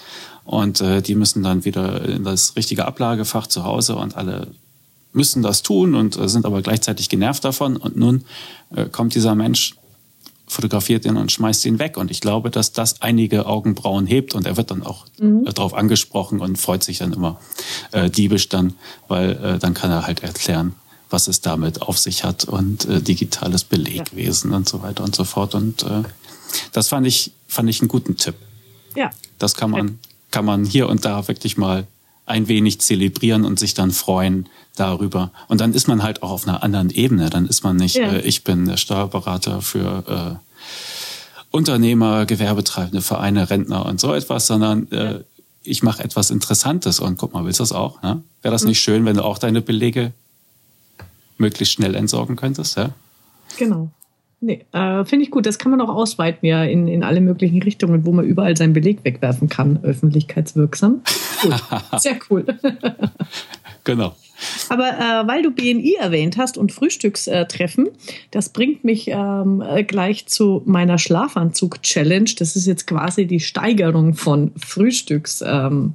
Und 0.45 0.81
äh, 0.81 1.03
die 1.03 1.15
müssen 1.15 1.43
dann 1.43 1.65
wieder 1.65 2.05
in 2.05 2.25
das 2.25 2.57
richtige 2.57 2.87
Ablagefach 2.87 3.47
zu 3.47 3.65
Hause 3.65 3.97
und 3.97 4.17
alle 4.17 4.49
müssen 5.13 5.43
das 5.43 5.63
tun 5.63 5.95
und 5.95 6.17
äh, 6.17 6.29
sind 6.29 6.47
aber 6.47 6.63
gleichzeitig 6.63 7.09
genervt 7.09 7.45
davon. 7.45 7.77
Und 7.77 7.97
nun 7.97 8.25
äh, 8.75 8.87
kommt 8.87 9.15
dieser 9.15 9.35
Mensch, 9.35 9.77
fotografiert 10.49 11.05
ihn 11.05 11.17
und 11.17 11.31
schmeißt 11.31 11.65
ihn 11.67 11.79
weg. 11.79 11.97
Und 11.97 12.11
ich 12.11 12.21
glaube, 12.21 12.51
dass 12.51 12.73
das 12.73 13.01
einige 13.03 13.47
Augenbrauen 13.47 14.07
hebt 14.07 14.35
und 14.35 14.47
er 14.47 14.57
wird 14.57 14.71
dann 14.71 14.83
auch 14.83 15.07
mhm. 15.19 15.47
Äh, 15.47 15.53
darauf 15.53 15.75
angesprochen 15.75 16.41
und 16.41 16.57
freut 16.57 16.83
sich 16.83 16.99
dann 16.99 17.13
immer 17.13 17.41
diebisch 18.17 18.49
dann, 18.49 18.75
weil 19.09 19.59
dann 19.61 19.75
kann 19.75 19.91
er 19.91 20.07
halt 20.07 20.23
erklären, 20.23 20.75
was 21.13 21.29
es 21.29 21.41
damit 21.41 21.83
auf 21.83 21.99
sich 21.99 22.25
hat 22.25 22.45
und 22.45 22.87
äh, 22.87 23.01
digitales 23.01 23.65
Belegwesen 23.65 24.51
ja. 24.51 24.57
und 24.57 24.69
so 24.69 24.83
weiter 24.83 25.05
und 25.05 25.15
so 25.15 25.25
fort. 25.25 25.55
Und 25.55 25.83
äh, 25.83 26.03
das 26.73 26.89
fand 26.89 27.07
ich, 27.07 27.33
fand 27.47 27.69
ich 27.69 27.81
einen 27.81 27.89
guten 27.89 28.17
Tipp. 28.17 28.35
Ja. 28.97 29.11
Das 29.39 29.55
kann 29.55 29.71
man, 29.71 29.99
kann 30.31 30.45
man 30.45 30.65
hier 30.65 30.89
und 30.89 31.05
da 31.05 31.29
wirklich 31.29 31.57
mal 31.57 31.87
ein 32.25 32.49
wenig 32.49 32.81
zelebrieren 32.81 33.45
und 33.45 33.59
sich 33.59 33.75
dann 33.75 33.91
freuen 33.91 34.49
darüber. 34.77 35.33
Und 35.49 35.61
dann 35.61 35.75
ist 35.75 35.89
man 35.89 36.03
halt 36.03 36.23
auch 36.23 36.31
auf 36.31 36.49
einer 36.49 36.63
anderen 36.63 36.91
Ebene. 36.91 37.31
Dann 37.31 37.47
ist 37.47 37.63
man 37.63 37.77
nicht, 37.77 37.97
ja. 37.97 38.13
äh, 38.13 38.21
ich 38.21 38.45
bin 38.45 38.65
der 38.67 38.77
Steuerberater 38.77 39.61
für 39.61 40.41
äh, 40.41 40.63
Unternehmer, 41.51 42.25
Gewerbetreibende, 42.25 43.03
Vereine, 43.03 43.51
Rentner 43.51 43.85
und 43.85 44.01
so 44.01 44.15
etwas, 44.15 44.47
sondern 44.47 44.91
äh, 44.93 45.21
ich 45.63 45.83
mache 45.83 46.03
etwas 46.03 46.31
Interessantes. 46.31 47.01
Und 47.01 47.19
guck 47.19 47.35
mal, 47.35 47.45
willst 47.45 47.61
du 47.61 47.65
das 47.65 47.73
auch? 47.73 48.01
Ne? 48.03 48.23
Wäre 48.41 48.53
das 48.53 48.63
mhm. 48.63 48.69
nicht 48.69 48.81
schön, 48.81 49.05
wenn 49.05 49.17
du 49.17 49.25
auch 49.25 49.39
deine 49.39 49.61
Belege 49.61 50.13
möglichst 51.39 51.75
schnell 51.75 51.95
entsorgen 51.95 52.37
könntest. 52.37 52.77
Ja? 52.77 52.91
Genau. 53.59 53.91
Nee, 54.45 54.65
äh, 54.73 55.05
finde 55.05 55.25
ich 55.25 55.31
gut. 55.31 55.47
Das 55.47 55.61
kann 55.61 55.71
man 55.71 55.81
auch 55.81 55.89
ausweiten, 55.89 56.45
ja, 56.45 56.65
in, 56.65 56.89
in 56.89 57.05
alle 57.05 57.21
möglichen 57.21 57.63
Richtungen, 57.63 58.05
wo 58.05 58.11
man 58.11 58.25
überall 58.25 58.57
seinen 58.57 58.73
Beleg 58.73 59.05
wegwerfen 59.05 59.49
kann, 59.49 59.79
öffentlichkeitswirksam. 59.85 61.03
Cool. 61.45 61.55
Sehr 61.99 62.19
cool. 62.29 62.45
genau. 63.85 64.17
Aber 64.69 64.89
äh, 64.89 65.29
weil 65.29 65.43
du 65.43 65.53
BNI 65.53 65.95
erwähnt 66.01 66.39
hast 66.39 66.59
und 66.59 66.73
Frühstückstreffen, 66.73 67.91
das 68.33 68.49
bringt 68.49 68.83
mich 68.83 69.07
ähm, 69.07 69.63
gleich 69.87 70.27
zu 70.27 70.63
meiner 70.65 70.99
Schlafanzug-Challenge. 70.99 72.31
Das 72.37 72.57
ist 72.57 72.67
jetzt 72.67 72.89
quasi 72.89 73.27
die 73.27 73.39
Steigerung 73.39 74.15
von 74.15 74.51
Frühstücks. 74.57 75.45
Ähm, 75.47 75.95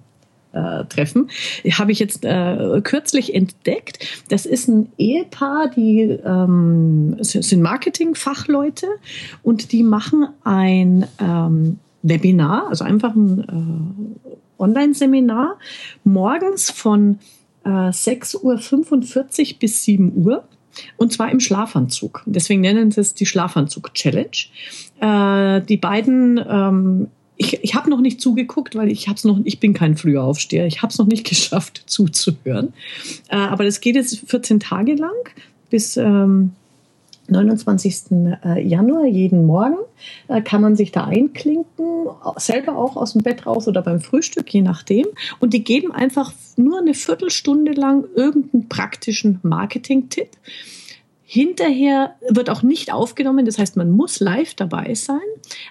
äh, 0.58 0.86
treffen. 0.86 1.30
Habe 1.72 1.92
ich 1.92 2.00
jetzt 2.00 2.26
äh, 2.26 2.82
kürzlich 2.84 3.34
entdeckt. 3.36 4.00
Das 4.30 4.46
ist 4.46 4.68
ein 4.68 4.92
Ehepaar, 4.98 5.70
die 5.70 6.02
ähm, 6.02 7.18
sind 7.20 7.62
Marketingfachleute 7.62 8.88
und 9.44 9.72
die 9.72 9.84
machen 9.84 10.28
ein 10.44 11.06
ähm, 11.20 11.80
Webinar, 12.02 12.68
also 12.70 12.84
einfach 12.84 13.16
ein 13.16 14.08
äh, 14.28 14.62
Online-Seminar, 14.62 15.58
morgens 16.04 16.72
von 16.72 17.20
äh, 17.64 17.70
6.45 17.70 19.54
Uhr 19.54 19.60
bis 19.60 19.84
7 19.84 20.14
Uhr. 20.16 20.44
Und 20.98 21.12
zwar 21.12 21.32
im 21.32 21.40
Schlafanzug. 21.40 22.22
Deswegen 22.28 22.62
nennen 22.62 22.92
sie 22.92 23.02
es 23.02 23.16
die 23.16 23.26
Schlafanzug-Challenge. 23.26 24.30
Äh, 25.00 25.62
die 25.62 25.78
beiden 25.78 26.40
ähm, 26.48 27.08
ich, 27.38 27.64
ich 27.64 27.76
habe 27.76 27.90
noch 27.90 28.02
nicht 28.02 28.20
zugeguckt, 28.20 28.76
weil 28.76 28.92
ich 28.92 29.08
hab's 29.08 29.24
noch, 29.24 29.40
ich 29.44 29.60
bin 29.60 29.74
kein 29.74 29.96
Frühaufsteher. 29.96 30.66
Ich 30.66 30.82
habe 30.82 30.92
es 30.92 30.98
noch 30.98 31.08
nicht 31.08 31.26
geschafft 31.30 31.84
zuzuhören. 31.86 32.74
Äh, 33.30 33.38
aber 33.38 33.64
das 33.64 33.80
geht 33.80 33.96
jetzt 33.96 34.20
14 34.28 34.60
Tage 34.60 34.96
lang 34.96 35.12
bis 35.70 35.98
ähm, 35.98 36.52
29. 37.30 38.12
Äh, 38.44 38.66
Januar 38.66 39.06
jeden 39.06 39.46
Morgen 39.46 39.78
äh, 40.28 40.42
kann 40.42 40.62
man 40.62 40.76
sich 40.76 40.92
da 40.92 41.06
einklinken, 41.06 42.08
selber 42.38 42.78
auch 42.78 42.96
aus 42.96 43.14
dem 43.14 43.22
Bett 43.22 43.46
raus 43.46 43.68
oder 43.68 43.82
beim 43.82 44.00
Frühstück, 44.00 44.52
je 44.54 44.62
nachdem. 44.62 45.06
Und 45.40 45.54
die 45.54 45.64
geben 45.64 45.92
einfach 45.92 46.34
nur 46.56 46.80
eine 46.80 46.94
Viertelstunde 46.94 47.74
lang 47.74 48.06
irgendeinen 48.16 48.70
praktischen 48.70 49.40
Marketing-Tipp. 49.44 50.30
Hinterher 51.30 52.16
wird 52.30 52.50
auch 52.50 52.64
nicht 52.64 52.94
aufgenommen, 52.94 53.46
das 53.46 53.60
heißt, 53.60 53.76
man 53.76 53.92
muss 53.92 54.22
live 54.22 54.54
dabei 54.54 54.96
sein, 54.96 55.20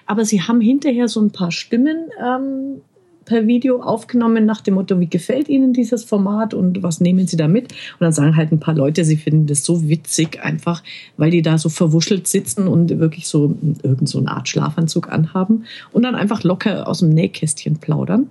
aber 0.05 0.23
sie 0.23 0.43
haben 0.43 0.61
hinterher 0.61 1.07
so 1.07 1.19
ein 1.19 1.31
paar 1.31 1.51
Stimmen 1.51 2.11
ähm, 2.23 2.81
per 3.25 3.47
Video 3.47 3.81
aufgenommen 3.81 4.45
nach 4.45 4.61
dem 4.61 4.75
Motto, 4.75 4.99
wie 4.99 5.09
gefällt 5.09 5.49
Ihnen 5.49 5.73
dieses 5.73 6.03
Format 6.03 6.53
und 6.53 6.83
was 6.83 7.01
nehmen 7.01 7.25
Sie 7.25 7.37
da 7.37 7.47
mit? 7.47 7.71
Und 7.71 8.01
dann 8.01 8.11
sagen 8.11 8.35
halt 8.35 8.51
ein 8.51 8.59
paar 8.59 8.75
Leute, 8.75 9.03
sie 9.03 9.17
finden 9.17 9.47
das 9.47 9.65
so 9.65 9.89
witzig 9.89 10.43
einfach, 10.43 10.83
weil 11.17 11.31
die 11.31 11.41
da 11.41 11.57
so 11.57 11.69
verwuschelt 11.69 12.27
sitzen 12.27 12.67
und 12.67 12.99
wirklich 12.99 13.27
so 13.27 13.55
irgend 13.81 14.07
so 14.07 14.19
eine 14.19 14.29
Art 14.29 14.47
Schlafanzug 14.47 15.11
anhaben 15.11 15.65
und 15.91 16.03
dann 16.03 16.13
einfach 16.13 16.43
locker 16.43 16.87
aus 16.87 16.99
dem 16.99 17.09
Nähkästchen 17.09 17.77
plaudern. 17.77 18.29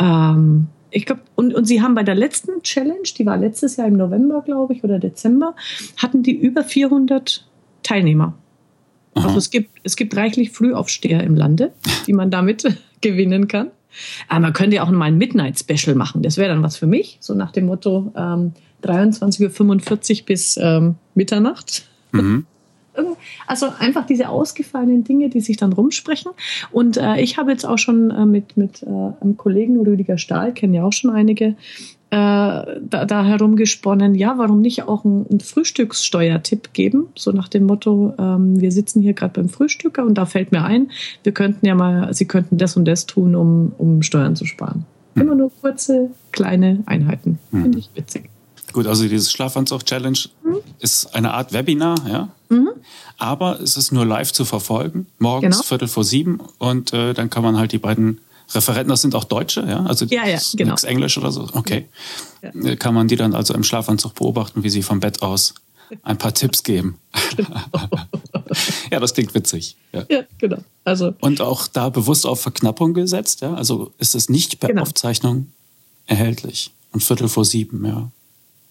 Ähm, 0.00 0.68
ich 0.90 1.06
glaube, 1.06 1.22
und, 1.34 1.54
und 1.54 1.64
sie 1.64 1.82
haben 1.82 1.94
bei 1.94 2.02
der 2.02 2.14
letzten 2.14 2.62
Challenge, 2.62 3.08
die 3.18 3.26
war 3.26 3.36
letztes 3.36 3.76
Jahr 3.76 3.88
im 3.88 3.96
November, 3.96 4.42
glaube 4.42 4.74
ich, 4.74 4.84
oder 4.84 4.98
Dezember, 4.98 5.54
hatten 5.96 6.22
die 6.22 6.36
über 6.36 6.64
400 6.64 7.46
Teilnehmer. 7.82 8.34
Aha. 9.14 9.26
Also 9.26 9.38
es 9.38 9.50
gibt, 9.50 9.70
es 9.82 9.96
gibt 9.96 10.16
reichlich 10.16 10.50
Frühaufsteher 10.50 11.22
im 11.22 11.34
Lande, 11.34 11.72
die 12.06 12.12
man 12.12 12.30
damit 12.30 12.64
gewinnen 13.00 13.48
kann. 13.48 13.70
Aber 14.28 14.40
man 14.40 14.52
könnte 14.52 14.76
ja 14.76 14.82
auch 14.82 14.90
mal 14.90 15.06
ein 15.06 15.16
Midnight 15.16 15.58
Special 15.58 15.96
machen. 15.96 16.22
Das 16.22 16.36
wäre 16.36 16.50
dann 16.50 16.62
was 16.62 16.76
für 16.76 16.86
mich, 16.86 17.16
so 17.20 17.34
nach 17.34 17.50
dem 17.50 17.66
Motto 17.66 18.12
ähm, 18.14 18.52
23.45 18.82 20.20
Uhr 20.20 20.26
bis 20.26 20.58
ähm, 20.60 20.96
Mitternacht. 21.14 21.88
Mhm. 22.12 22.46
Also 23.46 23.66
einfach 23.78 24.06
diese 24.06 24.28
ausgefallenen 24.28 25.04
Dinge, 25.04 25.28
die 25.28 25.40
sich 25.40 25.56
dann 25.56 25.72
rumsprechen. 25.72 26.32
Und 26.72 26.96
äh, 26.96 27.20
ich 27.20 27.38
habe 27.38 27.50
jetzt 27.50 27.64
auch 27.64 27.78
schon 27.78 28.10
äh, 28.10 28.26
mit, 28.26 28.56
mit 28.56 28.82
äh, 28.82 28.86
einem 28.86 29.36
Kollegen 29.36 29.80
Rüdiger 29.80 30.18
Stahl, 30.18 30.52
kennen 30.52 30.74
ja 30.74 30.84
auch 30.84 30.92
schon 30.92 31.10
einige, 31.10 31.56
äh, 32.10 32.16
da, 32.16 33.04
da 33.04 33.24
herumgesponnen, 33.24 34.14
ja, 34.14 34.38
warum 34.38 34.60
nicht 34.60 34.84
auch 34.84 35.04
einen, 35.04 35.40
Frühstückssteuertipp 35.40 36.72
geben? 36.72 37.08
So 37.16 37.32
nach 37.32 37.48
dem 37.48 37.64
Motto, 37.64 38.14
ähm, 38.18 38.60
wir 38.60 38.70
sitzen 38.70 39.02
hier 39.02 39.12
gerade 39.12 39.40
beim 39.40 39.48
Frühstücker 39.48 40.04
und 40.04 40.14
da 40.14 40.24
fällt 40.24 40.52
mir 40.52 40.64
ein, 40.64 40.90
wir 41.24 41.32
könnten 41.32 41.66
ja 41.66 41.74
mal, 41.74 42.14
Sie 42.14 42.26
könnten 42.26 42.58
das 42.58 42.76
und 42.76 42.84
das 42.84 43.06
tun, 43.06 43.34
um, 43.34 43.72
um 43.76 44.02
Steuern 44.02 44.36
zu 44.36 44.44
sparen. 44.44 44.84
Immer 45.16 45.34
nur 45.34 45.50
kurze, 45.60 46.10
kleine 46.30 46.82
Einheiten. 46.86 47.38
Hm. 47.50 47.62
Finde 47.62 47.78
ich 47.78 47.90
witzig. 47.94 48.30
Gut, 48.72 48.86
also 48.86 49.06
dieses 49.08 49.30
Schlafanzug-Challenge 49.32 50.18
mhm. 50.44 50.56
ist 50.80 51.14
eine 51.14 51.34
Art 51.34 51.52
Webinar, 51.52 51.96
ja. 52.08 52.28
Mhm. 52.48 52.70
Aber 53.18 53.60
es 53.60 53.76
ist 53.76 53.92
nur 53.92 54.04
live 54.04 54.32
zu 54.32 54.44
verfolgen, 54.44 55.06
morgens 55.18 55.56
genau. 55.56 55.66
Viertel 55.66 55.88
vor 55.88 56.04
sieben 56.04 56.40
und 56.58 56.92
äh, 56.92 57.14
dann 57.14 57.30
kann 57.30 57.42
man 57.42 57.56
halt 57.56 57.72
die 57.72 57.78
beiden 57.78 58.20
Referenten, 58.54 58.90
das 58.90 59.02
sind 59.02 59.14
auch 59.14 59.24
Deutsche, 59.24 59.66
ja? 59.68 59.84
Also 59.86 60.04
ja, 60.06 60.26
ja, 60.26 60.38
genau. 60.54 60.70
nichts 60.70 60.84
Englisch 60.84 61.18
oder 61.18 61.32
so. 61.32 61.48
Okay. 61.52 61.88
Ja. 62.42 62.50
Äh, 62.50 62.76
kann 62.76 62.94
man 62.94 63.08
die 63.08 63.16
dann 63.16 63.34
also 63.34 63.54
im 63.54 63.64
Schlafanzug 63.64 64.14
beobachten, 64.14 64.62
wie 64.62 64.70
sie 64.70 64.82
vom 64.82 65.00
Bett 65.00 65.22
aus 65.22 65.54
ein 66.02 66.18
paar 66.18 66.34
Tipps 66.34 66.62
geben. 66.62 66.98
ja, 68.90 69.00
das 69.00 69.14
klingt 69.14 69.34
witzig. 69.34 69.76
Ja, 69.92 70.04
ja 70.08 70.22
genau. 70.38 70.58
Also, 70.84 71.14
und 71.20 71.40
auch 71.40 71.66
da 71.66 71.88
bewusst 71.88 72.26
auf 72.26 72.40
Verknappung 72.40 72.94
gesetzt, 72.94 73.40
ja? 73.40 73.54
Also 73.54 73.92
ist 73.98 74.14
es 74.14 74.28
nicht 74.28 74.60
per 74.60 74.68
genau. 74.68 74.82
Aufzeichnung 74.82 75.52
erhältlich. 76.06 76.72
Und 76.92 77.02
Viertel 77.02 77.28
vor 77.28 77.44
sieben, 77.44 77.84
ja. 77.84 78.10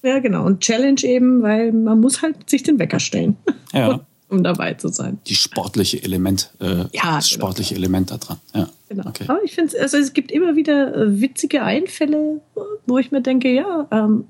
Ja, 0.05 0.19
genau. 0.19 0.45
Und 0.45 0.61
Challenge 0.61 1.01
eben, 1.03 1.41
weil 1.41 1.71
man 1.71 1.99
muss 1.99 2.21
halt 2.21 2.47
sich 2.47 2.61
den 2.61 2.77
Wecker 2.77 2.99
stellen. 2.99 3.37
Ja. 3.73 4.01
um 4.29 4.43
dabei 4.43 4.73
zu 4.73 4.89
sein. 4.89 5.19
Die 5.27 5.35
sportliche 5.35 6.01
Element, 6.03 6.51
äh, 6.59 6.85
ja, 6.93 7.15
das 7.15 7.29
genau. 7.29 7.45
sportliche 7.45 7.75
Element 7.75 8.11
da 8.11 8.17
dran. 8.17 8.37
Ja. 8.53 8.69
Genau. 8.89 9.07
Okay. 9.07 9.25
Aber 9.27 9.43
ich 9.43 9.53
finde, 9.53 9.79
also 9.79 9.97
es 9.97 10.13
gibt 10.13 10.31
immer 10.31 10.55
wieder 10.55 10.95
äh, 10.95 11.21
witzige 11.21 11.63
Einfälle, 11.63 12.41
wo 12.85 12.97
ich 12.97 13.11
mir 13.11 13.21
denke, 13.21 13.51
ja, 13.53 13.87
ähm, 13.91 14.25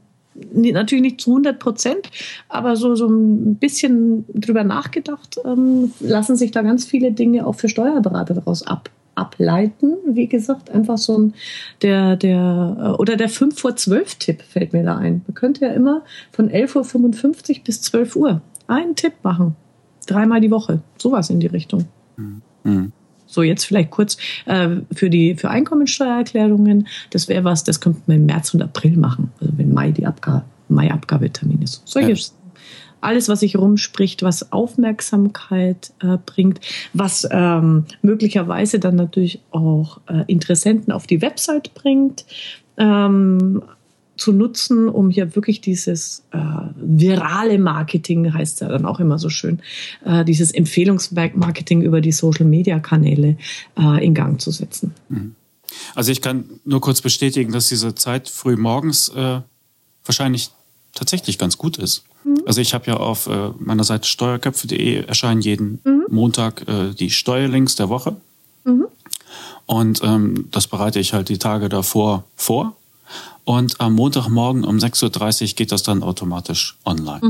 natürlich 0.54 1.02
nicht 1.02 1.22
zu 1.22 1.32
100 1.32 1.60
Prozent, 1.60 2.10
aber 2.50 2.76
so, 2.76 2.96
so 2.96 3.08
ein 3.08 3.56
bisschen 3.56 4.26
drüber 4.34 4.64
nachgedacht, 4.64 5.38
ähm, 5.46 5.94
lassen 6.00 6.36
sich 6.36 6.52
da 6.52 6.62
ganz 6.62 6.86
viele 6.86 7.12
Dinge 7.12 7.48
auch 7.48 7.56
für 7.56 7.70
Steuerberater 7.70 8.34
daraus 8.34 8.68
ab, 8.68 8.90
ableiten. 9.16 9.96
Wie 10.06 10.28
gesagt, 10.28 10.70
einfach 10.70 10.98
so 10.98 11.18
ein, 11.18 11.34
der, 11.82 12.16
der, 12.16 12.78
äh, 12.80 13.02
oder 13.02 13.16
der 13.16 13.30
5 13.30 13.60
vor 13.60 13.76
12 13.76 14.16
Tipp 14.16 14.42
fällt 14.42 14.74
mir 14.74 14.84
da 14.84 14.98
ein. 14.98 15.24
Man 15.28 15.36
könnte 15.36 15.66
ja 15.66 15.72
immer 15.72 16.04
von 16.32 16.50
11.55 16.50 17.58
Uhr 17.58 17.64
bis 17.64 17.82
12 17.82 18.16
Uhr 18.16 18.42
einen 18.68 18.96
Tipp 18.96 19.14
machen. 19.24 19.56
Dreimal 20.06 20.42
die 20.42 20.52
Woche. 20.52 20.82
Sowas 20.98 21.30
in 21.30 21.40
die 21.40 21.48
Richtung. 21.48 21.86
Mhm. 22.64 22.92
So, 23.28 23.42
jetzt 23.42 23.66
vielleicht 23.66 23.92
kurz 23.92 24.18
äh, 24.46 24.70
für 24.92 25.10
die 25.10 25.36
für 25.36 25.50
Einkommensteuererklärungen. 25.50 26.88
Das 27.10 27.28
wäre 27.28 27.44
was, 27.44 27.64
das 27.64 27.82
könnte 27.82 28.02
man 28.06 28.18
im 28.18 28.26
März 28.28 28.54
und 28.54 28.62
April 28.62 28.98
machen. 28.98 29.32
Also 29.42 29.54
wenn 29.58 29.74
Mai 29.74 29.92
die 29.92 30.06
Abgabe, 30.06 30.46
Mai-Abgabetermin 30.70 31.62
ist. 31.62 31.82
Solche 31.86 32.12
ja 32.12 32.16
alles, 33.06 33.30
was 33.30 33.42
sich 33.42 33.58
rumspricht, 33.58 34.24
was 34.24 34.52
Aufmerksamkeit 34.52 35.94
äh, 36.02 36.18
bringt, 36.26 36.60
was 36.94 37.28
ähm, 37.32 37.86
möglicherweise 38.02 38.80
dann 38.80 38.96
natürlich 38.96 39.40
auch 39.52 40.00
äh, 40.08 40.24
Interessenten 40.28 40.92
auf 40.92 41.08
die 41.08 41.22
Website 41.22 41.74
bringt. 41.74 42.26
Ähm, 42.78 43.62
zu 44.18 44.32
nutzen, 44.32 44.88
um 44.88 45.10
hier 45.10 45.36
wirklich 45.36 45.62
dieses 45.62 46.24
äh, 46.32 46.38
virale 46.76 47.60
Marketing, 47.60 48.34
heißt 48.34 48.62
ja 48.62 48.70
dann 48.70 48.86
auch 48.86 49.00
immer 49.00 49.20
so 49.20 49.30
schön, 49.30 49.60
äh, 50.06 50.24
dieses 50.24 50.52
Empfehlungsmarketing 50.52 51.82
über 51.82 52.02
die 52.02 52.12
Social-Media-Kanäle 52.12 53.38
äh, 53.78 54.06
in 54.06 54.14
Gang 54.14 54.40
zu 54.40 54.52
setzen. 54.52 54.94
Mhm. 55.10 55.36
Also 55.94 56.12
ich 56.12 56.22
kann 56.22 56.46
nur 56.64 56.80
kurz 56.82 57.02
bestätigen, 57.02 57.52
dass 57.52 57.68
diese 57.68 57.96
Zeit 57.96 58.30
früh 58.30 58.56
morgens 58.56 59.10
äh, 59.10 59.42
wahrscheinlich 60.06 60.52
tatsächlich 60.96 61.38
ganz 61.38 61.58
gut 61.60 61.78
ist. 61.78 62.04
Mhm. 62.24 62.42
Also 62.48 62.62
ich 62.62 62.74
habe 62.74 62.88
ja 62.88 62.98
auf 62.98 63.28
äh, 63.28 63.52
meiner 63.60 63.84
Seite 63.84 64.08
steuerköpfe.de 64.08 65.06
erscheinen 65.06 65.42
jeden 65.42 65.80
mhm. 65.84 66.06
Montag 66.10 66.68
äh, 66.68 66.94
die 66.94 67.12
Steuerlinks 67.12 67.76
der 67.76 67.90
Woche. 67.90 68.16
Mhm. 68.64 68.88
Und 69.68 70.02
ähm, 70.04 70.48
das 70.52 70.66
bereite 70.68 71.00
ich 71.00 71.14
halt 71.14 71.30
die 71.30 71.38
Tage 71.38 71.70
davor 71.70 72.24
vor. 72.36 72.76
Und 73.44 73.80
am 73.80 73.94
Montagmorgen 73.94 74.64
um 74.64 74.78
6.30 74.78 75.42
Uhr 75.44 75.48
geht 75.56 75.72
das 75.72 75.84
dann 75.84 76.02
automatisch 76.02 76.78
online. 76.84 77.22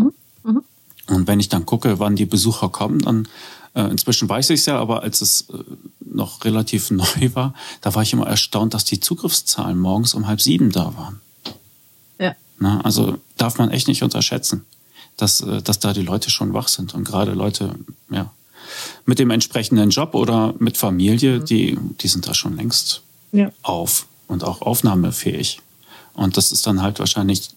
Und 1.07 1.27
wenn 1.27 1.39
ich 1.39 1.49
dann 1.49 1.65
gucke, 1.65 1.99
wann 1.99 2.15
die 2.15 2.25
Besucher 2.25 2.69
kommen, 2.69 2.99
dann 2.99 3.27
äh, 3.73 3.83
inzwischen 3.83 4.27
weiß 4.27 4.49
ich 4.51 4.61
es 4.61 4.65
ja, 4.65 4.79
aber 4.79 5.03
als 5.03 5.21
es 5.21 5.49
äh, 5.49 5.57
noch 5.99 6.43
relativ 6.45 6.91
neu 6.91 7.05
war, 7.33 7.53
da 7.81 7.93
war 7.93 8.03
ich 8.03 8.13
immer 8.13 8.27
erstaunt, 8.27 8.73
dass 8.73 8.85
die 8.85 8.99
Zugriffszahlen 8.99 9.77
morgens 9.77 10.13
um 10.13 10.27
halb 10.27 10.41
sieben 10.41 10.71
da 10.71 10.95
waren. 10.95 11.21
Na, 12.57 12.81
also 12.81 13.17
darf 13.37 13.57
man 13.57 13.71
echt 13.71 13.87
nicht 13.87 14.03
unterschätzen, 14.03 14.65
dass, 15.17 15.41
äh, 15.41 15.61
dass 15.61 15.79
da 15.79 15.93
die 15.93 16.01
Leute 16.01 16.29
schon 16.29 16.53
wach 16.53 16.67
sind. 16.67 16.93
Und 16.93 17.03
gerade 17.03 17.33
Leute, 17.33 17.75
ja, 18.09 18.31
mit 19.05 19.19
dem 19.19 19.29
entsprechenden 19.29 19.89
Job 19.89 20.15
oder 20.15 20.53
mit 20.59 20.77
Familie, 20.77 21.39
mhm. 21.39 21.45
die, 21.45 21.77
die 22.01 22.07
sind 22.07 22.27
da 22.27 22.33
schon 22.33 22.55
längst 22.55 23.01
ja. 23.31 23.51
auf 23.61 24.07
und 24.27 24.43
auch 24.43 24.61
aufnahmefähig. 24.61 25.61
Und 26.13 26.37
das 26.37 26.51
ist 26.51 26.65
dann 26.65 26.81
halt 26.81 26.99
wahrscheinlich 26.99 27.49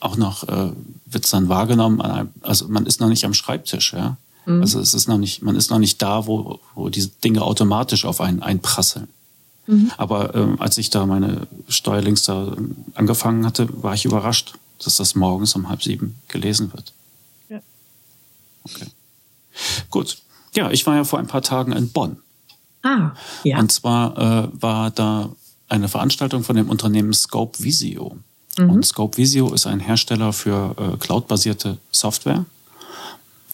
auch 0.00 0.16
noch, 0.16 0.48
äh, 0.48 0.72
wird 1.06 1.24
es 1.24 1.30
dann 1.30 1.48
wahrgenommen, 1.48 2.00
also 2.40 2.68
man 2.68 2.86
ist 2.86 3.00
noch 3.00 3.08
nicht 3.08 3.24
am 3.24 3.34
Schreibtisch, 3.34 3.92
ja. 3.92 4.16
Mhm. 4.46 4.62
Also 4.62 4.80
es 4.80 4.94
ist 4.94 5.08
noch 5.08 5.18
nicht, 5.18 5.42
man 5.42 5.56
ist 5.56 5.70
noch 5.70 5.78
nicht 5.78 6.00
da, 6.00 6.26
wo, 6.26 6.58
wo 6.74 6.88
diese 6.88 7.08
Dinge 7.08 7.42
automatisch 7.42 8.06
auf 8.06 8.22
einen 8.22 8.42
einprasseln. 8.42 9.08
Mhm. 9.70 9.92
Aber 9.96 10.34
äh, 10.34 10.56
als 10.58 10.76
ich 10.78 10.90
da 10.90 11.06
meine 11.06 11.46
Steuerlinks 11.68 12.24
da 12.24 12.56
angefangen 12.94 13.46
hatte, 13.46 13.68
war 13.82 13.94
ich 13.94 14.04
überrascht, 14.04 14.54
dass 14.84 14.96
das 14.96 15.14
morgens 15.14 15.54
um 15.54 15.68
halb 15.68 15.82
sieben 15.82 16.16
gelesen 16.28 16.72
wird. 16.72 16.92
Ja. 17.48 17.60
Okay. 18.64 18.86
Gut. 19.90 20.18
Ja, 20.54 20.70
ich 20.70 20.86
war 20.86 20.96
ja 20.96 21.04
vor 21.04 21.20
ein 21.20 21.28
paar 21.28 21.42
Tagen 21.42 21.72
in 21.72 21.90
Bonn. 21.90 22.16
Ah, 22.82 23.12
ja. 23.44 23.58
Und 23.58 23.70
zwar 23.70 24.18
äh, 24.18 24.48
war 24.52 24.90
da 24.90 25.30
eine 25.68 25.88
Veranstaltung 25.88 26.42
von 26.42 26.56
dem 26.56 26.68
Unternehmen 26.68 27.12
Scope 27.12 27.62
Visio. 27.62 28.16
Mhm. 28.58 28.70
Und 28.70 28.86
Scope 28.86 29.18
Visio 29.18 29.52
ist 29.52 29.66
ein 29.66 29.78
Hersteller 29.78 30.32
für 30.32 30.74
äh, 30.76 30.96
cloudbasierte 30.96 31.78
Software. 31.92 32.44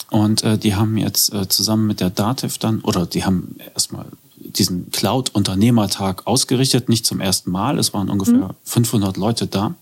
Und 0.08 0.44
äh, 0.44 0.56
die 0.56 0.74
haben 0.74 0.96
jetzt 0.96 1.34
äh, 1.34 1.48
zusammen 1.48 1.86
mit 1.86 2.00
der 2.00 2.10
Dativ 2.10 2.56
dann, 2.58 2.80
oder 2.80 3.04
die 3.04 3.24
haben 3.24 3.56
erstmal 3.74 4.06
diesen 4.50 4.90
Cloud-Unternehmertag 4.90 6.26
ausgerichtet, 6.26 6.88
nicht 6.88 7.06
zum 7.06 7.20
ersten 7.20 7.50
Mal. 7.50 7.78
Es 7.78 7.94
waren 7.94 8.08
ungefähr 8.08 8.34
mhm. 8.34 8.54
500 8.64 9.16
Leute 9.16 9.46
da. 9.46 9.74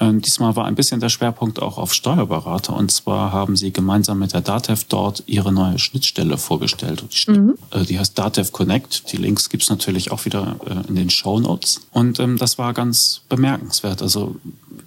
Ähm, 0.00 0.20
diesmal 0.20 0.56
war 0.56 0.66
ein 0.66 0.74
bisschen 0.74 1.00
der 1.00 1.08
Schwerpunkt 1.08 1.60
auch 1.60 1.78
auf 1.78 1.92
Steuerberater. 1.92 2.76
Und 2.76 2.90
zwar 2.92 3.32
haben 3.32 3.56
sie 3.56 3.72
gemeinsam 3.72 4.18
mit 4.18 4.32
der 4.32 4.40
DATEV 4.40 4.84
dort 4.84 5.24
ihre 5.26 5.52
neue 5.52 5.78
Schnittstelle 5.78 6.38
vorgestellt. 6.38 7.04
Die, 7.10 7.30
mhm. 7.30 7.54
äh, 7.70 7.84
die 7.84 7.98
heißt 7.98 8.18
DATEV 8.18 8.52
Connect. 8.52 9.12
Die 9.12 9.16
Links 9.16 9.48
gibt's 9.48 9.70
natürlich 9.70 10.10
auch 10.10 10.24
wieder 10.24 10.56
äh, 10.66 10.88
in 10.88 10.94
den 10.94 11.10
Show 11.10 11.40
Notes. 11.40 11.80
Und 11.92 12.20
ähm, 12.20 12.36
das 12.38 12.58
war 12.58 12.72
ganz 12.72 13.22
bemerkenswert. 13.28 14.02
Also 14.02 14.36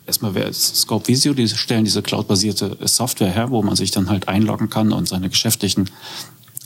erstmal 0.05 0.35
wäre 0.35 0.49
es 0.49 0.81
Scope 0.81 1.07
Visio, 1.07 1.33
die 1.33 1.47
stellen 1.47 1.85
diese 1.85 2.01
cloudbasierte 2.01 2.77
Software 2.85 3.31
her, 3.31 3.51
wo 3.51 3.61
man 3.61 3.75
sich 3.75 3.91
dann 3.91 4.09
halt 4.09 4.27
einloggen 4.27 4.69
kann 4.69 4.93
und 4.93 5.07
seine 5.07 5.29
geschäftlichen 5.29 5.89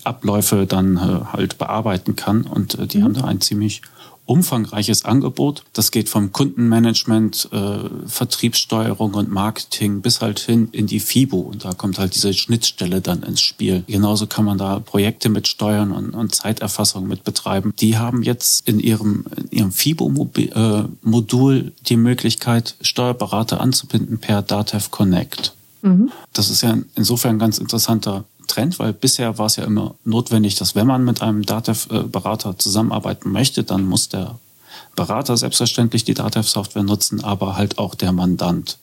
Abläufe 0.05 0.65
dann 0.65 0.97
äh, 0.97 1.25
halt 1.33 1.57
bearbeiten 1.57 2.15
kann. 2.15 2.43
Und 2.43 2.77
äh, 2.77 2.87
die 2.87 2.99
mhm. 2.99 3.03
haben 3.03 3.13
da 3.13 3.25
ein 3.25 3.41
ziemlich 3.41 3.81
umfangreiches 4.25 5.05
Angebot. 5.05 5.63
Das 5.73 5.91
geht 5.91 6.09
vom 6.09 6.31
Kundenmanagement, 6.31 7.49
äh, 7.51 8.07
Vertriebssteuerung 8.07 9.13
und 9.13 9.29
Marketing 9.29 10.01
bis 10.01 10.21
halt 10.21 10.39
hin 10.39 10.69
in 10.71 10.87
die 10.87 10.99
FIBO. 10.99 11.39
Und 11.39 11.63
da 11.63 11.73
kommt 11.73 11.99
halt 11.99 12.15
diese 12.15 12.33
Schnittstelle 12.33 13.01
dann 13.01 13.23
ins 13.23 13.41
Spiel. 13.41 13.83
Genauso 13.87 14.25
kann 14.27 14.45
man 14.45 14.57
da 14.57 14.79
Projekte 14.79 15.29
mit 15.29 15.47
steuern 15.47 15.91
und, 15.91 16.11
und 16.11 16.33
Zeiterfassung 16.33 17.07
mit 17.07 17.23
betreiben. 17.23 17.73
Die 17.79 17.97
haben 17.97 18.23
jetzt 18.23 18.67
in 18.67 18.79
ihrem, 18.79 19.25
in 19.37 19.59
ihrem 19.59 19.71
FIBO-Modul 19.71 21.57
äh, 21.57 21.71
die 21.87 21.97
Möglichkeit, 21.97 22.75
Steuerberater 22.81 23.61
anzubinden 23.61 24.17
per 24.17 24.41
Datev 24.41 24.89
Connect. 24.89 25.53
Mhm. 25.83 26.09
Das 26.33 26.49
ist 26.49 26.63
ja 26.63 26.77
insofern 26.95 27.35
ein 27.35 27.39
ganz 27.39 27.59
interessanter 27.59 28.25
Trend, 28.47 28.79
weil 28.79 28.93
bisher 28.93 29.37
war 29.37 29.47
es 29.47 29.55
ja 29.55 29.63
immer 29.63 29.95
notwendig, 30.03 30.55
dass 30.55 30.75
wenn 30.75 30.87
man 30.87 31.03
mit 31.03 31.21
einem 31.21 31.43
Datev-Berater 31.43 32.57
zusammenarbeiten 32.57 33.31
möchte, 33.31 33.63
dann 33.63 33.85
muss 33.85 34.09
der 34.09 34.39
Berater 34.95 35.37
selbstverständlich 35.37 36.03
die 36.03 36.13
Datev-Software 36.13 36.83
nutzen, 36.83 37.23
aber 37.23 37.55
halt 37.55 37.77
auch 37.77 37.95
der 37.95 38.11
Mandant. 38.11 38.77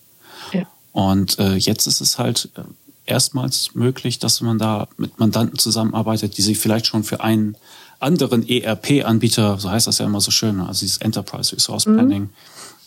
Ja. 0.52 0.62
Und 0.92 1.38
äh, 1.38 1.54
jetzt 1.54 1.86
ist 1.86 2.00
es 2.00 2.18
halt 2.18 2.50
äh, 2.56 2.62
erstmals 3.06 3.74
möglich, 3.74 4.18
dass 4.18 4.40
man 4.40 4.58
da 4.58 4.88
mit 4.96 5.18
Mandanten 5.18 5.58
zusammenarbeitet, 5.58 6.36
die 6.36 6.42
sich 6.42 6.58
vielleicht 6.58 6.86
schon 6.86 7.04
für 7.04 7.22
einen 7.22 7.56
anderen 7.98 8.46
ERP-Anbieter, 8.46 9.58
so 9.58 9.70
heißt 9.70 9.86
das 9.86 9.98
ja 9.98 10.06
immer 10.06 10.20
so 10.20 10.30
schön, 10.30 10.60
also 10.60 10.80
dieses 10.80 10.98
Enterprise 10.98 11.54
Resource 11.54 11.86
mhm. 11.86 11.94
Planning, 11.94 12.22
mhm. 12.22 12.30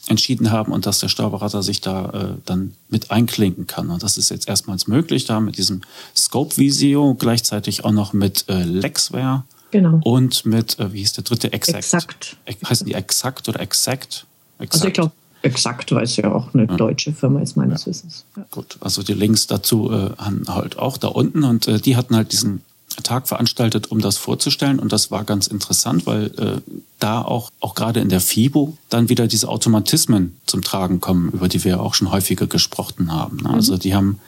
Entschieden 0.08 0.52
haben 0.52 0.72
und 0.72 0.86
dass 0.86 1.00
der 1.00 1.08
Steuerberater 1.08 1.64
sich 1.64 1.82
da 1.82 2.10
äh, 2.10 2.28
dann 2.46 2.74
mit 2.90 3.12
einklinken 3.12 3.68
kann. 3.68 3.90
Und 3.90 4.04
das 4.04 4.18
ist 4.18 4.30
jetzt 4.30 4.48
erstmals 4.48 4.88
möglich, 4.88 5.26
da 5.26 5.40
mit 5.40 5.58
diesem 5.58 5.82
Scope 6.16 6.58
Visio, 6.58 7.16
gleichzeitig 7.16 7.86
auch 7.86 7.92
noch 7.92 8.14
mit 8.14 8.46
äh, 8.48 8.64
Lexware 8.64 9.44
genau. 9.72 10.00
und 10.04 10.46
mit, 10.46 10.80
äh, 10.80 10.94
wie 10.94 11.00
hieß 11.00 11.14
der 11.14 11.24
dritte, 11.24 11.52
Exact. 11.54 11.78
Exakt. 11.78 12.38
Heißen 12.70 12.86
die 12.86 12.94
Exakt 12.94 13.50
oder 13.50 13.60
Exact? 13.60 14.26
Exakt. 14.60 14.74
Also 14.74 14.88
ich 14.88 14.94
glaube, 14.94 15.12
Exakt, 15.42 15.92
weil 15.92 16.04
es 16.04 16.16
ja 16.16 16.32
auch 16.32 16.56
eine 16.56 16.66
ja. 16.66 16.76
deutsche 16.76 17.14
Firma 17.14 17.40
ist, 17.40 17.56
meines 17.56 17.82
ja. 17.82 17.92
Wissens. 17.92 18.26
Ja. 18.36 18.46
Gut, 18.50 18.78
also 18.80 19.04
die 19.04 19.14
Links 19.14 19.46
dazu 19.46 19.92
äh, 19.92 20.10
haben 20.18 20.44
halt 20.48 20.80
auch 20.80 20.98
da 20.98 21.08
unten 21.10 21.44
und 21.44 21.68
äh, 21.68 21.80
die 21.80 21.96
hatten 21.96 22.16
halt 22.16 22.32
diesen 22.32 22.64
Tag 23.04 23.28
veranstaltet, 23.28 23.92
um 23.92 24.00
das 24.00 24.18
vorzustellen. 24.18 24.80
Und 24.80 24.92
das 24.92 25.12
war 25.12 25.24
ganz 25.24 25.48
interessant, 25.48 26.06
weil 26.06 26.26
äh, 26.38 26.72
da 27.00 27.22
auch, 27.22 27.52
auch 27.60 27.76
gerade 27.76 28.00
in 28.00 28.10
der 28.10 28.22
FIBO 28.22 28.78
dann 28.90 29.10
wieder 29.10 29.28
diese 29.28 29.50
Automatismen 29.50 30.38
zum 30.46 30.62
Tragen 30.62 31.02
kommen, 31.02 31.32
über 31.32 31.48
die 31.48 31.64
wir 31.64 31.82
auch 31.82 31.94
schon 31.94 32.12
häufiger 32.12 32.48
gesprochen 32.48 33.12
haben. 33.12 33.38
Ne? 33.38 33.50
Also 33.50 33.74
mhm. 33.74 33.80
die 33.80 33.96
haben, 33.96 34.20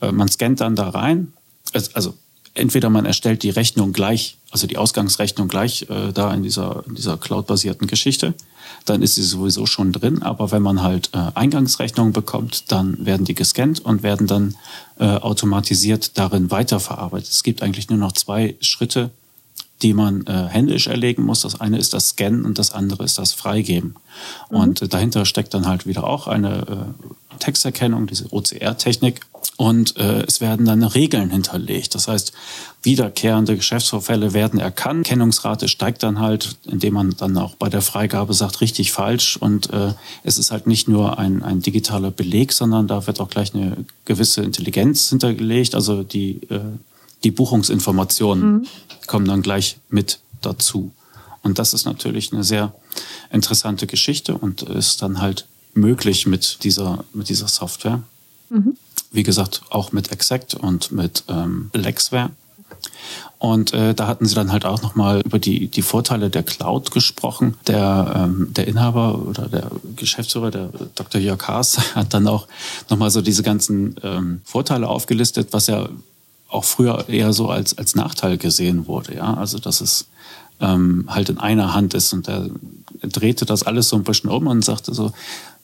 äh, 0.00 0.12
man 0.12 0.28
scannt 0.28 0.60
dann 0.60 0.76
da 0.76 0.88
rein, 0.88 1.32
also 1.92 2.14
entweder 2.56 2.90
man 2.90 3.06
erstellt 3.06 3.42
die 3.42 3.50
Rechnung 3.50 3.92
gleich, 3.92 4.36
also 4.50 4.66
die 4.66 4.78
Ausgangsrechnung 4.78 5.48
gleich 5.48 5.86
äh, 5.88 6.12
da 6.12 6.32
in 6.34 6.42
dieser, 6.42 6.84
in 6.86 6.94
dieser 6.94 7.16
cloud-basierten 7.16 7.86
Geschichte, 7.86 8.34
dann 8.84 9.02
ist 9.02 9.16
sie 9.16 9.22
sowieso 9.22 9.66
schon 9.66 9.92
drin. 9.92 10.22
Aber 10.22 10.52
wenn 10.52 10.62
man 10.62 10.82
halt 10.82 11.10
äh, 11.12 11.30
Eingangsrechnungen 11.34 12.12
bekommt, 12.12 12.72
dann 12.72 13.04
werden 13.04 13.24
die 13.24 13.34
gescannt 13.34 13.80
und 13.84 14.02
werden 14.02 14.26
dann 14.26 14.56
äh, 14.98 15.04
automatisiert 15.04 16.18
darin 16.18 16.50
weiterverarbeitet. 16.50 17.30
Es 17.30 17.42
gibt 17.42 17.62
eigentlich 17.62 17.88
nur 17.88 17.98
noch 17.98 18.12
zwei 18.12 18.56
Schritte, 18.60 19.10
die 19.82 19.92
man 19.92 20.26
äh, 20.26 20.48
händisch 20.48 20.86
erlegen 20.86 21.22
muss. 21.22 21.42
Das 21.42 21.60
eine 21.60 21.78
ist 21.78 21.92
das 21.92 22.10
Scannen 22.10 22.44
und 22.44 22.58
das 22.58 22.72
andere 22.72 23.04
ist 23.04 23.18
das 23.18 23.32
Freigeben. 23.32 23.94
Mhm. 24.50 24.56
Und 24.56 24.82
äh, 24.82 24.88
dahinter 24.88 25.24
steckt 25.26 25.52
dann 25.54 25.66
halt 25.66 25.86
wieder 25.86 26.04
auch 26.04 26.26
eine 26.26 26.94
äh, 27.32 27.38
Texterkennung, 27.38 28.06
diese 28.06 28.32
OCR-Technik. 28.32 29.20
Und 29.56 29.96
äh, 29.96 30.22
es 30.24 30.42
werden 30.42 30.66
dann 30.66 30.82
Regeln 30.82 31.30
hinterlegt. 31.30 31.94
Das 31.94 32.08
heißt, 32.08 32.32
wiederkehrende 32.82 33.56
Geschäftsvorfälle 33.56 34.34
werden 34.34 34.60
erkannt. 34.60 35.06
Kennungsrate 35.06 35.68
steigt 35.68 36.02
dann 36.02 36.20
halt, 36.20 36.56
indem 36.66 36.94
man 36.94 37.16
dann 37.16 37.38
auch 37.38 37.54
bei 37.54 37.70
der 37.70 37.80
Freigabe 37.80 38.34
sagt, 38.34 38.60
richtig, 38.60 38.92
falsch. 38.92 39.38
Und 39.38 39.72
äh, 39.72 39.94
es 40.24 40.36
ist 40.36 40.50
halt 40.50 40.66
nicht 40.66 40.88
nur 40.88 41.18
ein, 41.18 41.42
ein 41.42 41.62
digitaler 41.62 42.10
Beleg, 42.10 42.52
sondern 42.52 42.86
da 42.86 43.06
wird 43.06 43.18
auch 43.18 43.30
gleich 43.30 43.54
eine 43.54 43.84
gewisse 44.04 44.42
Intelligenz 44.42 45.08
hintergelegt. 45.08 45.74
Also 45.74 46.02
die, 46.02 46.42
äh, 46.50 46.60
die 47.24 47.30
Buchungsinformationen 47.30 48.52
mhm. 48.52 48.66
kommen 49.06 49.26
dann 49.26 49.40
gleich 49.40 49.78
mit 49.88 50.20
dazu. 50.42 50.90
Und 51.42 51.58
das 51.58 51.72
ist 51.72 51.86
natürlich 51.86 52.30
eine 52.32 52.44
sehr 52.44 52.74
interessante 53.32 53.86
Geschichte 53.86 54.36
und 54.36 54.62
ist 54.62 55.00
dann 55.00 55.22
halt 55.22 55.46
möglich 55.72 56.26
mit 56.26 56.62
dieser, 56.62 57.04
mit 57.14 57.30
dieser 57.30 57.48
Software. 57.48 58.02
Mhm 58.50 58.76
wie 59.12 59.22
gesagt, 59.22 59.62
auch 59.70 59.92
mit 59.92 60.12
Exact 60.12 60.54
und 60.54 60.92
mit 60.92 61.24
ähm, 61.28 61.70
Lexware. 61.72 62.30
Und 63.38 63.74
äh, 63.74 63.94
da 63.94 64.06
hatten 64.06 64.26
sie 64.26 64.34
dann 64.34 64.50
halt 64.50 64.64
auch 64.64 64.82
nochmal 64.82 65.20
über 65.20 65.38
die, 65.38 65.68
die 65.68 65.82
Vorteile 65.82 66.30
der 66.30 66.42
Cloud 66.42 66.90
gesprochen. 66.90 67.54
Der, 67.66 68.12
ähm, 68.16 68.52
der 68.54 68.66
Inhaber 68.66 69.18
oder 69.26 69.48
der 69.48 69.70
Geschäftsführer, 69.94 70.50
der 70.50 70.70
Dr. 70.94 71.20
Jörg 71.20 71.46
Haas, 71.46 71.78
hat 71.94 72.14
dann 72.14 72.26
auch 72.28 72.48
nochmal 72.88 73.10
so 73.10 73.20
diese 73.20 73.42
ganzen 73.42 73.96
ähm, 74.02 74.40
Vorteile 74.44 74.88
aufgelistet, 74.88 75.48
was 75.52 75.66
ja 75.66 75.88
auch 76.48 76.64
früher 76.64 77.08
eher 77.08 77.32
so 77.32 77.50
als, 77.50 77.76
als 77.76 77.94
Nachteil 77.94 78.38
gesehen 78.38 78.86
wurde. 78.86 79.16
Ja? 79.16 79.34
Also 79.34 79.58
dass 79.58 79.80
es 79.80 80.06
ähm, 80.60 81.04
halt 81.08 81.28
in 81.28 81.38
einer 81.38 81.74
Hand 81.74 81.94
ist 81.94 82.12
und 82.12 82.28
er 82.28 82.48
drehte 83.02 83.44
das 83.44 83.62
alles 83.62 83.88
so 83.88 83.96
ein 83.96 84.04
bisschen 84.04 84.30
um 84.30 84.46
und 84.46 84.64
sagte 84.64 84.94
so, 84.94 85.12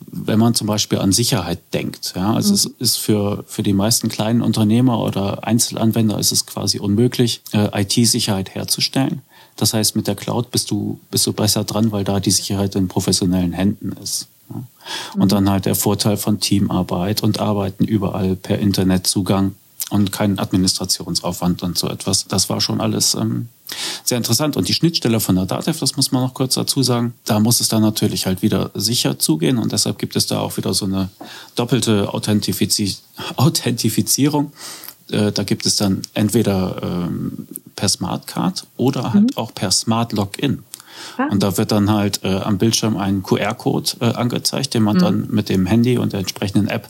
wenn 0.06 0.38
man 0.38 0.54
zum 0.54 0.66
Beispiel 0.66 0.98
an 0.98 1.12
Sicherheit 1.12 1.60
denkt. 1.72 2.14
Ja, 2.16 2.34
also 2.34 2.50
mhm. 2.50 2.54
es 2.54 2.64
ist 2.78 2.96
für, 2.98 3.44
für 3.46 3.62
die 3.62 3.72
meisten 3.72 4.08
kleinen 4.08 4.42
Unternehmer 4.42 4.98
oder 4.98 5.46
Einzelanwender 5.46 6.18
ist 6.18 6.32
es 6.32 6.46
quasi 6.46 6.78
unmöglich, 6.78 7.42
äh, 7.52 7.82
IT-Sicherheit 7.82 8.54
herzustellen. 8.54 9.22
Das 9.56 9.74
heißt, 9.74 9.96
mit 9.96 10.06
der 10.06 10.14
Cloud 10.14 10.50
bist 10.50 10.70
du, 10.70 10.98
bist 11.10 11.26
du 11.26 11.32
besser 11.32 11.64
dran, 11.64 11.92
weil 11.92 12.04
da 12.04 12.20
die 12.20 12.30
Sicherheit 12.30 12.74
in 12.74 12.88
professionellen 12.88 13.52
Händen 13.52 13.92
ist. 14.02 14.28
Ja. 14.50 14.62
Und 15.14 15.24
mhm. 15.24 15.28
dann 15.28 15.50
halt 15.50 15.66
der 15.66 15.74
Vorteil 15.74 16.16
von 16.16 16.40
Teamarbeit 16.40 17.22
und 17.22 17.40
Arbeiten 17.40 17.84
überall 17.84 18.36
per 18.36 18.58
Internetzugang 18.58 19.54
und 19.90 20.10
keinen 20.10 20.38
Administrationsaufwand 20.38 21.62
und 21.62 21.78
so 21.78 21.88
etwas. 21.88 22.26
Das 22.26 22.48
war 22.48 22.60
schon 22.60 22.80
alles 22.80 23.14
ähm, 23.14 23.48
sehr 24.04 24.18
interessant. 24.18 24.56
Und 24.56 24.68
die 24.68 24.74
Schnittstelle 24.74 25.20
von 25.20 25.36
der 25.36 25.46
DATEV, 25.46 25.78
das 25.78 25.96
muss 25.96 26.12
man 26.12 26.22
noch 26.22 26.34
kurz 26.34 26.54
dazu 26.54 26.82
sagen, 26.82 27.14
da 27.24 27.40
muss 27.40 27.60
es 27.60 27.68
dann 27.68 27.82
natürlich 27.82 28.26
halt 28.26 28.42
wieder 28.42 28.70
sicher 28.74 29.18
zugehen 29.18 29.58
und 29.58 29.72
deshalb 29.72 29.98
gibt 29.98 30.16
es 30.16 30.26
da 30.26 30.40
auch 30.40 30.56
wieder 30.56 30.74
so 30.74 30.84
eine 30.84 31.08
doppelte 31.54 32.12
Authentifizi 32.12 32.96
Authentifizierung. 33.36 34.52
Äh, 35.10 35.32
da 35.32 35.42
gibt 35.42 35.66
es 35.66 35.76
dann 35.76 36.02
entweder 36.14 36.80
ähm, 36.82 37.46
per 37.76 37.88
Smartcard 37.88 38.66
oder 38.76 39.12
halt 39.12 39.22
mhm. 39.22 39.36
auch 39.36 39.52
per 39.54 39.70
Smart 39.70 40.12
Login. 40.12 40.62
Ah. 41.18 41.28
Und 41.30 41.42
da 41.42 41.56
wird 41.56 41.72
dann 41.72 41.90
halt 41.90 42.20
äh, 42.24 42.28
am 42.28 42.58
Bildschirm 42.58 42.96
ein 42.96 43.22
QR-Code 43.22 43.90
äh, 44.00 44.04
angezeigt, 44.06 44.74
den 44.74 44.82
man 44.82 44.96
mhm. 44.96 45.00
dann 45.00 45.26
mit 45.30 45.48
dem 45.48 45.66
Handy 45.66 45.98
und 45.98 46.12
der 46.12 46.20
entsprechenden 46.20 46.68
App 46.68 46.88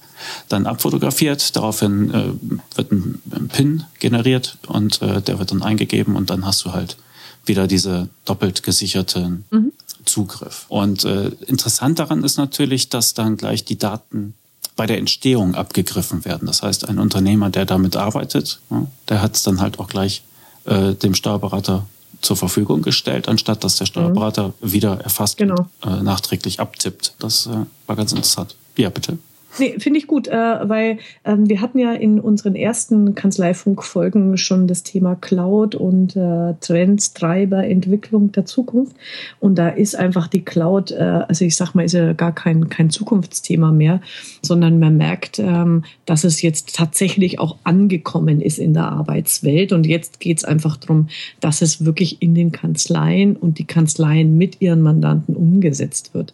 dann 0.48 0.66
abfotografiert. 0.66 1.56
Daraufhin 1.56 2.12
äh, 2.12 2.76
wird 2.76 2.92
ein, 2.92 3.20
ein, 3.30 3.48
PIN 3.48 3.84
generiert 3.98 4.58
und 4.66 5.02
äh, 5.02 5.20
der 5.20 5.38
wird 5.38 5.50
dann 5.50 5.62
eingegeben 5.62 6.16
und 6.16 6.30
dann 6.30 6.46
hast 6.46 6.64
du 6.64 6.72
halt 6.72 6.96
wieder 7.44 7.66
diese 7.66 8.08
doppelt 8.24 8.62
gesicherten 8.62 9.44
mhm. 9.50 9.72
Zugriff. 10.04 10.66
Und 10.68 11.04
äh, 11.04 11.28
interessant 11.46 11.98
daran 11.98 12.24
ist 12.24 12.36
natürlich, 12.36 12.88
dass 12.88 13.14
dann 13.14 13.36
gleich 13.36 13.64
die 13.64 13.78
Daten 13.78 14.34
bei 14.76 14.86
der 14.86 14.98
Entstehung 14.98 15.54
abgegriffen 15.54 16.24
werden. 16.24 16.46
Das 16.46 16.62
heißt, 16.62 16.88
ein 16.88 16.98
Unternehmer, 16.98 17.50
der 17.50 17.66
damit 17.66 17.96
arbeitet, 17.96 18.60
ja, 18.70 18.86
der 19.08 19.22
hat 19.22 19.36
es 19.36 19.42
dann 19.42 19.60
halt 19.60 19.78
auch 19.78 19.88
gleich 19.88 20.22
äh, 20.64 20.94
dem 20.94 21.14
Steuerberater 21.14 21.86
zur 22.20 22.36
Verfügung 22.36 22.82
gestellt, 22.82 23.28
anstatt 23.28 23.64
dass 23.64 23.76
der 23.76 23.86
Steuerberater 23.86 24.48
mhm. 24.60 24.72
wieder 24.72 25.00
erfasst 25.00 25.38
genau. 25.38 25.66
äh, 25.84 26.02
nachträglich 26.02 26.60
abtippt. 26.60 27.14
Das 27.18 27.46
äh, 27.46 27.66
war 27.86 27.96
ganz 27.96 28.12
interessant. 28.12 28.56
Ja, 28.76 28.90
bitte. 28.90 29.18
Nee, 29.58 29.78
finde 29.78 29.98
ich 29.98 30.06
gut, 30.06 30.28
äh, 30.28 30.32
weil 30.68 30.98
ähm, 31.24 31.48
wir 31.48 31.60
hatten 31.60 31.78
ja 31.78 31.92
in 31.92 32.18
unseren 32.18 32.54
ersten 32.54 33.14
Kanzleifunk-Folgen 33.14 34.38
schon 34.38 34.66
das 34.66 34.82
Thema 34.82 35.14
Cloud 35.14 35.74
und 35.74 36.16
äh, 36.16 36.54
Trends, 36.60 37.12
Treiber, 37.12 37.62
Entwicklung 37.64 38.32
der 38.32 38.46
Zukunft. 38.46 38.96
Und 39.40 39.56
da 39.56 39.68
ist 39.68 39.94
einfach 39.94 40.28
die 40.28 40.42
Cloud, 40.42 40.92
äh, 40.92 41.24
also 41.28 41.44
ich 41.44 41.54
sag 41.54 41.74
mal, 41.74 41.84
ist 41.84 41.92
ja 41.92 42.14
gar 42.14 42.34
kein, 42.34 42.70
kein 42.70 42.88
Zukunftsthema 42.88 43.72
mehr, 43.72 44.00
sondern 44.40 44.78
man 44.78 44.96
merkt, 44.96 45.38
ähm, 45.38 45.84
dass 46.06 46.24
es 46.24 46.40
jetzt 46.40 46.74
tatsächlich 46.74 47.38
auch 47.38 47.58
angekommen 47.64 48.40
ist 48.40 48.58
in 48.58 48.72
der 48.72 48.88
Arbeitswelt. 48.88 49.72
Und 49.72 49.86
jetzt 49.86 50.18
geht 50.18 50.38
es 50.38 50.44
einfach 50.44 50.78
darum, 50.78 51.08
dass 51.40 51.60
es 51.60 51.84
wirklich 51.84 52.22
in 52.22 52.34
den 52.34 52.52
Kanzleien 52.52 53.36
und 53.36 53.58
die 53.58 53.66
Kanzleien 53.66 54.38
mit 54.38 54.62
ihren 54.62 54.80
Mandanten 54.80 55.36
umgesetzt 55.36 56.14
wird 56.14 56.32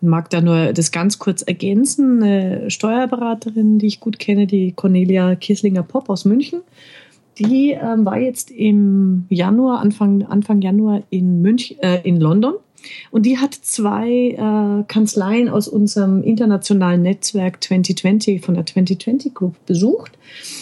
mag 0.00 0.30
da 0.30 0.40
nur 0.40 0.72
das 0.72 0.92
ganz 0.92 1.18
kurz 1.18 1.42
ergänzen. 1.42 2.22
Eine 2.22 2.70
Steuerberaterin, 2.70 3.78
die 3.78 3.86
ich 3.86 4.00
gut 4.00 4.18
kenne, 4.18 4.46
die 4.46 4.72
Cornelia 4.72 5.34
Kieslinger-Popp 5.34 6.08
aus 6.08 6.24
München, 6.24 6.62
die 7.38 7.72
ähm, 7.72 8.04
war 8.04 8.18
jetzt 8.18 8.50
im 8.50 9.26
Januar, 9.28 9.80
Anfang, 9.80 10.22
Anfang 10.24 10.60
Januar 10.60 11.02
in, 11.10 11.42
Münch, 11.42 11.76
äh, 11.80 12.00
in 12.02 12.20
London. 12.20 12.54
Und 13.10 13.26
die 13.26 13.38
hat 13.38 13.54
zwei 13.54 14.30
äh, 14.30 14.84
Kanzleien 14.88 15.48
aus 15.48 15.68
unserem 15.68 16.22
internationalen 16.22 17.02
Netzwerk 17.02 17.62
2020 17.62 18.42
von 18.42 18.54
der 18.54 18.66
2020 18.66 19.34
Group 19.34 19.54
besucht. 19.66 20.12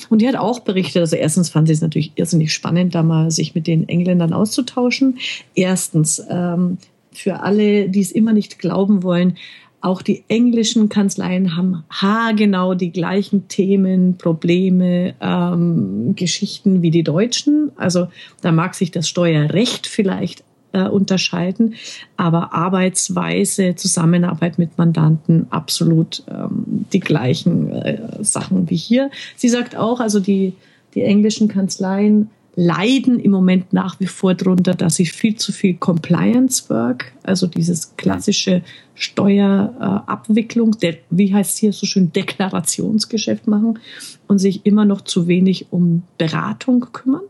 Und 0.09 0.21
die 0.21 0.29
hat 0.29 0.37
auch 0.37 0.61
berichtet, 0.61 1.01
also 1.01 1.17
erstens 1.17 1.49
fand 1.49 1.69
sie 1.69 1.75
es 1.75 1.81
natürlich 1.81 2.13
irrsinnig 2.17 2.53
spannend, 2.53 2.95
da 2.95 3.03
mal 3.03 3.31
sich 3.31 3.55
mit 3.55 3.67
den 3.67 3.89
Engländern 3.89 4.33
auszutauschen. 4.33 5.19
Erstens, 5.55 6.23
ähm, 6.29 6.79
für 7.13 7.41
alle, 7.41 7.89
die 7.89 8.01
es 8.01 8.13
immer 8.13 8.33
nicht 8.33 8.59
glauben 8.59 9.03
wollen, 9.03 9.37
auch 9.81 10.03
die 10.03 10.25
englischen 10.27 10.89
Kanzleien 10.89 11.57
haben 11.57 11.85
haargenau 11.89 12.75
die 12.75 12.91
gleichen 12.91 13.47
Themen, 13.47 14.19
Probleme, 14.19 15.15
ähm, 15.21 16.15
Geschichten 16.17 16.83
wie 16.83 16.91
die 16.91 17.05
deutschen. 17.05 17.71
Also 17.77 18.09
da 18.41 18.51
mag 18.51 18.75
sich 18.75 18.91
das 18.91 19.09
Steuerrecht 19.09 19.87
vielleicht 19.87 20.43
äh, 20.73 20.89
unterscheiden, 20.89 21.75
aber 22.17 22.53
Arbeitsweise, 22.53 23.77
Zusammenarbeit 23.77 24.59
mit 24.59 24.77
Mandanten 24.79 25.47
absolut 25.51 26.25
ähm, 26.29 26.85
die 26.93 27.01
gleichen 27.01 27.71
äh, 27.71 28.01
Sachen 28.21 28.69
wie 28.69 28.77
hier. 28.77 29.11
Sie 29.37 29.49
sagt 29.49 29.77
auch, 29.77 30.01
also 30.01 30.19
die, 30.19 30.55
die 30.95 31.03
englischen 31.03 31.47
Kanzleien 31.47 32.31
leiden 32.61 33.21
im 33.21 33.31
Moment 33.31 33.73
nach 33.73 34.01
wie 34.01 34.09
vor 34.09 34.35
darunter, 34.35 34.75
dass 34.75 34.97
sie 34.97 35.07
viel 35.07 35.37
zu 35.37 35.53
viel 35.53 35.75
Compliance 35.75 36.69
Work, 36.69 37.13
also 37.23 37.47
dieses 37.47 37.97
klassische 37.97 38.63
Steuerabwicklung, 38.97 40.75
äh, 40.81 40.97
wie 41.09 41.33
heißt 41.33 41.53
es 41.53 41.59
hier 41.59 41.73
so 41.73 41.87
schön, 41.87 42.13
Deklarationsgeschäft 42.13 43.47
machen 43.47 43.79
und 44.27 44.41
sich 44.41 44.67
immer 44.67 44.85
noch 44.85 45.03
zu 45.03 45.29
wenig 45.29 45.67
um 45.71 46.03
Beratung 46.19 46.81
kümmern. 46.93 47.23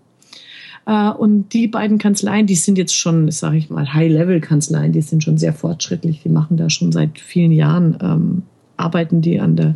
Äh, 0.87 1.11
und 1.11 1.53
die 1.53 1.69
beiden 1.69 1.99
Kanzleien, 1.99 2.47
die 2.47 2.55
sind 2.55 2.79
jetzt 2.79 2.97
schon, 2.97 3.31
sage 3.31 3.59
ich 3.59 3.69
mal, 3.69 3.93
High-Level-Kanzleien, 3.93 4.93
die 4.93 5.03
sind 5.03 5.23
schon 5.23 5.37
sehr 5.37 5.53
fortschrittlich, 5.53 6.23
die 6.23 6.31
machen 6.31 6.57
da 6.57 6.71
schon 6.71 6.91
seit 6.91 7.19
vielen 7.19 7.53
Jahren 7.53 7.99
ähm, 8.01 8.43
arbeiten 8.79 9.21
die 9.21 9.41
an 9.41 9.57
der, 9.57 9.75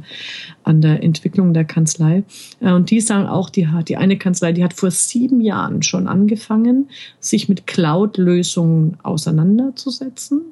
an 0.65 0.81
der 0.81 1.03
Entwicklung 1.03 1.53
der 1.53 1.65
Kanzlei. 1.65 2.25
Äh, 2.61 2.73
und 2.73 2.91
die 2.91 3.01
sagen 3.01 3.27
auch, 3.27 3.51
die, 3.51 3.69
die 3.89 3.97
eine 3.97 4.17
Kanzlei, 4.17 4.53
die 4.53 4.65
hat 4.65 4.75
vor 4.75 4.91
sieben 4.91 5.41
Jahren 5.41 5.83
schon 5.83 6.07
angefangen, 6.07 6.89
sich 7.21 7.49
mit 7.49 7.67
Cloud-Lösungen 7.67 8.97
auseinanderzusetzen 9.03 10.43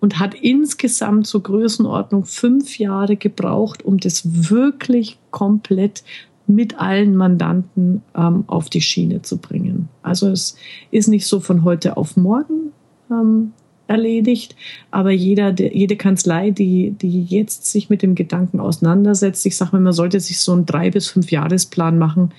und 0.00 0.18
hat 0.18 0.34
insgesamt 0.34 1.26
zur 1.26 1.42
Größenordnung 1.42 2.24
fünf 2.24 2.78
Jahre 2.78 3.16
gebraucht, 3.16 3.84
um 3.84 3.98
das 3.98 4.50
wirklich 4.50 5.18
komplett 5.30 6.02
mit 6.46 6.80
allen 6.80 7.16
Mandanten 7.16 8.02
ähm, 8.16 8.44
auf 8.48 8.70
die 8.70 8.80
Schiene 8.80 9.22
zu 9.22 9.38
bringen. 9.38 9.88
Also 10.02 10.28
es 10.28 10.56
ist 10.90 11.06
nicht 11.06 11.26
so 11.26 11.38
von 11.38 11.62
heute 11.62 11.96
auf 11.96 12.16
morgen 12.16 12.72
ähm, 13.10 13.52
erledigt. 13.90 14.56
Aber 14.90 15.10
jeder, 15.10 15.52
der, 15.52 15.76
jede 15.76 15.96
Kanzlei, 15.96 16.50
die, 16.50 16.92
die 16.92 17.24
jetzt 17.24 17.66
sich 17.66 17.90
mit 17.90 18.02
dem 18.02 18.14
Gedanken 18.14 18.60
auseinandersetzt, 18.60 19.44
ich 19.44 19.56
sage 19.56 19.72
mal, 19.72 19.80
man 19.80 19.92
sollte 19.92 20.20
sich 20.20 20.38
so 20.40 20.52
einen 20.52 20.64
drei 20.64 20.90
bis 20.90 21.08
fünf 21.08 21.30
Jahresplan 21.30 21.98
machen, 21.98 22.32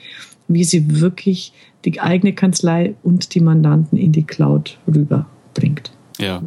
wie 0.47 0.63
sie 0.63 0.99
wirklich 1.01 1.53
die 1.85 1.99
eigene 1.99 2.33
Kanzlei 2.33 2.95
und 3.03 3.35
die 3.35 3.41
Mandanten 3.41 3.97
in 3.97 4.11
die 4.11 4.23
Cloud 4.23 4.77
rüberbringt. 4.87 5.91
Ja. 6.19 6.41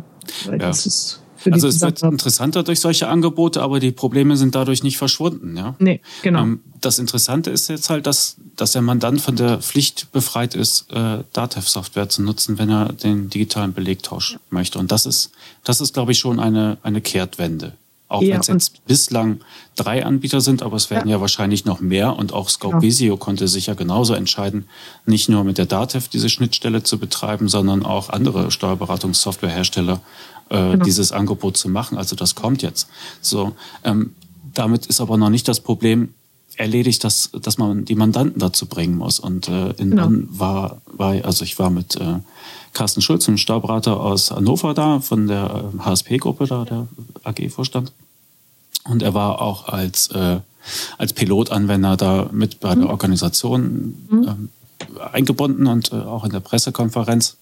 Weil 0.46 0.60
ja. 0.60 0.66
das 0.66 0.86
ist 0.86 1.23
also 1.50 1.68
es 1.68 1.80
wird 1.80 2.02
interessanter 2.02 2.62
durch 2.62 2.80
solche 2.80 3.08
Angebote, 3.08 3.62
aber 3.62 3.80
die 3.80 3.90
Probleme 3.90 4.36
sind 4.36 4.54
dadurch 4.54 4.82
nicht 4.82 4.98
verschwunden. 4.98 5.56
Ja? 5.56 5.74
Nee, 5.78 6.00
genau. 6.22 6.42
Ähm, 6.42 6.60
das 6.80 6.98
Interessante 6.98 7.50
ist 7.50 7.68
jetzt 7.68 7.90
halt, 7.90 8.06
dass, 8.06 8.36
dass 8.56 8.72
der 8.72 8.82
Mandant 8.82 9.20
von 9.20 9.36
der 9.36 9.60
Pflicht 9.60 10.12
befreit 10.12 10.54
ist, 10.54 10.90
äh, 10.92 11.18
Datev-Software 11.32 12.08
zu 12.08 12.22
nutzen, 12.22 12.58
wenn 12.58 12.70
er 12.70 12.92
den 12.92 13.30
digitalen 13.30 13.72
Belegtausch 13.72 14.32
ja. 14.32 14.38
möchte. 14.50 14.78
Und 14.78 14.92
das 14.92 15.06
ist, 15.06 15.30
das 15.64 15.80
ist, 15.80 15.94
glaube 15.94 16.12
ich, 16.12 16.18
schon 16.18 16.40
eine, 16.40 16.78
eine 16.82 17.00
Kehrtwende. 17.00 17.74
Auch 18.14 18.22
ja, 18.22 18.34
wenn 18.34 18.40
es 18.40 18.46
jetzt 18.46 18.86
bislang 18.86 19.40
drei 19.76 20.04
Anbieter 20.04 20.40
sind, 20.40 20.62
aber 20.62 20.76
es 20.76 20.90
werden 20.90 21.08
ja, 21.08 21.16
ja 21.16 21.20
wahrscheinlich 21.20 21.64
noch 21.64 21.80
mehr. 21.80 22.16
Und 22.16 22.32
auch 22.32 22.48
Scope 22.48 22.72
genau. 22.72 22.82
Visio 22.82 23.16
konnte 23.16 23.48
sich 23.48 23.66
ja 23.66 23.74
genauso 23.74 24.14
entscheiden, 24.14 24.66
nicht 25.04 25.28
nur 25.28 25.44
mit 25.44 25.58
der 25.58 25.66
DATEV 25.66 26.08
diese 26.08 26.28
Schnittstelle 26.28 26.82
zu 26.82 26.98
betreiben, 26.98 27.48
sondern 27.48 27.84
auch 27.84 28.10
andere 28.10 28.50
Steuerberatungssoftwarehersteller 28.50 30.00
äh, 30.48 30.54
genau. 30.72 30.84
dieses 30.84 31.12
Angebot 31.12 31.56
zu 31.56 31.68
machen. 31.68 31.98
Also 31.98 32.16
das 32.16 32.34
kommt 32.34 32.62
jetzt. 32.62 32.88
So, 33.20 33.54
ähm, 33.82 34.14
damit 34.54 34.86
ist 34.86 35.00
aber 35.00 35.16
noch 35.16 35.30
nicht 35.30 35.48
das 35.48 35.60
Problem 35.60 36.14
erledigt, 36.56 37.02
dass, 37.04 37.30
dass 37.32 37.58
man 37.58 37.84
die 37.84 37.94
Mandanten 37.94 38.38
dazu 38.38 38.66
bringen 38.66 38.96
muss. 38.96 39.18
Und 39.18 39.48
äh, 39.48 39.70
in 39.70 39.90
genau. 39.90 40.04
Bonn 40.04 40.28
war, 40.30 40.80
war, 40.86 41.24
also 41.24 41.44
ich 41.44 41.58
war 41.58 41.70
mit 41.70 41.96
äh, 41.96 42.20
Carsten 42.72 43.00
Schulz, 43.00 43.28
einem 43.28 43.38
Steuerberater 43.38 43.98
aus 43.98 44.30
Hannover 44.30 44.74
da, 44.74 45.00
von 45.00 45.26
der 45.26 45.72
HSP-Gruppe 45.78 46.46
da, 46.46 46.64
der 46.64 46.88
AG-Vorstand. 47.24 47.92
Und 48.84 49.02
er 49.02 49.14
war 49.14 49.40
auch 49.40 49.68
als, 49.68 50.08
äh, 50.08 50.40
als 50.98 51.12
Pilotanwender 51.12 51.96
da 51.96 52.28
mit 52.32 52.60
bei 52.60 52.74
der 52.74 52.84
mhm. 52.84 52.90
Organisation 52.90 53.96
mhm. 54.10 54.28
ähm, 54.28 54.48
eingebunden 55.12 55.66
und 55.66 55.92
äh, 55.92 55.96
auch 55.96 56.24
in 56.24 56.30
der 56.30 56.40
Pressekonferenz. 56.40 57.36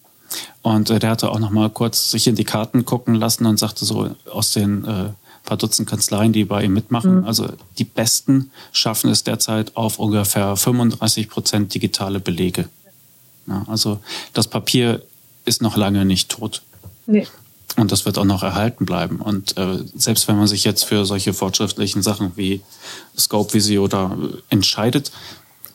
Und 0.63 0.91
äh, 0.91 0.99
der 0.99 1.11
hatte 1.11 1.31
auch 1.31 1.39
noch 1.39 1.51
mal 1.51 1.71
kurz 1.71 2.11
sich 2.11 2.27
in 2.27 2.37
die 2.37 2.45
Karten 2.45 2.85
gucken 2.85 3.15
lassen 3.15 3.47
und 3.47 3.59
sagte 3.59 3.85
so 3.85 4.15
aus 4.31 4.53
den 4.53 4.85
äh, 4.85 5.09
paar 5.45 5.57
Dutzend 5.57 5.89
Kanzleien, 5.89 6.33
die 6.33 6.45
bei 6.45 6.65
ihm 6.65 6.73
mitmachen, 6.73 7.21
mhm. 7.21 7.25
also 7.25 7.49
die 7.79 7.85
besten 7.85 8.51
schaffen 8.73 9.11
es 9.11 9.25
derzeit 9.25 9.77
auf 9.77 9.99
ungefähr 9.99 10.57
35 10.57 11.29
Prozent 11.29 11.75
digitale 11.75 12.21
Belege. 12.21 12.69
Ja, 13.47 13.65
also 13.67 13.99
das 14.33 14.47
Papier 14.47 15.03
ist 15.45 15.63
noch 15.63 15.77
lange 15.77 16.05
nicht 16.05 16.29
tot. 16.29 16.63
Nee. 17.07 17.27
Und 17.77 17.91
das 17.91 18.05
wird 18.05 18.19
auch 18.19 18.25
noch 18.25 18.43
erhalten 18.43 18.85
bleiben. 18.85 19.17
Und 19.17 19.57
äh, 19.57 19.79
selbst 19.95 20.29
wenn 20.29 20.37
man 20.37 20.47
sich 20.47 20.65
jetzt 20.65 20.85
für 20.85 21.07
solche 21.07 21.33
fortschrittlichen 21.33 22.03
Sachen 22.03 22.33
wie 22.37 22.61
Scope 23.17 23.55
Visio 23.55 23.89
da 23.89 24.17
entscheidet, 24.51 25.11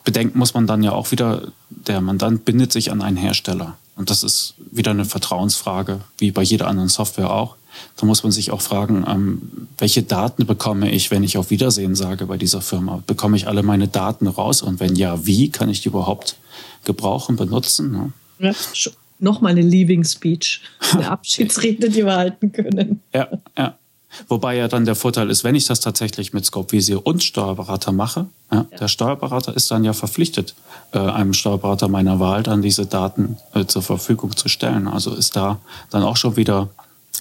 bedenken 0.04 0.38
muss 0.38 0.54
man 0.54 0.66
dann 0.66 0.82
ja 0.82 0.92
auch 0.92 1.10
wieder, 1.10 1.48
der 1.70 2.00
Mandant 2.00 2.44
bindet 2.44 2.72
sich 2.72 2.90
an 2.92 3.02
einen 3.02 3.16
Hersteller. 3.16 3.76
Und 3.96 4.10
das 4.10 4.22
ist 4.22 4.54
wieder 4.70 4.92
eine 4.92 5.04
Vertrauensfrage, 5.04 6.00
wie 6.18 6.30
bei 6.30 6.42
jeder 6.42 6.68
anderen 6.68 6.88
Software 6.88 7.32
auch. 7.32 7.56
Da 7.96 8.06
muss 8.06 8.22
man 8.22 8.32
sich 8.32 8.52
auch 8.52 8.60
fragen, 8.60 9.04
ähm, 9.08 9.68
welche 9.76 10.02
Daten 10.02 10.46
bekomme 10.46 10.90
ich, 10.90 11.10
wenn 11.10 11.24
ich 11.24 11.36
auf 11.36 11.50
Wiedersehen 11.50 11.94
sage 11.94 12.26
bei 12.26 12.36
dieser 12.36 12.60
Firma? 12.60 13.02
Bekomme 13.06 13.36
ich 13.36 13.48
alle 13.48 13.62
meine 13.62 13.88
Daten 13.88 14.28
raus? 14.28 14.62
Und 14.62 14.80
wenn 14.80 14.94
ja, 14.94 15.26
wie 15.26 15.50
kann 15.50 15.68
ich 15.68 15.82
die 15.82 15.88
überhaupt 15.88 16.36
gebrauchen, 16.84 17.36
benutzen? 17.36 17.90
Ne? 17.90 18.12
Ja, 18.38 18.54
Nochmal 19.18 19.52
eine 19.52 19.62
Leaving 19.62 20.04
Speech, 20.04 20.62
eine 20.92 21.10
Abschiedsrede, 21.10 21.90
die 21.90 22.04
wir 22.04 22.16
halten 22.16 22.52
können. 22.52 23.00
Ja, 23.12 23.28
ja. 23.56 23.78
Wobei 24.26 24.56
ja 24.56 24.68
dann 24.68 24.86
der 24.86 24.94
Vorteil 24.94 25.28
ist, 25.28 25.44
wenn 25.44 25.54
ich 25.54 25.66
das 25.66 25.80
tatsächlich 25.80 26.32
mit 26.32 26.44
Scope 26.46 26.72
Visio 26.72 26.98
und 26.98 27.22
Steuerberater 27.22 27.92
mache, 27.92 28.26
ja, 28.50 28.66
ja. 28.70 28.78
der 28.78 28.88
Steuerberater 28.88 29.54
ist 29.54 29.70
dann 29.70 29.84
ja 29.84 29.92
verpflichtet, 29.92 30.54
äh, 30.92 30.98
einem 30.98 31.34
Steuerberater 31.34 31.88
meiner 31.88 32.18
Wahl 32.18 32.42
dann 32.42 32.62
diese 32.62 32.86
Daten 32.86 33.36
äh, 33.54 33.66
zur 33.66 33.82
Verfügung 33.82 34.34
zu 34.34 34.48
stellen. 34.48 34.88
Also 34.88 35.14
ist 35.14 35.36
da 35.36 35.60
dann 35.90 36.02
auch 36.02 36.16
schon 36.16 36.36
wieder 36.36 36.70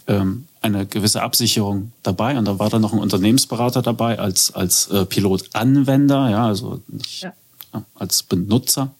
ähm, 0.08 0.48
eine 0.62 0.86
gewisse 0.86 1.22
Absicherung 1.22 1.92
dabei. 2.04 2.38
Und 2.38 2.46
da 2.46 2.60
war 2.60 2.70
dann 2.70 2.82
noch 2.82 2.94
ein 2.94 3.00
Unternehmensberater 3.00 3.82
dabei 3.82 4.20
als, 4.20 4.54
als 4.54 4.88
äh, 4.88 5.06
Pilotanwender, 5.06 6.30
ja, 6.30 6.46
also 6.48 6.82
nicht 6.88 7.24
ja. 7.24 7.34
als 7.96 8.24
Benutzer. 8.24 8.92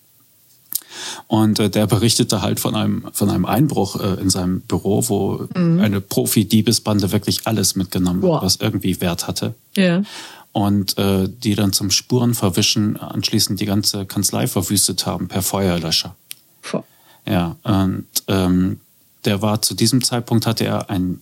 Und 1.28 1.60
äh, 1.60 1.70
der 1.70 1.88
berichtete 1.88 2.42
halt 2.42 2.60
von 2.60 2.76
einem, 2.76 3.08
von 3.12 3.30
einem 3.30 3.46
Einbruch 3.46 4.00
äh, 4.00 4.22
in 4.22 4.30
seinem 4.30 4.62
Büro, 4.62 5.04
wo 5.08 5.48
mhm. 5.56 5.80
eine 5.80 6.02
Profi-Diebesbande 6.02 7.12
wirklich 7.12 7.42
alles 7.46 7.76
mitgenommen 7.76 8.24
hat, 8.24 8.42
was 8.42 8.58
irgendwie 8.58 9.00
Wert 9.02 9.28
hatte. 9.28 9.54
Ja. 9.76 10.04
Und 10.52 10.98
äh, 10.98 11.30
die 11.30 11.56
dann 11.56 11.74
zum 11.74 11.92
Spurenverwischen 11.92 12.98
anschließend 12.98 13.60
die 13.60 13.66
ganze 13.66 14.06
Kanzlei 14.06 14.48
verwüstet 14.48 15.06
haben 15.06 15.28
per 15.28 15.44
Feuerlöscher. 15.44 16.16
Puh. 16.64 16.82
Ja, 17.28 17.58
und 17.64 18.08
ähm, 18.28 18.80
der 19.26 19.42
war 19.42 19.62
zu 19.62 19.76
diesem 19.76 20.04
Zeitpunkt 20.04 20.48
hatte 20.48 20.66
er 20.66 20.90
einen 20.90 21.22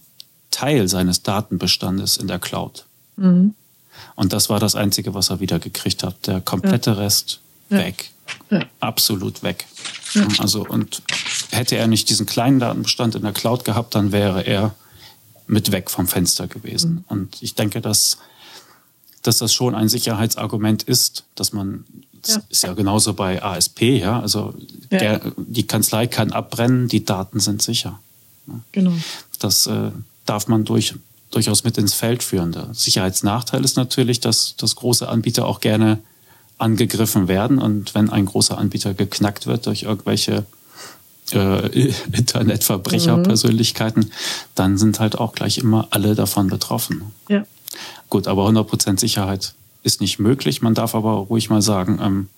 Teil 0.51 0.88
seines 0.88 1.23
Datenbestandes 1.23 2.17
in 2.17 2.28
der 2.28 2.39
Cloud. 2.39 2.86
Mhm. 3.17 3.56
Und 4.15 4.32
das 4.32 4.49
war 4.49 4.60
das 4.60 4.75
Einzige, 4.75 5.13
was 5.13 5.30
er 5.30 5.39
wieder 5.39 5.60
gekriegt 5.60 6.04
hat. 6.04 6.28
Der 6.28 6.39
komplette 6.39 6.91
ja. 6.91 6.97
Rest 6.97 7.39
weg. 7.69 8.12
Ja. 8.50 8.66
Absolut 8.80 9.44
weg. 9.44 9.66
Ja. 10.14 10.28
Also, 10.40 10.66
und 10.66 11.02
hätte 11.52 11.76
er 11.76 11.88
nicht 11.88 12.10
diesen 12.10 12.26
kleinen 12.26 12.60
Datenbestand 12.60 13.16
in 13.16 13.24
der 13.24 13.34
Cloud 13.34 13.66
gehabt, 13.66 13.96
dann 13.96 14.12
wäre 14.12 14.46
er 14.46 14.76
mit 15.48 15.72
weg 15.72 15.90
vom 15.90 16.08
Fenster 16.08 16.48
gewesen. 16.48 16.92
Mhm. 16.92 17.04
Und 17.08 17.42
ich 17.42 17.56
denke, 17.56 17.82
dass, 17.82 18.18
dass 19.22 19.38
das 19.40 19.54
schon 19.54 19.76
ein 19.76 19.90
Sicherheitsargument 19.90 20.84
ist, 20.84 21.24
dass 21.36 21.54
man, 21.54 21.86
das 22.22 22.36
ja. 22.36 22.42
ist 22.50 22.64
ja 22.64 22.74
genauso 22.74 23.14
bei 23.14 23.44
ASP, 23.44 23.82
ja, 23.82 24.20
also 24.20 24.54
der, 24.92 25.22
die 25.38 25.68
Kanzlei 25.68 26.08
kann 26.08 26.32
abbrennen, 26.32 26.88
die 26.88 27.06
Daten 27.06 27.40
sind 27.40 27.62
sicher. 27.62 28.00
Genau. 28.72 28.94
Das 29.40 29.68
äh, 29.68 29.92
darf 30.26 30.48
man 30.48 30.66
durch, 30.66 30.96
durchaus 31.32 31.64
mit 31.64 31.78
ins 31.78 31.94
Feld 31.94 32.24
führen. 32.24 32.52
Der 32.52 32.74
Sicherheitsnachteil 32.74 33.64
ist 33.64 33.78
natürlich, 33.78 34.20
dass, 34.20 34.56
dass 34.56 34.76
große 34.76 35.08
Anbieter 35.08 35.46
auch 35.46 35.60
gerne 35.60 36.00
angegriffen 36.58 37.28
werden. 37.28 37.60
Und 37.60 37.96
wenn 37.96 38.10
ein 38.10 38.26
großer 38.26 38.58
Anbieter 38.58 38.94
geknackt 38.94 39.48
wird 39.48 39.65
durch 39.65 39.84
irgendwelche 39.84 40.46
äh, 41.32 41.68
Internetverbrecherpersönlichkeiten, 42.12 44.04
mhm. 44.04 44.12
dann 44.56 44.78
sind 44.78 45.00
halt 45.00 45.18
auch 45.18 45.34
gleich 45.34 45.58
immer 45.58 45.88
alle 45.91 46.15
davon 46.15 46.48
betroffen. 46.48 47.12
Ja. 47.30 47.46
Gut, 48.10 48.28
aber 48.28 48.48
100% 48.48 49.00
Sicherheit 49.00 49.54
ist 49.84 50.01
nicht 50.01 50.20
möglich. 50.20 50.62
Man 50.62 50.74
darf 50.74 50.95
aber 50.95 51.12
ruhig 51.14 51.49
mal 51.49 51.62
sagen, 51.62 51.99
ähm, 52.01 52.30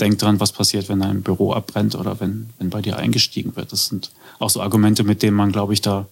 denk 0.00 0.18
dran, 0.18 0.40
was 0.40 0.52
passiert, 0.52 0.88
wenn 0.88 1.02
ein 1.02 1.22
Büro 1.22 1.52
abbrennt 1.52 1.94
oder 1.94 2.18
wenn, 2.20 2.50
wenn 2.58 2.70
bei 2.70 2.82
dir 2.82 2.96
eingestiegen 2.96 3.54
wird. 3.56 3.72
Das 3.72 3.86
sind 3.86 4.10
auch 4.38 4.50
so 4.50 4.60
Argumente, 4.60 5.04
mit 5.04 5.22
denen 5.22 5.36
man, 5.36 5.52
glaube 5.52 5.72
ich, 5.72 5.80
da 5.80 6.06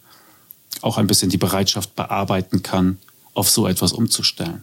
auch 0.81 0.99
ein 0.99 1.07
bisschen 1.07 1.31
die 1.31 1.39
Bereitschaft 1.39 1.95
bearbeiten 1.97 2.63
kann, 2.63 2.99
auf 3.35 3.49
so 3.51 3.67
etwas 3.67 3.93
umzustellen. 3.93 4.63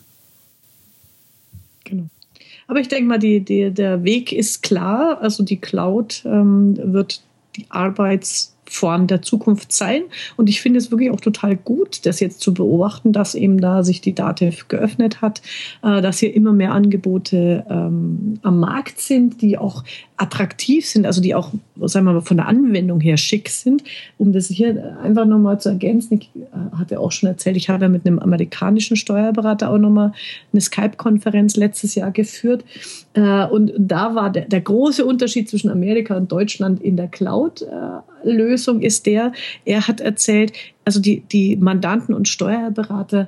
Aber 2.69 2.79
ich 2.79 2.87
denke 2.87 3.07
mal, 3.07 3.17
die, 3.17 3.39
die, 3.39 3.71
der 3.71 4.03
Weg 4.03 4.31
ist 4.31 4.61
klar. 4.61 5.19
Also 5.21 5.43
die 5.43 5.57
Cloud 5.59 6.21
ähm, 6.25 6.77
wird 6.77 7.23
die 7.55 7.65
Arbeits 7.69 8.55
Form 8.69 9.07
der 9.07 9.21
Zukunft 9.21 9.71
sein. 9.71 10.03
Und 10.37 10.47
ich 10.47 10.61
finde 10.61 10.77
es 10.77 10.91
wirklich 10.91 11.09
auch 11.11 11.19
total 11.19 11.55
gut, 11.55 12.05
das 12.05 12.19
jetzt 12.19 12.39
zu 12.39 12.53
beobachten, 12.53 13.11
dass 13.11 13.35
eben 13.35 13.59
da 13.59 13.83
sich 13.83 13.99
die 13.99 14.13
DATEV 14.13 14.67
geöffnet 14.67 15.21
hat, 15.21 15.41
äh, 15.83 16.01
dass 16.01 16.19
hier 16.19 16.33
immer 16.33 16.53
mehr 16.53 16.71
Angebote 16.71 17.65
ähm, 17.69 18.39
am 18.43 18.59
Markt 18.59 19.01
sind, 19.01 19.41
die 19.41 19.57
auch 19.57 19.83
attraktiv 20.17 20.85
sind, 20.85 21.05
also 21.05 21.21
die 21.21 21.33
auch, 21.33 21.51
sagen 21.81 22.05
wir 22.05 22.13
mal, 22.13 22.21
von 22.21 22.37
der 22.37 22.47
Anwendung 22.47 22.99
her 22.99 23.17
schick 23.17 23.49
sind. 23.49 23.83
Um 24.17 24.33
das 24.33 24.47
hier 24.47 24.97
einfach 25.01 25.25
nochmal 25.25 25.59
zu 25.59 25.69
ergänzen, 25.69 26.19
ich 26.19 26.29
äh, 26.35 26.77
hatte 26.77 26.99
auch 26.99 27.11
schon 27.11 27.27
erzählt, 27.27 27.57
ich 27.57 27.69
habe 27.69 27.85
ja 27.85 27.89
mit 27.89 28.05
einem 28.05 28.19
amerikanischen 28.19 28.97
Steuerberater 28.97 29.71
auch 29.71 29.77
nochmal 29.77 30.13
eine 30.51 30.61
Skype-Konferenz 30.61 31.55
letztes 31.55 31.95
Jahr 31.95 32.11
geführt. 32.11 32.63
Äh, 33.13 33.45
und 33.45 33.71
da 33.77 34.13
war 34.13 34.29
der, 34.29 34.45
der 34.45 34.61
große 34.61 35.03
Unterschied 35.03 35.49
zwischen 35.49 35.69
Amerika 35.69 36.15
und 36.17 36.31
Deutschland 36.31 36.81
in 36.81 36.97
der 36.97 37.07
Cloud-Lösung 38.21 38.81
ist 38.81 39.05
der, 39.05 39.33
er 39.65 39.87
hat 39.87 40.01
erzählt, 40.01 40.53
also 40.85 40.99
die, 40.99 41.21
die 41.21 41.55
Mandanten 41.55 42.13
und 42.13 42.27
Steuerberater 42.27 43.27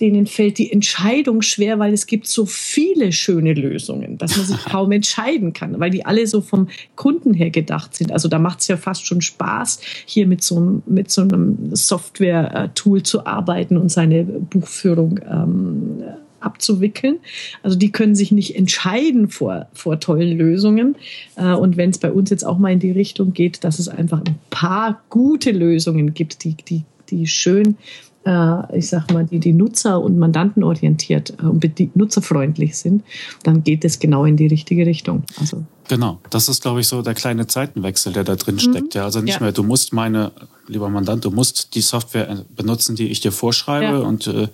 denen 0.00 0.26
fällt 0.26 0.58
die 0.58 0.72
Entscheidung 0.72 1.42
schwer, 1.42 1.78
weil 1.78 1.92
es 1.92 2.06
gibt 2.06 2.26
so 2.26 2.44
viele 2.44 3.12
schöne 3.12 3.54
Lösungen, 3.54 4.18
dass 4.18 4.36
man 4.36 4.46
sich 4.46 4.64
kaum 4.64 4.90
entscheiden 4.90 5.52
kann, 5.52 5.78
weil 5.78 5.90
die 5.90 6.04
alle 6.04 6.26
so 6.26 6.40
vom 6.40 6.68
Kunden 6.96 7.34
her 7.34 7.50
gedacht 7.50 7.94
sind. 7.94 8.10
Also 8.10 8.28
da 8.28 8.40
macht 8.40 8.60
es 8.60 8.68
ja 8.68 8.76
fast 8.76 9.06
schon 9.06 9.20
Spaß, 9.20 9.80
hier 10.04 10.26
mit 10.26 10.42
so, 10.42 10.56
einem, 10.56 10.82
mit 10.86 11.10
so 11.10 11.22
einem 11.22 11.76
Software-Tool 11.76 13.04
zu 13.04 13.26
arbeiten 13.26 13.76
und 13.76 13.90
seine 13.90 14.24
Buchführung 14.24 15.20
ähm, 15.30 16.02
abzuwickeln. 16.44 17.18
Also 17.62 17.76
die 17.76 17.92
können 17.92 18.14
sich 18.14 18.32
nicht 18.32 18.56
entscheiden 18.56 19.28
vor, 19.28 19.68
vor 19.72 20.00
tollen 20.00 20.36
Lösungen. 20.36 20.96
Äh, 21.36 21.52
und 21.52 21.76
wenn 21.76 21.90
es 21.90 21.98
bei 21.98 22.12
uns 22.12 22.30
jetzt 22.30 22.44
auch 22.44 22.58
mal 22.58 22.72
in 22.72 22.80
die 22.80 22.92
Richtung 22.92 23.32
geht, 23.32 23.64
dass 23.64 23.78
es 23.78 23.88
einfach 23.88 24.20
ein 24.20 24.38
paar 24.50 25.02
gute 25.10 25.50
Lösungen 25.50 26.14
gibt, 26.14 26.44
die, 26.44 26.54
die, 26.54 26.82
die 27.10 27.26
schön 27.26 27.76
äh, 28.24 28.78
ich 28.78 28.88
sag 28.88 29.12
mal, 29.12 29.24
die, 29.24 29.38
die 29.38 29.52
Nutzer- 29.52 30.00
und 30.00 30.18
Mandantenorientiert 30.18 31.34
äh, 31.42 31.46
und 31.46 31.64
nutzerfreundlich 31.96 32.76
sind, 32.76 33.02
dann 33.42 33.64
geht 33.64 33.84
es 33.84 33.98
genau 33.98 34.24
in 34.24 34.36
die 34.36 34.46
richtige 34.46 34.86
Richtung. 34.86 35.24
Also 35.38 35.64
Genau, 35.88 36.20
das 36.30 36.48
ist, 36.48 36.62
glaube 36.62 36.80
ich, 36.80 36.88
so 36.88 37.02
der 37.02 37.14
kleine 37.14 37.46
Zeitenwechsel, 37.46 38.12
der 38.12 38.24
da 38.24 38.36
drin 38.36 38.58
steckt. 38.58 38.94
Mhm. 38.94 38.98
Ja, 38.98 39.04
also 39.04 39.20
nicht 39.20 39.34
ja. 39.34 39.40
mehr, 39.40 39.52
du 39.52 39.62
musst 39.62 39.92
meine, 39.92 40.32
lieber 40.68 40.88
Mandant, 40.88 41.24
du 41.24 41.30
musst 41.30 41.74
die 41.74 41.80
Software 41.80 42.30
äh, 42.30 42.36
benutzen, 42.54 42.96
die 42.96 43.08
ich 43.08 43.20
dir 43.20 43.32
vorschreibe. 43.32 43.98
Ja. 43.98 43.98
Und 43.98 44.26
äh, 44.26 44.48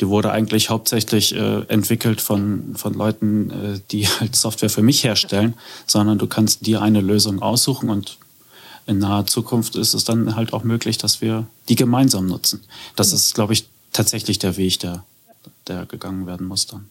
die 0.00 0.08
wurde 0.08 0.30
eigentlich 0.30 0.70
hauptsächlich 0.70 1.34
äh, 1.34 1.62
entwickelt 1.68 2.20
von, 2.20 2.74
von 2.74 2.92
Leuten, 2.94 3.50
äh, 3.50 3.80
die 3.92 4.06
halt 4.20 4.34
Software 4.36 4.70
für 4.70 4.82
mich 4.82 5.04
herstellen, 5.04 5.54
sondern 5.86 6.18
du 6.18 6.26
kannst 6.26 6.66
dir 6.66 6.82
eine 6.82 7.00
Lösung 7.00 7.40
aussuchen 7.40 7.88
und 7.88 8.18
in 8.86 8.98
naher 8.98 9.26
Zukunft 9.26 9.76
ist 9.76 9.94
es 9.94 10.04
dann 10.04 10.36
halt 10.36 10.52
auch 10.52 10.64
möglich, 10.64 10.98
dass 10.98 11.20
wir 11.20 11.46
die 11.68 11.76
gemeinsam 11.76 12.26
nutzen. 12.26 12.62
Das 12.96 13.10
mhm. 13.10 13.14
ist, 13.16 13.34
glaube 13.34 13.52
ich, 13.52 13.68
tatsächlich 13.92 14.38
der 14.38 14.56
Weg, 14.56 14.80
der, 14.80 15.04
der 15.66 15.86
gegangen 15.86 16.26
werden 16.26 16.46
muss 16.46 16.66
dann. 16.66 16.88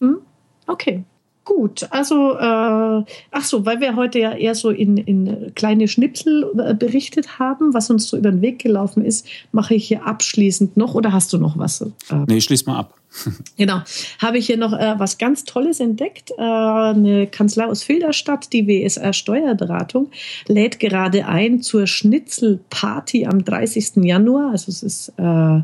Mhm. 0.00 0.18
Okay. 0.66 1.04
Gut, 1.44 1.86
also 1.90 2.32
äh, 2.32 3.04
ach 3.30 3.44
so, 3.44 3.66
weil 3.66 3.80
wir 3.80 3.96
heute 3.96 4.18
ja 4.18 4.32
eher 4.32 4.54
so 4.54 4.70
in, 4.70 4.96
in 4.96 5.52
kleine 5.54 5.88
Schnipsel 5.88 6.50
äh, 6.58 6.72
berichtet 6.72 7.38
haben, 7.38 7.74
was 7.74 7.90
uns 7.90 8.08
so 8.08 8.16
über 8.16 8.30
den 8.30 8.40
Weg 8.40 8.60
gelaufen 8.60 9.04
ist, 9.04 9.26
mache 9.52 9.74
ich 9.74 9.88
hier 9.88 10.06
abschließend 10.06 10.78
noch 10.78 10.94
oder 10.94 11.12
hast 11.12 11.34
du 11.34 11.38
noch 11.38 11.58
was? 11.58 11.82
Äh, 11.82 11.86
nee, 12.28 12.40
schließ 12.40 12.64
mal 12.64 12.78
ab. 12.78 12.94
Genau. 13.56 13.82
Habe 14.18 14.38
ich 14.38 14.46
hier 14.46 14.56
noch 14.56 14.72
äh, 14.72 14.94
was 14.98 15.18
ganz 15.18 15.44
Tolles 15.44 15.80
entdeckt. 15.80 16.32
Äh, 16.32 16.42
eine 16.42 17.26
Kanzlei 17.26 17.66
aus 17.66 17.82
Filderstadt, 17.82 18.52
die 18.52 18.66
WSR 18.66 19.12
Steuerberatung, 19.12 20.10
lädt 20.48 20.80
gerade 20.80 21.26
ein 21.26 21.62
zur 21.62 21.86
Schnitzelparty 21.86 23.26
am 23.26 23.44
30. 23.44 23.96
Januar. 23.96 24.50
Also 24.50 24.70
es 24.70 24.82
ist 24.82 25.12
äh, 25.18 25.60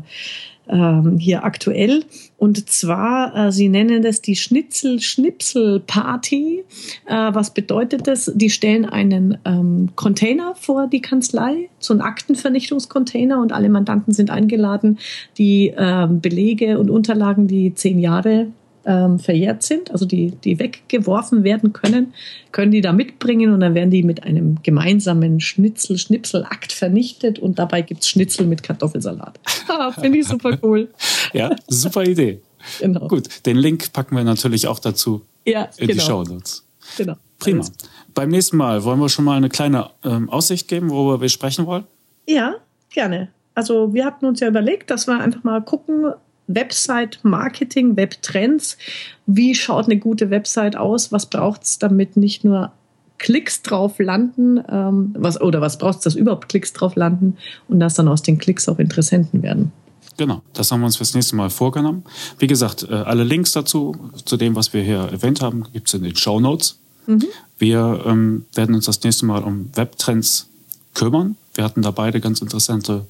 ähm, 0.69 1.17
hier 1.17 1.43
aktuell. 1.43 2.05
Und 2.37 2.69
zwar, 2.69 3.35
äh, 3.35 3.51
sie 3.51 3.67
nennen 3.69 4.01
das 4.01 4.21
die 4.21 4.35
Schnitzel-Schnipsel-Party. 4.35 6.63
Äh, 7.05 7.33
was 7.33 7.53
bedeutet 7.53 8.07
das? 8.07 8.31
Die 8.33 8.49
stellen 8.49 8.85
einen 8.85 9.37
ähm, 9.45 9.89
Container 9.95 10.55
vor 10.55 10.87
die 10.87 11.01
Kanzlei, 11.01 11.69
so 11.79 11.93
einen 11.93 12.01
Aktenvernichtungscontainer 12.01 13.39
und 13.41 13.51
alle 13.51 13.69
Mandanten 13.69 14.13
sind 14.13 14.31
eingeladen, 14.31 14.99
die 15.37 15.73
ähm, 15.77 16.21
Belege 16.21 16.79
und 16.79 16.89
Unterlagen, 16.89 17.47
die 17.47 17.75
zehn 17.75 17.99
Jahre 17.99 18.47
ähm, 18.85 19.19
verjährt 19.19 19.63
sind, 19.63 19.91
also 19.91 20.05
die, 20.05 20.31
die 20.31 20.59
weggeworfen 20.59 21.43
werden 21.43 21.73
können, 21.73 22.13
können 22.51 22.71
die 22.71 22.81
da 22.81 22.93
mitbringen 22.93 23.53
und 23.53 23.59
dann 23.59 23.75
werden 23.75 23.91
die 23.91 24.03
mit 24.03 24.23
einem 24.23 24.61
gemeinsamen 24.63 25.39
Schnitzel-Schnipsel-Akt 25.39 26.71
vernichtet 26.71 27.39
und 27.39 27.59
dabei 27.59 27.81
gibt 27.81 28.01
es 28.01 28.09
Schnitzel 28.09 28.47
mit 28.47 28.63
Kartoffelsalat. 28.63 29.39
Ah, 29.67 29.91
finde 29.91 30.17
ich 30.17 30.27
super 30.27 30.57
cool. 30.63 30.89
ja, 31.33 31.55
super 31.67 32.03
Idee. 32.03 32.41
Genau. 32.81 33.07
Gut, 33.07 33.45
den 33.45 33.55
Link 33.55 33.93
packen 33.93 34.17
wir 34.17 34.23
natürlich 34.23 34.67
auch 34.67 34.79
dazu 34.79 35.21
ja, 35.45 35.69
in 35.77 35.87
genau. 35.87 35.93
die 35.93 36.05
Show 36.05 36.23
Notes. 36.23 36.65
Genau. 36.97 37.15
Prima. 37.39 37.65
Beim 38.13 38.29
nächsten 38.29 38.57
Mal 38.57 38.83
wollen 38.83 38.99
wir 38.99 39.07
schon 39.07 39.23
mal 39.23 39.37
eine 39.37 39.49
kleine 39.49 39.89
ähm, 40.03 40.29
Aussicht 40.29 40.67
geben, 40.67 40.89
worüber 40.89 41.21
wir 41.21 41.29
sprechen 41.29 41.65
wollen? 41.65 41.85
Ja, 42.27 42.55
gerne. 42.89 43.29
Also 43.55 43.93
wir 43.93 44.05
hatten 44.05 44.25
uns 44.25 44.39
ja 44.39 44.47
überlegt, 44.47 44.89
dass 44.89 45.07
wir 45.07 45.19
einfach 45.19 45.43
mal 45.43 45.61
gucken, 45.61 46.13
Website-Marketing, 46.47 47.95
Webtrends. 47.95 48.77
Wie 49.25 49.55
schaut 49.55 49.85
eine 49.85 49.97
gute 49.97 50.29
Website 50.29 50.75
aus? 50.75 51.11
Was 51.11 51.25
braucht 51.27 51.63
es, 51.63 51.79
damit 51.79 52.17
nicht 52.17 52.43
nur 52.43 52.71
Klicks 53.17 53.61
drauf 53.61 53.99
landen, 53.99 54.59
ähm, 54.67 55.13
was, 55.17 55.39
oder 55.39 55.61
was 55.61 55.77
braucht 55.77 55.99
es, 55.99 56.03
dass 56.03 56.15
überhaupt 56.15 56.49
Klicks 56.49 56.73
drauf 56.73 56.95
landen 56.95 57.37
und 57.67 57.79
dass 57.79 57.93
dann 57.93 58.07
aus 58.07 58.23
den 58.23 58.39
Klicks 58.39 58.67
auch 58.67 58.79
Interessenten 58.79 59.43
werden? 59.43 59.71
Genau, 60.17 60.41
das 60.53 60.71
haben 60.71 60.81
wir 60.81 60.87
uns 60.87 60.97
fürs 60.97 61.13
nächste 61.13 61.35
Mal 61.35 61.49
vorgenommen. 61.49 62.03
Wie 62.39 62.47
gesagt, 62.47 62.87
äh, 62.89 62.93
alle 62.93 63.23
Links 63.23 63.53
dazu, 63.53 63.95
zu 64.25 64.37
dem, 64.37 64.55
was 64.55 64.73
wir 64.73 64.81
hier 64.81 64.99
erwähnt 65.11 65.41
haben, 65.41 65.65
gibt 65.71 65.87
es 65.87 65.93
in 65.93 66.03
den 66.03 66.15
Show 66.15 66.39
Notes. 66.39 66.79
Mhm. 67.07 67.25
Wir 67.57 68.03
ähm, 68.05 68.45
werden 68.53 68.75
uns 68.75 68.85
das 68.85 69.03
nächste 69.03 69.25
Mal 69.25 69.43
um 69.43 69.69
Webtrends 69.75 70.47
kümmern. 70.93 71.37
Wir 71.53 71.63
hatten 71.63 71.81
da 71.81 71.91
beide 71.91 72.19
ganz 72.19 72.41
interessante 72.41 73.05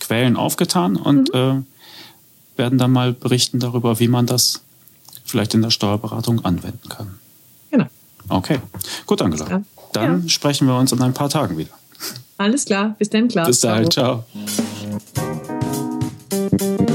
Quellen 0.00 0.36
aufgetan 0.36 0.96
und 0.96 1.32
mhm. 1.32 1.38
äh, 1.38 1.62
werden 2.56 2.78
dann 2.78 2.92
mal 2.92 3.12
berichten 3.12 3.60
darüber, 3.60 3.98
wie 4.00 4.08
man 4.08 4.26
das 4.26 4.62
vielleicht 5.24 5.54
in 5.54 5.62
der 5.62 5.70
Steuerberatung 5.70 6.44
anwenden 6.44 6.88
kann. 6.88 7.18
Genau. 7.70 7.86
Okay, 8.28 8.58
gut, 9.06 9.22
Angela. 9.22 9.48
Ja. 9.48 9.62
Dann 9.92 10.22
ja. 10.22 10.28
sprechen 10.28 10.66
wir 10.66 10.76
uns 10.76 10.92
in 10.92 11.00
ein 11.02 11.14
paar 11.14 11.28
Tagen 11.28 11.56
wieder. 11.58 11.70
Alles 12.38 12.64
klar, 12.64 12.94
bis 12.98 13.10
dann, 13.10 13.28
klar. 13.28 13.46
Bis 13.46 13.60
dahin, 13.60 13.90
ciao. 13.90 14.24
ciao. 16.28 16.86